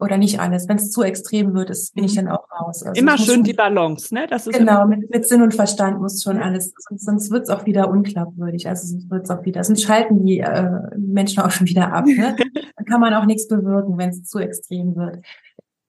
oder 0.03 0.17
nicht 0.17 0.39
alles. 0.39 0.67
Wenn 0.67 0.75
es 0.77 0.91
zu 0.91 1.01
extrem 1.01 1.53
wird, 1.53 1.69
ist, 1.69 1.95
bin 1.95 2.03
ich 2.03 2.11
mhm. 2.13 2.25
dann 2.25 2.27
auch 2.29 2.51
raus. 2.51 2.83
Also 2.83 2.99
immer 2.99 3.17
schön 3.17 3.43
die 3.43 3.53
Balance, 3.53 4.13
ne? 4.13 4.27
Das 4.29 4.45
ist 4.45 4.57
genau, 4.57 4.85
mit, 4.85 5.09
mit 5.09 5.27
Sinn 5.27 5.41
und 5.41 5.55
Verstand 5.55 6.01
muss 6.01 6.21
schon 6.21 6.37
alles, 6.37 6.73
sonst, 6.77 7.05
sonst 7.05 7.31
wird 7.31 7.43
es 7.43 7.49
auch 7.49 7.65
wieder 7.65 7.89
unglaubwürdig. 7.89 8.67
Also 8.67 8.87
sonst 8.87 9.09
wird 9.09 9.23
es 9.23 9.29
auch 9.31 9.45
wieder, 9.45 9.63
sonst 9.63 9.83
schalten 9.83 10.25
die 10.25 10.39
äh, 10.39 10.69
Menschen 10.97 11.41
auch 11.41 11.51
schon 11.51 11.67
wieder 11.67 11.93
ab. 11.93 12.05
Ne? 12.05 12.35
dann 12.75 12.85
kann 12.85 13.01
man 13.01 13.13
auch 13.13 13.25
nichts 13.25 13.47
bewirken, 13.47 13.97
wenn 13.97 14.09
es 14.09 14.23
zu 14.25 14.39
extrem 14.39 14.95
wird. 14.95 15.25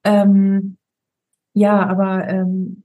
Ähm, 0.04 0.76
ja, 1.52 1.86
aber 1.86 2.28
ähm, 2.28 2.84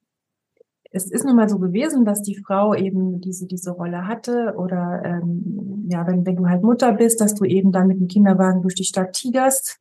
es 0.91 1.09
ist 1.11 1.25
nun 1.25 1.35
mal 1.35 1.49
so 1.49 1.59
gewesen, 1.59 2.03
dass 2.05 2.23
die 2.23 2.35
Frau 2.35 2.73
eben 2.73 3.21
diese, 3.21 3.45
diese 3.45 3.71
Rolle 3.71 4.07
hatte 4.07 4.55
oder 4.57 5.01
ähm, 5.05 5.85
ja, 5.87 6.07
wenn, 6.07 6.25
wenn 6.25 6.35
du 6.35 6.47
halt 6.47 6.63
Mutter 6.63 6.93
bist, 6.93 7.21
dass 7.21 7.35
du 7.35 7.45
eben 7.45 7.71
dann 7.71 7.87
mit 7.87 7.99
dem 7.99 8.07
Kinderwagen 8.07 8.61
durch 8.61 8.75
die 8.75 8.83
Stadt 8.83 9.13
tigerst 9.13 9.79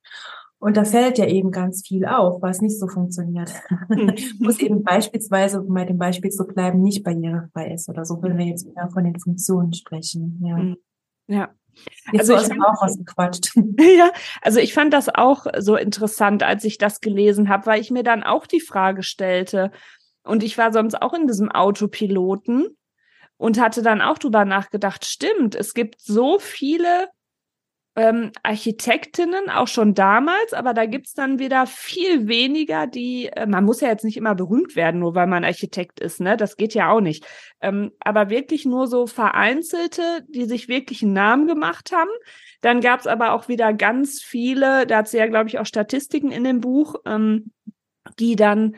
und 0.60 0.76
da 0.76 0.84
fällt 0.84 1.18
ja 1.18 1.26
eben 1.26 1.52
ganz 1.52 1.86
viel 1.86 2.04
auf, 2.04 2.42
was 2.42 2.60
nicht 2.60 2.78
so 2.78 2.88
funktioniert. 2.88 3.52
Mhm. 3.88 4.14
Muss 4.40 4.58
eben 4.58 4.82
beispielsweise, 4.82 5.62
um 5.62 5.72
bei 5.72 5.84
dem 5.84 5.98
Beispiel 5.98 6.30
zu 6.30 6.44
bleiben, 6.44 6.82
nicht 6.82 7.04
barrierefrei 7.04 7.72
ist 7.72 7.88
oder 7.88 8.04
so, 8.04 8.20
wenn 8.22 8.36
wir 8.36 8.46
jetzt 8.46 8.66
wieder 8.66 8.88
von 8.90 9.04
den 9.04 9.18
Funktionen 9.18 9.72
sprechen. 9.72 10.42
Ja. 10.44 10.56
Mhm. 10.56 10.76
Ja. 11.28 11.48
Jetzt 12.12 12.30
also 12.30 12.34
ich 12.34 12.60
auch 12.60 12.82
was 12.82 12.98
gequatscht. 12.98 13.52
Ja, 13.78 14.10
also 14.42 14.58
ich 14.58 14.74
fand 14.74 14.92
das 14.92 15.08
auch 15.08 15.46
so 15.58 15.76
interessant, 15.76 16.42
als 16.42 16.64
ich 16.64 16.78
das 16.78 17.00
gelesen 17.00 17.48
habe, 17.48 17.66
weil 17.66 17.80
ich 17.80 17.92
mir 17.92 18.02
dann 18.02 18.24
auch 18.24 18.46
die 18.46 18.60
Frage 18.60 19.04
stellte. 19.04 19.70
Und 20.24 20.42
ich 20.42 20.58
war 20.58 20.72
sonst 20.72 21.00
auch 21.00 21.14
in 21.14 21.28
diesem 21.28 21.52
Autopiloten 21.52 22.76
und 23.36 23.60
hatte 23.60 23.82
dann 23.82 24.02
auch 24.02 24.18
drüber 24.18 24.44
nachgedacht, 24.44 25.04
stimmt, 25.04 25.54
es 25.54 25.72
gibt 25.72 26.00
so 26.00 26.40
viele 26.40 27.08
ähm, 27.98 28.30
Architektinnen, 28.44 29.50
auch 29.50 29.66
schon 29.66 29.92
damals, 29.92 30.52
aber 30.52 30.72
da 30.72 30.86
gibt's 30.86 31.14
dann 31.14 31.40
wieder 31.40 31.66
viel 31.66 32.28
weniger, 32.28 32.86
die, 32.86 33.26
äh, 33.26 33.44
man 33.44 33.64
muss 33.64 33.80
ja 33.80 33.88
jetzt 33.88 34.04
nicht 34.04 34.16
immer 34.16 34.36
berühmt 34.36 34.76
werden, 34.76 35.00
nur 35.00 35.16
weil 35.16 35.26
man 35.26 35.44
Architekt 35.44 35.98
ist, 35.98 36.20
ne? 36.20 36.36
Das 36.36 36.56
geht 36.56 36.74
ja 36.74 36.90
auch 36.90 37.00
nicht. 37.00 37.26
Ähm, 37.60 37.90
aber 37.98 38.30
wirklich 38.30 38.64
nur 38.64 38.86
so 38.86 39.08
vereinzelte, 39.08 40.24
die 40.28 40.44
sich 40.44 40.68
wirklich 40.68 41.02
einen 41.02 41.12
Namen 41.12 41.48
gemacht 41.48 41.90
haben. 41.90 42.10
Dann 42.60 42.80
gab's 42.80 43.08
aber 43.08 43.32
auch 43.32 43.48
wieder 43.48 43.72
ganz 43.72 44.22
viele, 44.22 44.86
da 44.86 44.98
hat 44.98 45.08
sie 45.08 45.18
ja, 45.18 45.26
glaube 45.26 45.48
ich, 45.48 45.58
auch 45.58 45.66
Statistiken 45.66 46.30
in 46.30 46.44
dem 46.44 46.60
Buch, 46.60 46.94
ähm, 47.04 47.50
die 48.20 48.36
dann 48.36 48.76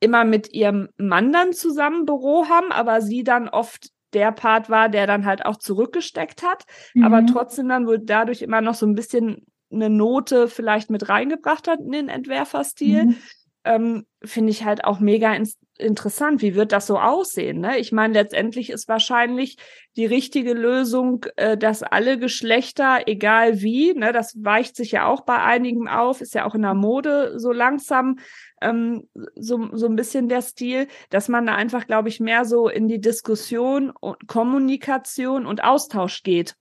immer 0.00 0.24
mit 0.24 0.52
ihrem 0.54 0.88
Mann 0.96 1.30
dann 1.30 1.52
zusammen 1.52 2.06
Büro 2.06 2.46
haben, 2.48 2.72
aber 2.72 3.02
sie 3.02 3.22
dann 3.22 3.50
oft 3.50 3.90
der 4.14 4.32
Part 4.32 4.70
war, 4.70 4.88
der 4.88 5.06
dann 5.06 5.26
halt 5.26 5.44
auch 5.44 5.56
zurückgesteckt 5.56 6.42
hat, 6.42 6.64
mhm. 6.94 7.04
aber 7.04 7.26
trotzdem 7.26 7.68
dann 7.68 7.86
wohl 7.86 7.98
dadurch 7.98 8.42
immer 8.42 8.60
noch 8.60 8.74
so 8.74 8.86
ein 8.86 8.94
bisschen 8.94 9.46
eine 9.70 9.90
Note 9.90 10.48
vielleicht 10.48 10.90
mit 10.90 11.08
reingebracht 11.08 11.68
hat 11.68 11.80
in 11.80 11.92
den 11.92 12.08
Entwerferstil. 12.08 13.06
Mhm. 13.06 13.16
Ähm, 13.64 14.06
Finde 14.24 14.50
ich 14.50 14.64
halt 14.64 14.84
auch 14.84 15.00
mega 15.00 15.32
in 15.34 15.46
interessant. 15.78 16.42
Wie 16.42 16.54
wird 16.54 16.72
das 16.72 16.86
so 16.86 16.98
aussehen? 16.98 17.60
Ne? 17.60 17.78
Ich 17.78 17.92
meine, 17.92 18.14
letztendlich 18.14 18.70
ist 18.70 18.88
wahrscheinlich 18.88 19.56
die 19.96 20.06
richtige 20.06 20.54
Lösung, 20.54 21.26
äh, 21.36 21.56
dass 21.56 21.82
alle 21.82 22.18
Geschlechter, 22.18 23.02
egal 23.06 23.60
wie, 23.60 23.92
ne, 23.94 24.12
das 24.12 24.34
weicht 24.42 24.76
sich 24.76 24.92
ja 24.92 25.06
auch 25.06 25.22
bei 25.22 25.38
einigen 25.38 25.88
auf, 25.88 26.20
ist 26.20 26.34
ja 26.34 26.46
auch 26.46 26.54
in 26.54 26.62
der 26.62 26.74
Mode 26.74 27.38
so 27.38 27.52
langsam, 27.52 28.18
ähm, 28.62 29.08
so, 29.34 29.68
so 29.72 29.86
ein 29.86 29.96
bisschen 29.96 30.28
der 30.28 30.42
Stil, 30.42 30.88
dass 31.10 31.28
man 31.28 31.46
da 31.46 31.54
einfach, 31.54 31.86
glaube 31.86 32.08
ich, 32.08 32.20
mehr 32.20 32.44
so 32.44 32.68
in 32.68 32.88
die 32.88 33.00
Diskussion 33.00 33.90
und 33.90 34.26
Kommunikation 34.26 35.46
und 35.46 35.64
Austausch 35.64 36.22
geht. 36.22 36.56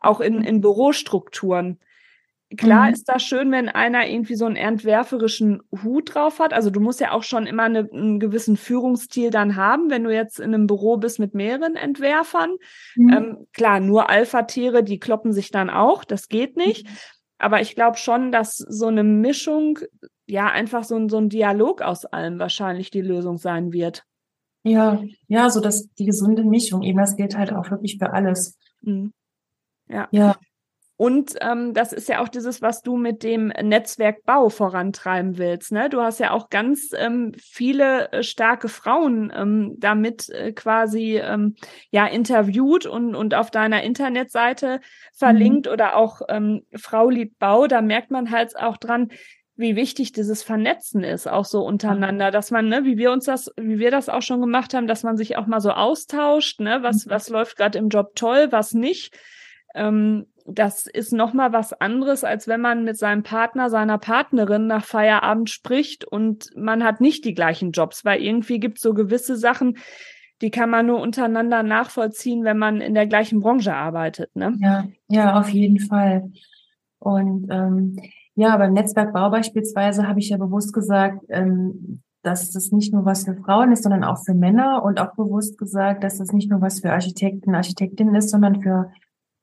Auch 0.00 0.20
in, 0.20 0.42
in 0.42 0.60
Bürostrukturen. 0.60 1.78
Klar 2.56 2.86
mhm. 2.86 2.92
ist 2.92 3.08
das 3.08 3.24
schön, 3.24 3.50
wenn 3.50 3.68
einer 3.68 4.08
irgendwie 4.08 4.36
so 4.36 4.44
einen 4.44 4.54
entwerferischen 4.54 5.62
Hut 5.82 6.14
drauf 6.14 6.38
hat. 6.38 6.52
Also 6.52 6.70
du 6.70 6.78
musst 6.78 7.00
ja 7.00 7.10
auch 7.10 7.24
schon 7.24 7.44
immer 7.44 7.64
eine, 7.64 7.88
einen 7.92 8.20
gewissen 8.20 8.56
Führungsstil 8.56 9.30
dann 9.30 9.56
haben, 9.56 9.90
wenn 9.90 10.04
du 10.04 10.14
jetzt 10.14 10.38
in 10.38 10.54
einem 10.54 10.68
Büro 10.68 10.96
bist 10.96 11.18
mit 11.18 11.34
mehreren 11.34 11.74
Entwerfern. 11.74 12.56
Mhm. 12.94 13.12
Ähm, 13.12 13.46
klar, 13.52 13.80
nur 13.80 14.08
Alpha-Tiere, 14.08 14.84
die 14.84 15.00
kloppen 15.00 15.32
sich 15.32 15.50
dann 15.50 15.70
auch. 15.70 16.04
Das 16.04 16.28
geht 16.28 16.56
nicht. 16.56 16.86
Mhm. 16.86 16.96
Aber 17.38 17.60
ich 17.60 17.74
glaube 17.74 17.98
schon, 17.98 18.32
dass 18.32 18.56
so 18.56 18.86
eine 18.86 19.04
Mischung 19.04 19.78
ja 20.26 20.50
einfach 20.50 20.84
so 20.84 20.96
ein, 20.96 21.08
so 21.08 21.18
ein 21.18 21.28
Dialog 21.28 21.82
aus 21.82 22.04
allem 22.04 22.38
wahrscheinlich 22.38 22.90
die 22.90 23.02
Lösung 23.02 23.38
sein 23.38 23.72
wird. 23.72 24.04
Ja, 24.64 25.00
ja, 25.28 25.48
so 25.48 25.60
dass 25.60 25.88
die 25.94 26.06
gesunde 26.06 26.42
Mischung, 26.42 26.82
eben 26.82 26.98
das 26.98 27.16
gilt 27.16 27.36
halt 27.36 27.52
auch 27.52 27.70
wirklich 27.70 27.98
für 27.98 28.12
alles. 28.12 28.58
Mhm. 28.82 29.12
Ja. 29.88 30.08
ja. 30.10 30.36
Und 30.98 31.34
ähm, 31.42 31.74
das 31.74 31.92
ist 31.92 32.08
ja 32.08 32.22
auch 32.22 32.28
dieses, 32.28 32.62
was 32.62 32.80
du 32.80 32.96
mit 32.96 33.22
dem 33.22 33.48
Netzwerkbau 33.48 34.48
vorantreiben 34.48 35.36
willst. 35.36 35.70
Ne? 35.70 35.90
Du 35.90 36.00
hast 36.00 36.20
ja 36.20 36.30
auch 36.30 36.48
ganz 36.48 36.90
ähm, 36.96 37.32
viele 37.36 38.10
äh, 38.12 38.22
starke 38.22 38.68
Frauen 38.68 39.30
ähm, 39.34 39.74
damit 39.78 40.30
äh, 40.30 40.52
quasi 40.52 41.18
ähm, 41.18 41.54
ja 41.90 42.06
interviewt 42.06 42.86
und, 42.86 43.14
und 43.14 43.34
auf 43.34 43.50
deiner 43.50 43.82
Internetseite 43.82 44.80
verlinkt 45.12 45.66
mhm. 45.66 45.72
oder 45.72 45.96
auch 45.96 46.22
ähm, 46.30 46.62
Frau 46.74 47.10
liebt 47.10 47.38
Bau. 47.38 47.66
Da 47.66 47.82
merkt 47.82 48.10
man 48.10 48.30
halt 48.30 48.58
auch 48.58 48.78
dran, 48.78 49.10
wie 49.56 49.76
wichtig 49.76 50.12
dieses 50.12 50.42
Vernetzen 50.42 51.02
ist, 51.02 51.26
auch 51.26 51.46
so 51.46 51.62
untereinander, 51.64 52.30
dass 52.30 52.50
man, 52.50 52.68
ne, 52.68 52.84
wie 52.84 52.96
wir 52.96 53.10
uns 53.10 53.24
das, 53.24 53.50
wie 53.58 53.78
wir 53.78 53.90
das 53.90 54.08
auch 54.08 54.22
schon 54.22 54.40
gemacht 54.40 54.72
haben, 54.74 54.86
dass 54.86 55.02
man 55.02 55.16
sich 55.16 55.36
auch 55.36 55.46
mal 55.46 55.60
so 55.60 55.70
austauscht, 55.70 56.60
ne, 56.60 56.82
was, 56.82 57.04
mhm. 57.04 57.10
was 57.10 57.28
läuft 57.28 57.56
gerade 57.56 57.78
im 57.78 57.90
Job 57.90 58.14
toll, 58.14 58.48
was 58.50 58.72
nicht. 58.72 59.14
Ähm, 59.74 60.26
das 60.48 60.86
ist 60.86 61.12
nochmal 61.12 61.52
was 61.52 61.72
anderes, 61.72 62.24
als 62.24 62.48
wenn 62.48 62.60
man 62.60 62.84
mit 62.84 62.98
seinem 62.98 63.22
Partner, 63.22 63.70
seiner 63.70 63.98
Partnerin 63.98 64.66
nach 64.66 64.84
Feierabend 64.84 65.50
spricht 65.50 66.04
und 66.04 66.50
man 66.56 66.84
hat 66.84 67.00
nicht 67.00 67.24
die 67.24 67.34
gleichen 67.34 67.72
Jobs, 67.72 68.04
weil 68.04 68.22
irgendwie 68.22 68.60
gibt 68.60 68.78
es 68.78 68.82
so 68.82 68.94
gewisse 68.94 69.36
Sachen, 69.36 69.76
die 70.42 70.50
kann 70.50 70.70
man 70.70 70.86
nur 70.86 71.00
untereinander 71.00 71.62
nachvollziehen, 71.62 72.44
wenn 72.44 72.58
man 72.58 72.80
in 72.80 72.94
der 72.94 73.06
gleichen 73.06 73.40
Branche 73.40 73.74
arbeitet. 73.74 74.34
Ne? 74.36 74.54
Ja, 74.60 74.86
ja, 75.08 75.38
auf 75.38 75.48
jeden 75.48 75.80
Fall. 75.80 76.30
Und 76.98 77.48
ähm, 77.50 77.96
ja, 78.34 78.56
beim 78.56 78.74
Netzwerkbau 78.74 79.30
beispielsweise 79.30 80.06
habe 80.06 80.20
ich 80.20 80.28
ja 80.28 80.36
bewusst 80.36 80.72
gesagt, 80.72 81.24
ähm, 81.30 82.02
dass 82.22 82.50
das 82.50 82.72
nicht 82.72 82.92
nur 82.92 83.04
was 83.04 83.24
für 83.24 83.36
Frauen 83.36 83.72
ist, 83.72 83.84
sondern 83.84 84.04
auch 84.04 84.18
für 84.24 84.34
Männer 84.34 84.82
und 84.84 85.00
auch 85.00 85.14
bewusst 85.14 85.56
gesagt, 85.58 86.04
dass 86.04 86.18
das 86.18 86.32
nicht 86.32 86.50
nur 86.50 86.60
was 86.60 86.80
für 86.80 86.92
Architekten, 86.92 87.54
Architektinnen 87.54 88.14
ist, 88.16 88.30
sondern 88.30 88.62
für 88.62 88.90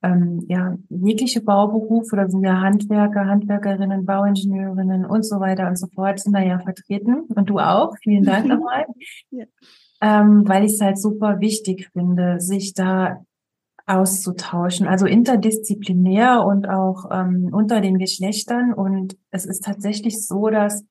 ähm, 0.04 0.44
ja, 0.48 0.76
jegliche 0.90 1.40
Bauberufe, 1.40 2.16
da 2.16 2.28
sind 2.28 2.44
ja 2.44 2.60
Handwerker, 2.60 3.26
Handwerkerinnen, 3.26 4.04
Bauingenieurinnen 4.04 5.06
und 5.06 5.24
so 5.24 5.40
weiter 5.40 5.66
und 5.66 5.78
so 5.78 5.86
fort, 5.86 6.20
sind 6.20 6.34
da 6.34 6.40
ja 6.40 6.58
vertreten. 6.58 7.22
Und 7.34 7.48
du 7.48 7.58
auch. 7.58 7.94
Vielen 8.02 8.24
Dank 8.24 8.46
nochmal. 8.48 8.84
ja. 9.30 9.46
ähm, 10.02 10.46
weil 10.46 10.64
ich 10.64 10.74
es 10.74 10.80
halt 10.80 10.98
super 10.98 11.40
wichtig 11.40 11.88
finde, 11.92 12.40
sich 12.40 12.74
da 12.74 13.24
auszutauschen, 13.86 14.86
also 14.86 15.06
interdisziplinär 15.06 16.44
und 16.44 16.68
auch 16.68 17.10
ähm, 17.10 17.50
unter 17.52 17.80
den 17.80 17.98
Geschlechtern. 17.98 18.74
Und 18.74 19.16
es 19.30 19.46
ist 19.46 19.64
tatsächlich 19.64 20.26
so, 20.26 20.48
dass 20.48 20.84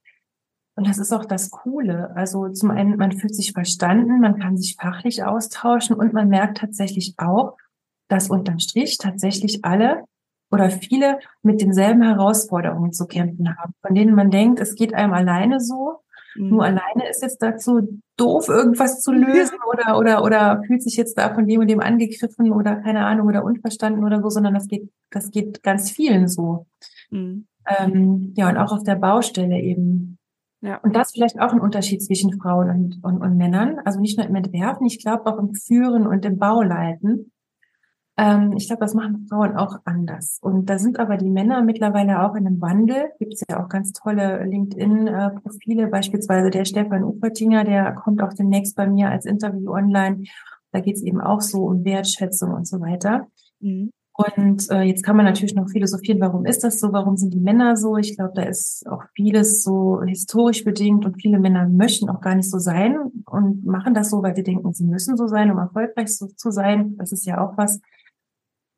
Und 0.75 0.87
das 0.87 0.97
ist 0.97 1.13
auch 1.13 1.25
das 1.25 1.51
Coole. 1.51 2.15
Also 2.15 2.49
zum 2.49 2.71
einen, 2.71 2.97
man 2.97 3.11
fühlt 3.11 3.35
sich 3.35 3.51
verstanden, 3.51 4.21
man 4.21 4.39
kann 4.39 4.57
sich 4.57 4.75
fachlich 4.79 5.23
austauschen 5.23 5.95
und 5.95 6.13
man 6.13 6.29
merkt 6.29 6.57
tatsächlich 6.57 7.13
auch, 7.17 7.57
dass 8.13 8.29
unterm 8.29 8.59
Strich 8.59 8.97
tatsächlich 8.97 9.65
alle 9.65 10.03
oder 10.51 10.69
viele 10.69 11.19
mit 11.41 11.61
denselben 11.61 12.03
Herausforderungen 12.03 12.93
zu 12.93 13.07
kämpfen 13.07 13.57
haben, 13.57 13.73
von 13.81 13.95
denen 13.95 14.13
man 14.13 14.29
denkt, 14.29 14.59
es 14.59 14.75
geht 14.75 14.93
einem 14.93 15.13
alleine 15.13 15.59
so. 15.59 15.99
Mhm. 16.35 16.49
Nur 16.49 16.63
alleine 16.63 17.09
ist 17.09 17.23
jetzt 17.23 17.41
dazu 17.41 18.01
doof, 18.17 18.49
irgendwas 18.49 19.01
zu 19.01 19.11
lösen 19.11 19.57
oder, 19.71 19.97
oder, 19.97 20.23
oder 20.23 20.61
fühlt 20.67 20.83
sich 20.83 20.95
jetzt 20.95 21.17
da 21.17 21.33
von 21.33 21.47
dem 21.47 21.61
und 21.61 21.67
dem 21.67 21.79
angegriffen 21.79 22.51
oder 22.51 22.75
keine 22.75 23.05
Ahnung 23.05 23.27
oder 23.27 23.43
unverstanden 23.43 24.03
oder 24.03 24.21
so, 24.21 24.29
sondern 24.29 24.53
das 24.53 24.67
geht, 24.67 24.89
das 25.09 25.31
geht 25.31 25.63
ganz 25.63 25.89
vielen 25.89 26.27
so. 26.27 26.67
Mhm. 27.09 27.47
Ähm, 27.67 28.33
ja, 28.35 28.49
und 28.49 28.57
auch 28.57 28.71
auf 28.71 28.83
der 28.83 28.95
Baustelle 28.95 29.59
eben. 29.59 30.19
Ja. 30.61 30.77
Und 30.77 30.95
das 30.95 31.11
vielleicht 31.11 31.39
auch 31.39 31.51
ein 31.51 31.59
Unterschied 31.59 32.03
zwischen 32.03 32.39
Frauen 32.39 32.69
und, 32.69 33.03
und, 33.03 33.21
und 33.21 33.37
Männern. 33.37 33.79
Also 33.85 33.99
nicht 33.99 34.17
nur 34.17 34.27
im 34.27 34.35
Entwerfen, 34.35 34.85
ich 34.85 35.01
glaube 35.01 35.25
auch 35.25 35.37
im 35.37 35.55
Führen 35.55 36.05
und 36.05 36.23
im 36.25 36.37
Bauleiten. 36.37 37.32
Ähm, 38.15 38.53
ich 38.55 38.67
glaube, 38.67 38.81
das 38.81 38.93
machen 38.93 39.25
Frauen 39.27 39.55
auch 39.55 39.77
anders. 39.85 40.37
Und 40.41 40.69
da 40.69 40.77
sind 40.77 40.99
aber 40.99 41.17
die 41.17 41.29
Männer 41.29 41.63
mittlerweile 41.63 42.23
auch 42.23 42.35
in 42.35 42.45
einem 42.45 42.61
Wandel. 42.61 43.11
Gibt 43.19 43.33
es 43.33 43.43
ja 43.49 43.63
auch 43.63 43.69
ganz 43.69 43.91
tolle 43.91 44.43
LinkedIn-Profile, 44.45 45.87
beispielsweise 45.87 46.49
der 46.49 46.65
Stefan 46.65 47.03
Ufertinger, 47.03 47.63
der 47.63 47.93
kommt 47.93 48.21
auch 48.21 48.33
demnächst 48.33 48.75
bei 48.75 48.87
mir 48.87 49.09
als 49.09 49.25
Interview 49.25 49.71
online. 49.71 50.23
Da 50.71 50.79
geht 50.79 50.95
es 50.95 51.03
eben 51.03 51.21
auch 51.21 51.41
so 51.41 51.65
um 51.65 51.83
Wertschätzung 51.85 52.53
und 52.53 52.67
so 52.67 52.79
weiter. 52.81 53.27
Mhm. 53.59 53.91
Und 54.15 54.69
äh, 54.69 54.83
jetzt 54.83 55.03
kann 55.03 55.15
man 55.17 55.25
natürlich 55.25 55.55
noch 55.55 55.69
philosophieren, 55.69 56.21
warum 56.21 56.45
ist 56.45 56.63
das 56.63 56.79
so, 56.79 56.93
warum 56.93 57.17
sind 57.17 57.33
die 57.33 57.39
Männer 57.39 57.75
so? 57.75 57.97
Ich 57.97 58.15
glaube, 58.15 58.33
da 58.35 58.43
ist 58.43 58.87
auch 58.87 59.01
vieles 59.15 59.63
so 59.63 60.03
historisch 60.03 60.63
bedingt 60.63 61.03
und 61.03 61.19
viele 61.19 61.39
Männer 61.39 61.67
möchten 61.67 62.09
auch 62.09 62.21
gar 62.21 62.35
nicht 62.35 62.49
so 62.49 62.59
sein 62.59 62.95
und 63.25 63.65
machen 63.65 63.95
das 63.95 64.11
so, 64.11 64.21
weil 64.21 64.35
sie 64.35 64.43
denken, 64.43 64.71
sie 64.71 64.85
müssen 64.85 65.17
so 65.17 65.25
sein, 65.25 65.49
um 65.49 65.57
erfolgreich 65.57 66.15
so, 66.15 66.27
zu 66.27 66.51
sein. 66.51 66.95
Das 66.97 67.11
ist 67.11 67.25
ja 67.25 67.43
auch 67.43 67.57
was, 67.57 67.81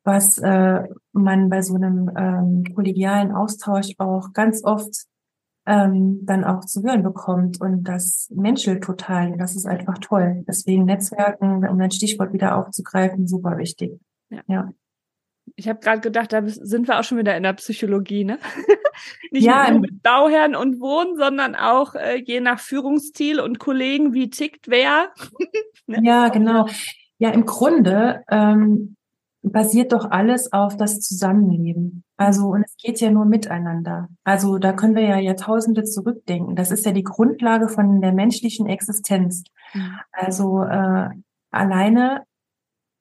was 0.06 0.38
äh, 0.38 0.84
man 1.12 1.50
bei 1.50 1.62
so 1.62 1.74
einem 1.74 2.10
ähm, 2.16 2.64
kollegialen 2.74 3.32
Austausch 3.32 3.92
auch 3.98 4.32
ganz 4.32 4.62
oft 4.64 5.06
ähm, 5.66 6.20
dann 6.24 6.44
auch 6.44 6.64
zu 6.64 6.82
hören 6.82 7.02
bekommt. 7.02 7.60
Und 7.60 7.84
das 7.84 8.30
menschelt 8.32 8.84
total. 8.84 9.36
Das 9.36 9.56
ist 9.56 9.66
einfach 9.66 9.98
toll. 9.98 10.44
Deswegen 10.46 10.84
Netzwerken, 10.84 11.66
um 11.66 11.80
ein 11.80 11.90
Stichwort 11.90 12.32
wieder 12.32 12.56
aufzugreifen, 12.56 13.26
super 13.26 13.58
wichtig. 13.58 13.98
Ja. 14.30 14.42
ja. 14.46 14.72
Ich 15.56 15.68
habe 15.68 15.80
gerade 15.80 16.00
gedacht, 16.00 16.32
da 16.32 16.42
sind 16.46 16.88
wir 16.88 16.98
auch 16.98 17.04
schon 17.04 17.18
wieder 17.18 17.36
in 17.36 17.42
der 17.42 17.52
Psychologie, 17.54 18.24
ne? 18.24 18.38
Nicht 19.30 19.44
ja, 19.44 19.70
nur 19.70 19.80
mit 19.80 20.02
Bauherren 20.02 20.56
und 20.56 20.80
Wohnen, 20.80 21.16
sondern 21.16 21.54
auch 21.54 21.94
äh, 21.94 22.22
je 22.24 22.40
nach 22.40 22.58
Führungsstil 22.58 23.40
und 23.40 23.58
Kollegen, 23.58 24.12
wie 24.14 24.30
tickt 24.30 24.68
wer. 24.68 25.12
ne? 25.86 26.00
Ja, 26.02 26.28
genau. 26.28 26.66
Ja, 27.18 27.30
im 27.30 27.44
Grunde 27.44 28.22
ähm, 28.28 28.96
basiert 29.52 29.92
doch 29.92 30.10
alles 30.10 30.52
auf 30.52 30.76
das 30.76 31.00
Zusammenleben. 31.00 32.04
Also, 32.16 32.48
und 32.48 32.64
es 32.64 32.76
geht 32.76 33.00
ja 33.00 33.10
nur 33.10 33.24
miteinander. 33.24 34.08
Also, 34.24 34.58
da 34.58 34.72
können 34.72 34.94
wir 34.94 35.02
ja 35.02 35.18
Jahrtausende 35.18 35.84
zurückdenken. 35.84 36.56
Das 36.56 36.70
ist 36.70 36.86
ja 36.86 36.92
die 36.92 37.04
Grundlage 37.04 37.68
von 37.68 38.00
der 38.00 38.12
menschlichen 38.12 38.66
Existenz. 38.66 39.44
Mhm. 39.74 39.98
Also, 40.12 40.62
äh, 40.62 41.10
alleine 41.50 42.24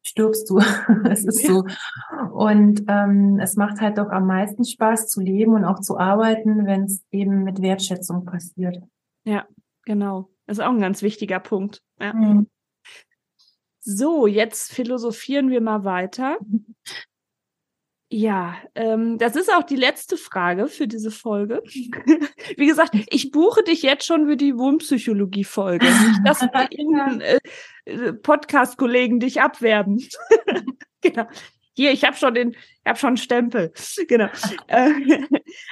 stirbst 0.04 0.50
du. 0.50 0.60
es 1.10 1.26
ist 1.26 1.46
so. 1.46 1.66
Und 2.32 2.84
ähm, 2.88 3.39
es 3.41 3.56
macht 3.56 3.82
halt 3.82 3.98
doch 3.98 4.10
am 4.10 4.28
meisten 4.28 4.64
Spaß 4.64 5.08
zu 5.08 5.22
leben 5.22 5.54
und 5.54 5.66
auch 5.66 5.80
zu 5.80 5.98
arbeiten, 5.98 6.66
wenn 6.66 6.84
es 6.84 7.04
eben 7.12 7.43
mit 7.43 7.62
Wertschätzung 7.62 8.26
passiert. 8.26 8.78
Ja, 9.24 9.46
genau. 9.84 10.30
Das 10.46 10.60
ist 10.60 10.64
auch 10.64 10.72
ein 10.72 10.80
ganz 10.80 11.02
wichtiger 11.02 11.39
Punkt. 11.39 11.82
Ja. 12.00 12.14
Mhm. 12.14 12.48
So, 13.88 14.25
jetzt 14.25 14.73
philosophieren 14.73 15.51
wir 15.51 15.61
mal 15.61 15.83
weiter. 15.83 16.38
Ja, 18.11 18.55
ähm, 18.75 19.17
das 19.17 19.36
ist 19.36 19.51
auch 19.51 19.63
die 19.63 19.75
letzte 19.75 20.15
Frage 20.15 20.67
für 20.67 20.88
diese 20.88 21.09
Folge. 21.09 21.63
Wie 22.55 22.67
gesagt, 22.67 22.91
ich 23.09 23.31
buche 23.31 23.63
dich 23.63 23.81
jetzt 23.81 24.05
schon 24.05 24.27
für 24.27 24.38
die 24.38 24.55
Wohnpsychologie-Folge. 24.55 25.88
Nicht, 25.88 26.19
dass 26.23 26.41
irgendein 26.69 27.21
äh, 27.21 28.13
Podcast-Kollegen 28.13 29.19
dich 29.19 29.41
abwerben. 29.41 30.07
genau. 31.01 31.25
Hier, 31.73 31.91
ich 31.91 32.05
habe 32.05 32.15
schon 32.15 32.36
den, 32.36 32.51
ich 32.51 32.86
habe 32.86 32.99
schon 32.99 33.07
einen 33.07 33.17
Stempel. 33.17 33.73
Genau. 34.07 34.29
Äh, 34.67 34.91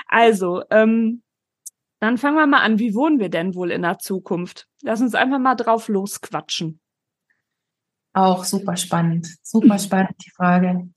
also, 0.08 0.64
ähm, 0.72 1.22
dann 2.00 2.18
fangen 2.18 2.36
wir 2.36 2.48
mal 2.48 2.62
an. 2.62 2.80
Wie 2.80 2.96
wohnen 2.96 3.20
wir 3.20 3.30
denn 3.30 3.54
wohl 3.54 3.72
in 3.72 3.84
der 3.84 4.00
Zukunft? 4.00 4.68
Lass 4.82 5.02
uns 5.02 5.14
einfach 5.14 5.40
mal 5.40 5.56
drauf 5.56 5.88
losquatschen. 5.88 6.82
Auch 8.14 8.44
super 8.44 8.78
spannend, 8.78 9.28
super 9.42 9.80
spannend 9.80 10.16
die 10.24 10.30
Frage. 10.30 10.90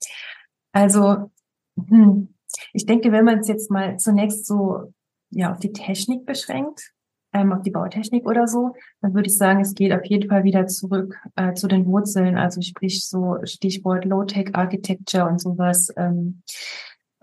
Also, 0.71 1.31
hm, 1.75 2.33
ich 2.73 2.85
denke, 2.85 3.11
wenn 3.11 3.25
man 3.25 3.39
es 3.39 3.47
jetzt 3.47 3.71
mal 3.71 3.97
zunächst 3.97 4.45
so 4.45 4.93
ja 5.31 5.51
auf 5.51 5.59
die 5.59 5.73
Technik 5.73 6.25
beschränkt, 6.25 6.93
ähm, 7.33 7.51
auf 7.51 7.61
die 7.61 7.71
Bautechnik 7.71 8.25
oder 8.25 8.47
so, 8.47 8.73
dann 9.01 9.13
würde 9.13 9.27
ich 9.27 9.37
sagen, 9.37 9.61
es 9.61 9.73
geht 9.73 9.91
auf 9.93 10.05
jeden 10.05 10.29
Fall 10.29 10.43
wieder 10.43 10.67
zurück 10.67 11.17
äh, 11.35 11.53
zu 11.53 11.67
den 11.67 11.85
Wurzeln, 11.85 12.37
also 12.37 12.61
sprich 12.61 13.07
so 13.07 13.37
Stichwort 13.43 14.05
Low-Tech 14.05 14.49
Architecture 14.53 15.27
und 15.27 15.41
sowas. 15.41 15.91
Ähm, 15.97 16.43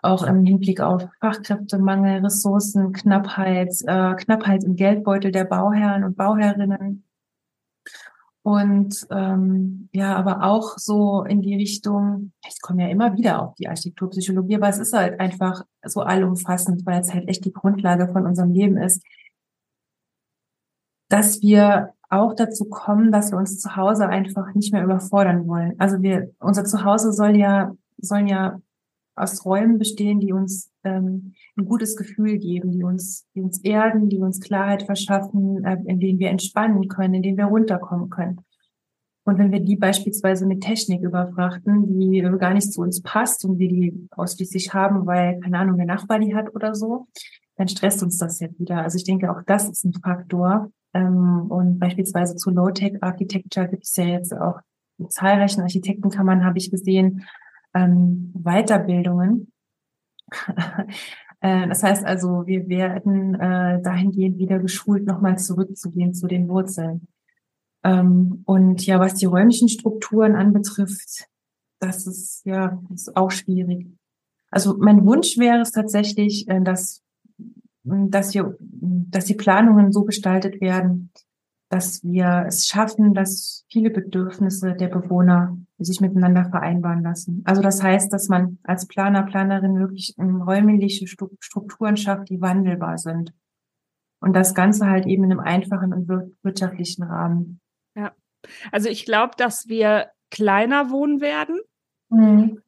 auch 0.04 0.22
im 0.24 0.44
Hinblick 0.44 0.80
auf 0.80 1.06
Fachkräftemangel, 1.20 2.22
Ressourcen, 2.22 2.92
Knappheit, 2.92 3.72
äh, 3.86 4.14
Knappheit 4.14 4.62
im 4.64 4.76
Geldbeutel 4.76 5.32
der 5.32 5.44
Bauherren 5.44 6.04
und 6.04 6.16
Bauherrinnen 6.16 7.03
und 8.44 9.06
ähm, 9.10 9.88
ja, 9.94 10.14
aber 10.16 10.44
auch 10.44 10.76
so 10.76 11.22
in 11.24 11.40
die 11.40 11.56
Richtung, 11.56 12.32
ich 12.46 12.60
komme 12.60 12.82
ja 12.82 12.88
immer 12.90 13.16
wieder 13.16 13.40
auf 13.40 13.54
die 13.54 13.68
Architekturpsychologie, 13.68 14.56
aber 14.56 14.68
es 14.68 14.76
ist 14.76 14.92
halt 14.92 15.18
einfach 15.18 15.64
so 15.82 16.02
allumfassend, 16.02 16.84
weil 16.84 17.00
es 17.00 17.14
halt 17.14 17.26
echt 17.26 17.46
die 17.46 17.54
Grundlage 17.54 18.06
von 18.12 18.26
unserem 18.26 18.52
Leben 18.52 18.76
ist, 18.76 19.02
dass 21.08 21.40
wir 21.40 21.94
auch 22.10 22.34
dazu 22.34 22.66
kommen, 22.66 23.10
dass 23.10 23.30
wir 23.32 23.38
uns 23.38 23.60
zu 23.60 23.76
Hause 23.76 24.08
einfach 24.08 24.54
nicht 24.54 24.74
mehr 24.74 24.84
überfordern 24.84 25.48
wollen. 25.48 25.74
Also 25.78 26.02
wir, 26.02 26.30
unser 26.38 26.66
Zuhause 26.66 27.14
soll 27.14 27.36
ja, 27.36 27.74
sollen 27.96 28.26
ja 28.26 28.60
aus 29.16 29.46
Räumen 29.46 29.78
bestehen, 29.78 30.20
die 30.20 30.34
uns 30.34 30.70
ähm, 30.84 31.34
ein 31.56 31.64
gutes 31.64 31.96
Gefühl 31.96 32.38
geben, 32.38 32.72
die 32.72 32.84
uns, 32.84 33.26
die 33.34 33.40
uns 33.40 33.62
erden, 33.62 34.08
die 34.08 34.18
uns 34.18 34.40
Klarheit 34.40 34.84
verschaffen, 34.84 35.64
äh, 35.64 35.78
in 35.86 36.00
denen 36.00 36.18
wir 36.18 36.30
entspannen 36.30 36.88
können, 36.88 37.14
in 37.14 37.22
denen 37.22 37.38
wir 37.38 37.46
runterkommen 37.46 38.10
können. 38.10 38.40
Und 39.24 39.38
wenn 39.38 39.52
wir 39.52 39.60
die 39.60 39.76
beispielsweise 39.76 40.46
mit 40.46 40.60
Technik 40.62 41.02
überfrachten, 41.02 41.98
die 41.98 42.20
gar 42.38 42.52
nicht 42.52 42.72
zu 42.72 42.82
uns 42.82 43.00
passt 43.00 43.44
und 43.44 43.58
wir 43.58 43.68
die 43.68 44.08
ausschließlich 44.10 44.74
haben, 44.74 45.06
weil, 45.06 45.40
keine 45.40 45.58
Ahnung, 45.58 45.78
der 45.78 45.86
Nachbar 45.86 46.18
die 46.18 46.34
hat 46.34 46.54
oder 46.54 46.74
so, 46.74 47.06
dann 47.56 47.68
stresst 47.68 48.02
uns 48.02 48.18
das 48.18 48.40
ja 48.40 48.48
wieder. 48.58 48.82
Also 48.82 48.96
ich 48.96 49.04
denke, 49.04 49.30
auch 49.30 49.42
das 49.46 49.68
ist 49.68 49.84
ein 49.84 49.94
Faktor. 49.94 50.70
Ähm, 50.92 51.46
und 51.48 51.78
beispielsweise 51.78 52.36
zu 52.36 52.50
Low-Tech 52.50 53.02
Architecture 53.02 53.66
gibt 53.66 53.84
es 53.84 53.96
ja 53.96 54.04
jetzt 54.04 54.34
auch 54.34 54.60
in 54.98 55.08
zahlreichen 55.08 55.62
Architektenkammern, 55.62 56.44
habe 56.44 56.58
ich 56.58 56.70
gesehen, 56.70 57.24
ähm, 57.74 58.32
Weiterbildungen. 58.34 59.52
Äh, 61.40 61.68
das 61.68 61.82
heißt 61.82 62.06
also, 62.06 62.46
wir 62.46 62.68
werden 62.68 63.34
äh, 63.34 63.82
dahingehend 63.82 64.38
wieder 64.38 64.58
geschult, 64.60 65.04
nochmal 65.04 65.36
zurückzugehen 65.36 66.14
zu 66.14 66.26
den 66.26 66.48
Wurzeln. 66.48 67.06
Ähm, 67.82 68.44
und 68.46 68.86
ja, 68.86 68.98
was 68.98 69.16
die 69.16 69.26
räumlichen 69.26 69.68
Strukturen 69.68 70.36
anbetrifft, 70.36 71.28
das 71.80 72.06
ist 72.06 72.46
ja 72.46 72.80
ist 72.94 73.14
auch 73.14 73.30
schwierig. 73.30 73.86
Also 74.50 74.78
mein 74.78 75.04
Wunsch 75.04 75.36
wäre 75.36 75.60
es 75.60 75.72
tatsächlich, 75.72 76.48
äh, 76.48 76.62
dass, 76.62 77.02
dass, 77.82 78.30
hier, 78.30 78.56
dass 78.60 79.26
die 79.26 79.34
Planungen 79.34 79.92
so 79.92 80.04
gestaltet 80.04 80.62
werden, 80.62 81.10
dass 81.68 82.02
wir 82.04 82.44
es 82.46 82.66
schaffen, 82.66 83.14
dass 83.14 83.64
viele 83.70 83.90
Bedürfnisse 83.90 84.74
der 84.74 84.88
Bewohner 84.88 85.56
sich 85.78 86.00
miteinander 86.00 86.44
vereinbaren 86.44 87.02
lassen. 87.02 87.42
Also 87.44 87.62
das 87.62 87.82
heißt, 87.82 88.12
dass 88.12 88.28
man 88.28 88.58
als 88.62 88.86
Planer, 88.86 89.22
Planerin 89.22 89.78
wirklich 89.78 90.14
räumliche 90.18 91.06
Strukturen 91.06 91.96
schafft, 91.96 92.28
die 92.30 92.40
wandelbar 92.40 92.98
sind. 92.98 93.32
Und 94.20 94.34
das 94.34 94.54
Ganze 94.54 94.86
halt 94.86 95.06
eben 95.06 95.24
in 95.24 95.32
einem 95.32 95.40
einfachen 95.40 95.92
und 95.92 96.08
wirtschaftlichen 96.42 97.02
Rahmen. 97.02 97.60
Ja, 97.94 98.12
also 98.72 98.88
ich 98.88 99.04
glaube, 99.04 99.32
dass 99.36 99.68
wir 99.68 100.10
kleiner 100.30 100.90
wohnen 100.90 101.20
werden. 101.20 101.60
Mhm 102.08 102.63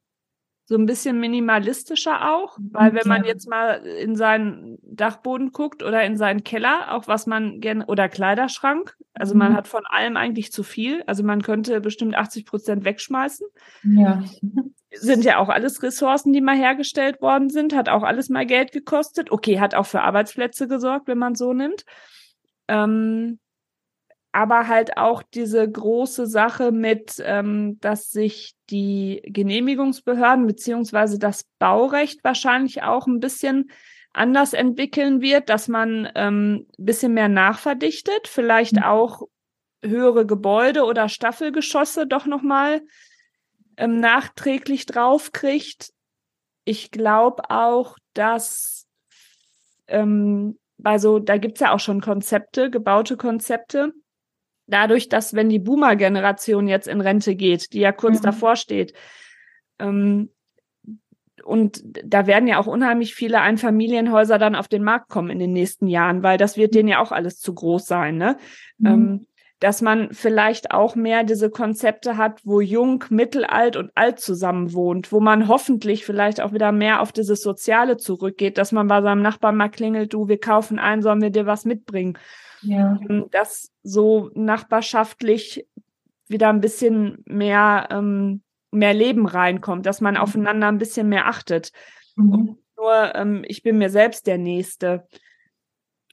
so 0.68 0.74
ein 0.74 0.84
bisschen 0.84 1.20
minimalistischer 1.20 2.34
auch, 2.34 2.58
weil 2.58 2.92
wenn 2.92 3.06
man 3.06 3.24
jetzt 3.24 3.48
mal 3.48 3.86
in 3.86 4.16
seinen 4.16 4.78
Dachboden 4.82 5.52
guckt 5.52 5.84
oder 5.84 6.02
in 6.02 6.16
seinen 6.16 6.42
Keller, 6.42 6.92
auch 6.92 7.06
was 7.06 7.28
man 7.28 7.60
gerne 7.60 7.86
oder 7.86 8.08
Kleiderschrank, 8.08 8.96
also 9.14 9.36
man 9.36 9.52
mhm. 9.52 9.56
hat 9.56 9.68
von 9.68 9.86
allem 9.86 10.16
eigentlich 10.16 10.50
zu 10.50 10.64
viel, 10.64 11.04
also 11.06 11.22
man 11.22 11.42
könnte 11.42 11.80
bestimmt 11.80 12.16
80 12.16 12.46
Prozent 12.46 12.84
wegschmeißen. 12.84 13.46
Ja. 13.84 14.24
Sind 14.90 15.24
ja 15.24 15.38
auch 15.38 15.50
alles 15.50 15.84
Ressourcen, 15.84 16.32
die 16.32 16.40
mal 16.40 16.56
hergestellt 16.56 17.22
worden 17.22 17.48
sind, 17.48 17.72
hat 17.72 17.88
auch 17.88 18.02
alles 18.02 18.28
mal 18.28 18.44
Geld 18.44 18.72
gekostet. 18.72 19.30
Okay, 19.30 19.60
hat 19.60 19.76
auch 19.76 19.86
für 19.86 20.02
Arbeitsplätze 20.02 20.66
gesorgt, 20.66 21.06
wenn 21.06 21.18
man 21.18 21.36
so 21.36 21.52
nimmt. 21.52 21.84
Ähm, 22.66 23.38
aber 24.37 24.68
halt 24.68 24.99
auch 24.99 25.22
diese 25.22 25.66
große 25.66 26.26
Sache 26.26 26.70
mit, 26.70 27.22
ähm, 27.24 27.78
dass 27.80 28.11
sich 28.11 28.53
die 28.68 29.22
Genehmigungsbehörden 29.24 30.47
beziehungsweise 30.47 31.18
das 31.18 31.45
Baurecht 31.59 32.22
wahrscheinlich 32.22 32.82
auch 32.82 33.07
ein 33.07 33.18
bisschen 33.18 33.70
anders 34.12 34.53
entwickeln 34.53 35.22
wird, 35.22 35.49
dass 35.49 35.68
man 35.68 36.11
ähm, 36.14 36.66
bisschen 36.76 37.14
mehr 37.14 37.30
nachverdichtet, 37.30 38.28
vielleicht 38.28 38.76
mhm. 38.76 38.82
auch 38.82 39.22
höhere 39.82 40.26
Gebäude 40.26 40.84
oder 40.84 41.09
Staffelgeschosse 41.09 42.07
doch 42.07 42.26
nochmal 42.26 42.82
ähm, 43.78 44.01
nachträglich 44.01 44.84
draufkriegt. 44.84 45.95
Ich 46.66 46.91
glaube 46.91 47.49
auch, 47.49 47.97
dass 48.12 48.87
ähm, 49.87 50.59
bei 50.76 50.99
so, 50.99 51.20
da 51.20 51.39
gibt's 51.39 51.61
ja 51.61 51.72
auch 51.72 51.80
schon 51.80 52.03
Konzepte, 52.03 52.70
gebaute 52.70 53.16
Konzepte, 53.16 53.95
dadurch, 54.66 55.08
dass 55.08 55.34
wenn 55.34 55.48
die 55.48 55.58
Boomer-Generation 55.58 56.68
jetzt 56.68 56.88
in 56.88 57.00
Rente 57.00 57.34
geht, 57.34 57.72
die 57.72 57.80
ja 57.80 57.92
kurz 57.92 58.20
mhm. 58.20 58.24
davor 58.24 58.56
steht, 58.56 58.92
ähm, 59.78 60.30
und 61.44 61.82
da 61.84 62.26
werden 62.26 62.48
ja 62.48 62.58
auch 62.58 62.66
unheimlich 62.66 63.14
viele 63.14 63.40
Einfamilienhäuser 63.40 64.38
dann 64.38 64.56
auf 64.56 64.68
den 64.68 64.82
Markt 64.82 65.08
kommen 65.08 65.30
in 65.30 65.38
den 65.38 65.52
nächsten 65.52 65.86
Jahren, 65.86 66.22
weil 66.22 66.38
das 66.38 66.56
wird 66.56 66.74
denen 66.74 66.88
ja 66.88 67.00
auch 67.00 67.12
alles 67.12 67.38
zu 67.38 67.54
groß 67.54 67.86
sein, 67.86 68.16
ne? 68.16 68.36
Mhm. 68.78 68.86
Ähm, 68.86 69.26
dass 69.58 69.80
man 69.80 70.12
vielleicht 70.12 70.72
auch 70.72 70.96
mehr 70.96 71.24
diese 71.24 71.48
Konzepte 71.48 72.18
hat, 72.18 72.44
wo 72.44 72.60
jung, 72.60 73.04
mittelalt 73.08 73.76
und 73.76 73.90
alt 73.94 74.20
zusammen 74.20 74.74
wohnt, 74.74 75.12
wo 75.12 75.20
man 75.20 75.48
hoffentlich 75.48 76.04
vielleicht 76.04 76.42
auch 76.42 76.52
wieder 76.52 76.72
mehr 76.72 77.00
auf 77.00 77.10
dieses 77.10 77.40
Soziale 77.40 77.96
zurückgeht, 77.96 78.58
dass 78.58 78.72
man 78.72 78.86
bei 78.86 79.00
seinem 79.00 79.22
Nachbarn 79.22 79.56
mal 79.56 79.70
klingelt, 79.70 80.12
du, 80.12 80.28
wir 80.28 80.38
kaufen 80.38 80.78
ein, 80.78 81.00
sollen 81.00 81.22
wir 81.22 81.30
dir 81.30 81.46
was 81.46 81.64
mitbringen? 81.64 82.18
Ja. 82.66 82.98
Ähm, 83.08 83.26
dass 83.30 83.72
so 83.82 84.30
nachbarschaftlich 84.34 85.66
wieder 86.28 86.48
ein 86.48 86.60
bisschen 86.60 87.22
mehr, 87.26 87.88
ähm, 87.90 88.42
mehr 88.70 88.94
Leben 88.94 89.26
reinkommt, 89.26 89.86
dass 89.86 90.00
man 90.00 90.14
mhm. 90.14 90.20
aufeinander 90.20 90.68
ein 90.68 90.78
bisschen 90.78 91.08
mehr 91.08 91.26
achtet. 91.26 91.72
Mhm. 92.16 92.58
Nur 92.76 93.14
ähm, 93.14 93.44
ich 93.46 93.62
bin 93.62 93.78
mir 93.78 93.90
selbst 93.90 94.26
der 94.26 94.38
Nächste. 94.38 95.06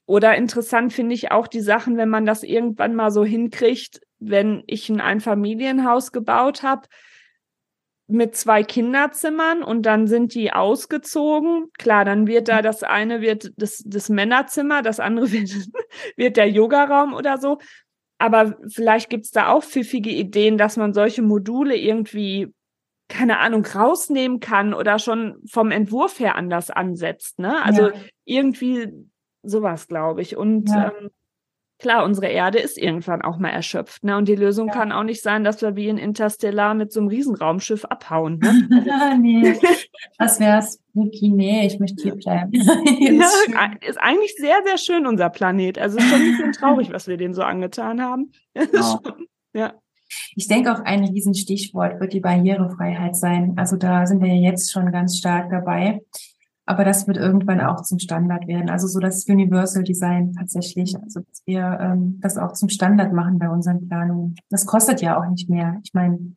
Oder 0.06 0.36
interessant 0.36 0.92
finde 0.92 1.14
ich 1.14 1.30
auch 1.30 1.46
die 1.46 1.60
Sachen, 1.60 1.96
wenn 1.96 2.08
man 2.08 2.26
das 2.26 2.42
irgendwann 2.42 2.94
mal 2.94 3.10
so 3.10 3.24
hinkriegt, 3.24 4.00
wenn 4.18 4.62
ich 4.66 4.88
ein 4.88 5.00
Einfamilienhaus 5.00 6.12
gebaut 6.12 6.62
habe, 6.62 6.88
mit 8.06 8.36
zwei 8.36 8.62
Kinderzimmern 8.62 9.62
und 9.62 9.86
dann 9.86 10.06
sind 10.06 10.34
die 10.34 10.52
ausgezogen. 10.52 11.70
Klar, 11.78 12.04
dann 12.04 12.26
wird 12.26 12.48
da 12.48 12.60
das 12.60 12.82
eine 12.82 13.20
wird 13.22 13.52
das, 13.56 13.82
das 13.86 14.08
Männerzimmer, 14.10 14.82
das 14.82 15.00
andere 15.00 15.30
wird, 15.32 15.50
wird 16.16 16.36
der 16.36 16.48
Yogaraum 16.50 17.14
oder 17.14 17.38
so. 17.38 17.58
Aber 18.18 18.56
vielleicht 18.68 19.10
gibt's 19.10 19.30
da 19.30 19.48
auch 19.48 19.64
pfiffige 19.64 20.10
Ideen, 20.10 20.58
dass 20.58 20.76
man 20.76 20.92
solche 20.92 21.22
Module 21.22 21.76
irgendwie, 21.76 22.52
keine 23.08 23.38
Ahnung, 23.38 23.64
rausnehmen 23.64 24.40
kann 24.40 24.74
oder 24.74 24.98
schon 24.98 25.36
vom 25.50 25.70
Entwurf 25.70 26.20
her 26.20 26.36
anders 26.36 26.70
ansetzt. 26.70 27.38
Ne? 27.38 27.62
Also 27.62 27.88
ja. 27.88 27.94
irgendwie 28.24 28.92
sowas, 29.42 29.88
glaube 29.88 30.22
ich. 30.22 30.36
Und 30.36 30.68
ja. 30.68 30.92
ähm, 31.00 31.10
klar, 31.78 32.04
unsere 32.04 32.28
Erde 32.28 32.58
ist 32.58 32.78
irgendwann 32.78 33.22
auch 33.22 33.38
mal 33.38 33.50
erschöpft. 33.50 34.04
Ne? 34.04 34.16
Und 34.16 34.28
die 34.28 34.34
Lösung 34.34 34.68
ja. 34.68 34.74
kann 34.74 34.92
auch 34.92 35.02
nicht 35.02 35.22
sein, 35.22 35.44
dass 35.44 35.60
wir 35.62 35.76
wie 35.76 35.88
in 35.88 35.98
Interstellar 35.98 36.74
mit 36.74 36.92
so 36.92 37.00
einem 37.00 37.08
Riesenraumschiff 37.08 37.84
abhauen. 37.84 38.38
Ne? 38.38 38.68
Also, 38.94 39.20
nee, 39.20 39.58
das 40.18 40.40
wäre 40.40 40.62
spooky. 40.62 41.30
Nee, 41.30 41.66
ich 41.66 41.78
möchte 41.78 42.02
hier 42.02 42.16
bleiben. 42.16 42.52
ja, 42.54 43.70
ist 43.86 44.00
eigentlich 44.00 44.34
sehr, 44.36 44.56
sehr 44.64 44.78
schön, 44.78 45.06
unser 45.06 45.30
Planet. 45.30 45.78
Also 45.78 45.98
ist 45.98 46.08
schon 46.08 46.20
ein 46.20 46.30
bisschen 46.30 46.52
traurig, 46.52 46.92
was 46.92 47.06
wir 47.08 47.16
denen 47.16 47.34
so 47.34 47.42
angetan 47.42 48.02
haben. 48.02 48.32
Genau. 48.54 49.00
ja. 49.54 49.74
Ich 50.36 50.48
denke 50.48 50.72
auch 50.72 50.80
ein 50.80 51.04
Riesenstichwort 51.04 52.00
wird 52.00 52.12
die 52.12 52.20
Barrierefreiheit 52.20 53.16
sein. 53.16 53.54
Also 53.56 53.76
da 53.76 54.06
sind 54.06 54.22
wir 54.22 54.28
ja 54.28 54.50
jetzt 54.50 54.70
schon 54.70 54.92
ganz 54.92 55.18
stark 55.18 55.50
dabei. 55.50 56.00
Aber 56.66 56.84
das 56.84 57.06
wird 57.06 57.18
irgendwann 57.18 57.60
auch 57.60 57.82
zum 57.82 57.98
Standard 57.98 58.46
werden. 58.46 58.70
Also 58.70 58.86
so 58.86 58.98
das 58.98 59.28
Universal 59.28 59.84
Design 59.84 60.32
tatsächlich. 60.32 60.96
Also 60.96 61.20
dass 61.20 61.42
wir 61.44 61.78
ähm, 61.80 62.18
das 62.20 62.38
auch 62.38 62.52
zum 62.52 62.70
Standard 62.70 63.12
machen 63.12 63.38
bei 63.38 63.48
unseren 63.50 63.86
Planungen. 63.86 64.36
Das 64.48 64.64
kostet 64.64 65.02
ja 65.02 65.18
auch 65.18 65.28
nicht 65.28 65.50
mehr. 65.50 65.78
Ich 65.84 65.92
meine, 65.92 66.36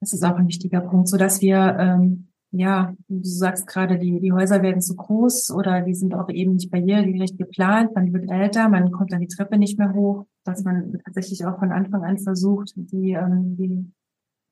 das 0.00 0.12
ist 0.12 0.24
auch 0.24 0.36
ein 0.36 0.48
wichtiger 0.48 0.80
Punkt, 0.80 1.08
so 1.08 1.16
dass 1.16 1.40
wir 1.40 1.76
ähm, 1.78 2.28
ja, 2.52 2.94
du 3.08 3.22
sagst 3.22 3.66
gerade, 3.66 3.98
die, 3.98 4.20
die 4.20 4.32
Häuser 4.32 4.62
werden 4.62 4.80
zu 4.80 4.96
groß 4.96 5.50
oder 5.50 5.82
die 5.82 5.94
sind 5.94 6.14
auch 6.14 6.28
eben 6.30 6.54
nicht 6.54 6.70
barrieregerecht 6.70 7.36
geplant. 7.38 7.94
Man 7.94 8.12
wird 8.12 8.30
älter, 8.30 8.68
man 8.68 8.92
kommt 8.92 9.12
dann 9.12 9.20
die 9.20 9.26
Treppe 9.26 9.58
nicht 9.58 9.78
mehr 9.78 9.92
hoch, 9.92 10.26
dass 10.44 10.64
man 10.64 10.98
tatsächlich 11.04 11.44
auch 11.44 11.58
von 11.58 11.72
Anfang 11.72 12.04
an 12.04 12.18
versucht, 12.18 12.72
die, 12.76 13.12
ähm, 13.12 13.56
die, 13.56 13.92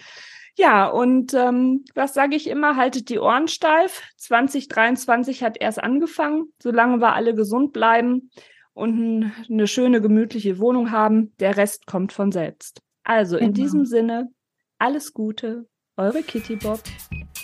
Ja, 0.57 0.88
und 0.88 1.36
ähm, 1.36 1.86
was 1.93 2.15
sage 2.15 2.36
ich 2.36 2.47
immer? 2.47 2.76
Haltet 2.76 3.09
die 3.09 3.20
Ohren 3.20 3.47
steif. 3.47 4.01
2023 4.18 5.43
hat 5.43 5.55
erst 5.61 5.82
angefangen. 5.82 6.51
Solange 6.61 6.97
wir 6.97 7.13
alle 7.13 7.36
gesund 7.36 7.74
bleiben, 7.74 8.32
und 8.78 9.32
eine 9.50 9.68
schöne, 9.68 10.02
gemütliche 10.02 10.60
Wohnung 10.60 10.92
haben. 10.92 11.34
Der 11.40 11.58
Rest 11.58 11.88
kommt 11.88 12.14
von 12.14 12.32
selbst. 12.32 12.82
Also 13.04 13.38
in 13.38 13.54
genau. 13.54 13.66
diesem 13.66 13.86
Sinne, 13.86 14.30
alles 14.78 15.14
Gute, 15.14 15.68
eure 15.98 16.22
Kitty 16.22 16.58
Bob. 16.58 16.82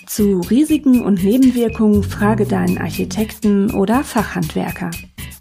Zu 0.06 0.40
Risiken 0.48 1.02
und 1.02 1.24
Nebenwirkungen 1.24 2.04
frage 2.04 2.46
deinen 2.46 2.78
Architekten 2.78 3.74
oder 3.74 4.04
Fachhandwerker. 4.04 4.90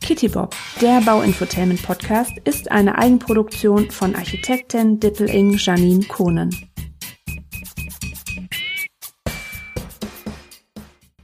Kitty 0.01 0.29
Bob, 0.29 0.55
der 0.81 0.99
Bauinfotainment 1.01 1.83
Podcast, 1.83 2.31
ist 2.43 2.71
eine 2.71 2.97
Eigenproduktion 2.97 3.91
von 3.91 4.15
Architektin 4.15 4.99
Dippel-Ing 4.99 5.57
Janine 5.57 6.05
Kohnen. 6.05 6.49